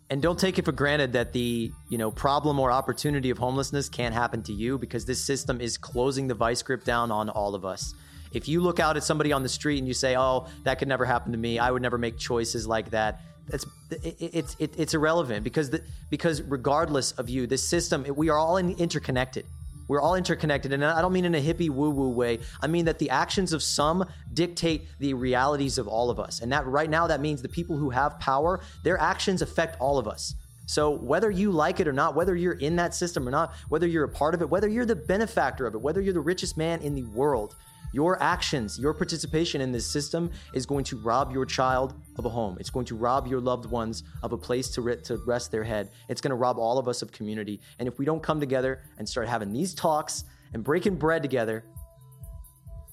[0.10, 3.90] And don't take it for granted that the you know problem or opportunity of homelessness
[3.90, 7.56] can't happen to you because this system is closing the vice grip down on all
[7.56, 7.96] of us.
[8.32, 10.90] If you look out at somebody on the street and you say, "Oh, that could
[10.90, 11.58] never happen to me.
[11.58, 16.42] I would never make choices like that," it's it's it, it's irrelevant because the, because
[16.42, 19.46] regardless of you, this system we are all in, interconnected.
[19.88, 22.40] We're all interconnected, and I don't mean in a hippie woo woo way.
[22.60, 24.04] I mean that the actions of some
[24.34, 27.78] dictate the realities of all of us, and that right now that means the people
[27.78, 30.34] who have power, their actions affect all of us.
[30.66, 33.86] So whether you like it or not, whether you're in that system or not, whether
[33.86, 36.58] you're a part of it, whether you're the benefactor of it, whether you're the richest
[36.58, 37.56] man in the world,
[37.96, 42.30] your actions, your participation in this system is going to rob your child of a
[42.30, 42.58] home.
[42.60, 45.64] It's going to rob your loved ones of a place to, re- to rest their
[45.64, 45.92] head.
[46.10, 47.62] It's going to rob all of us of community.
[47.80, 51.64] And if we don't come together and start having these talks and breaking bread together,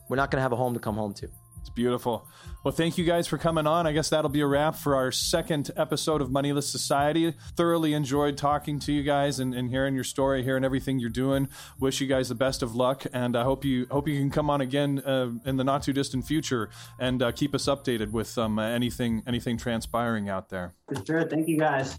[0.08, 1.28] we're not going to have a home to come home to.
[1.62, 2.26] It's beautiful.
[2.64, 3.86] Well, thank you guys for coming on.
[3.86, 7.34] I guess that'll be a wrap for our second episode of Moneyless Society.
[7.56, 11.48] Thoroughly enjoyed talking to you guys and, and hearing your story, hearing everything you're doing.
[11.78, 14.50] Wish you guys the best of luck, and I hope you hope you can come
[14.50, 18.36] on again uh, in the not too distant future and uh, keep us updated with
[18.38, 20.74] um, anything anything transpiring out there.
[20.88, 21.28] For sure.
[21.28, 21.98] Thank you guys.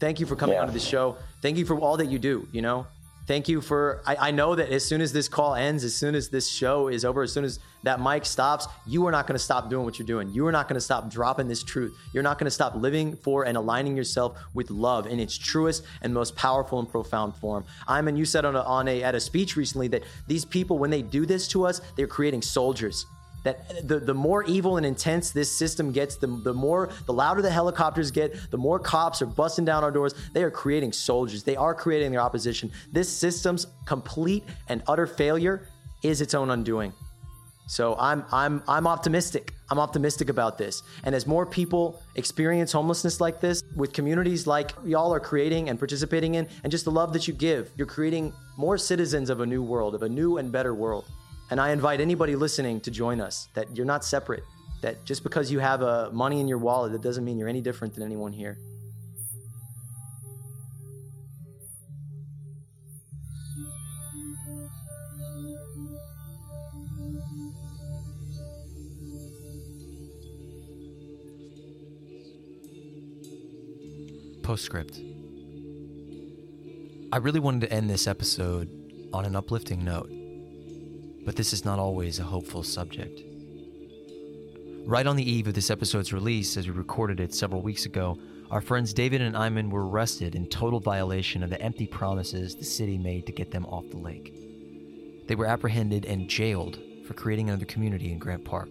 [0.00, 0.62] Thank you for coming yeah.
[0.62, 1.16] onto the show.
[1.40, 2.48] Thank you for all that you do.
[2.52, 2.86] You know,
[3.26, 6.14] thank you for I, I, know that as soon as this call ends as soon
[6.14, 9.34] as this show is over as soon as that mic stops you are not going
[9.34, 10.30] to stop doing what you're doing.
[10.30, 11.96] You are not going to stop dropping this truth.
[12.12, 15.84] You're not going to stop living for and aligning yourself with love in its truest
[16.02, 17.64] and most powerful and profound form.
[17.86, 20.78] I'm and you said on a, on a at a speech recently that these people
[20.78, 23.06] when they do this to us they're creating soldiers
[23.44, 27.40] that the, the more evil and intense this system gets, the, the more, the louder
[27.42, 30.14] the helicopters get, the more cops are busting down our doors.
[30.32, 31.44] They are creating soldiers.
[31.44, 32.72] They are creating their opposition.
[32.92, 35.68] This system's complete and utter failure
[36.02, 36.92] is its own undoing.
[37.66, 39.54] So I'm, I'm, I'm optimistic.
[39.70, 40.82] I'm optimistic about this.
[41.04, 45.78] And as more people experience homelessness like this, with communities like y'all are creating and
[45.78, 49.46] participating in, and just the love that you give, you're creating more citizens of a
[49.46, 51.06] new world, of a new and better world.
[51.54, 54.42] And I invite anybody listening to join us that you're not separate,
[54.80, 57.60] that just because you have a money in your wallet, that doesn't mean you're any
[57.60, 58.58] different than anyone here.
[74.42, 74.98] Postscript.
[77.12, 78.68] I really wanted to end this episode
[79.12, 80.10] on an uplifting note,
[81.24, 83.22] but this is not always a hopeful subject.
[84.86, 88.18] Right on the eve of this episode's release, as we recorded it several weeks ago,
[88.50, 92.64] our friends David and Ayman were arrested in total violation of the empty promises the
[92.64, 94.34] city made to get them off the lake.
[95.26, 98.68] They were apprehended and jailed for creating another community in Grant Park,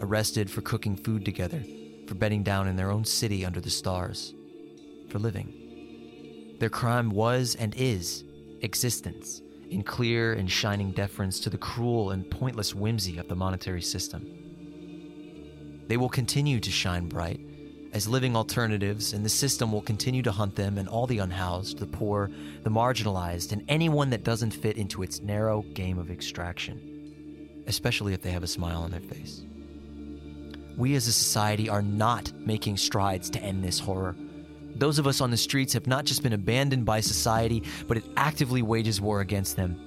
[0.00, 1.62] arrested for cooking food together,
[2.08, 4.34] for bedding down in their own city under the stars,
[5.08, 6.56] for living.
[6.58, 8.24] Their crime was and is
[8.62, 9.40] existence,
[9.70, 14.26] in clear and shining deference to the cruel and pointless whimsy of the monetary system.
[15.86, 17.40] They will continue to shine bright
[17.92, 21.78] as living alternatives, and the system will continue to hunt them and all the unhoused,
[21.78, 22.30] the poor,
[22.62, 28.22] the marginalized, and anyone that doesn't fit into its narrow game of extraction, especially if
[28.22, 29.42] they have a smile on their face.
[30.76, 34.14] We as a society are not making strides to end this horror.
[34.76, 38.04] Those of us on the streets have not just been abandoned by society, but it
[38.16, 39.78] actively wages war against them.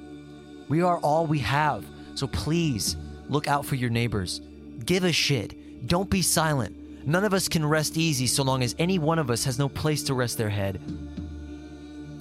[0.69, 1.85] We are all we have,
[2.15, 2.95] so please
[3.29, 4.41] look out for your neighbors.
[4.85, 5.87] Give a shit.
[5.87, 6.75] Don't be silent.
[7.05, 9.67] None of us can rest easy so long as any one of us has no
[9.67, 10.79] place to rest their head.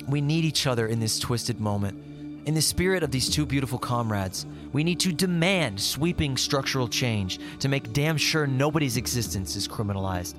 [0.09, 1.97] We need each other in this twisted moment.
[2.47, 7.39] In the spirit of these two beautiful comrades, we need to demand sweeping structural change
[7.61, 10.35] to make damn sure nobody's existence is criminalized,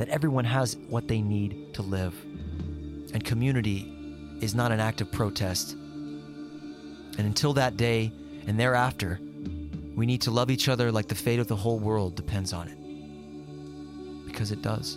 [0.00, 2.14] that everyone has what they need to live.
[3.12, 3.92] And community
[4.40, 5.72] is not an act of protest.
[5.72, 8.10] And until that day
[8.46, 9.20] and thereafter,
[9.94, 12.68] we need to love each other like the fate of the whole world depends on
[12.68, 14.96] it because it does.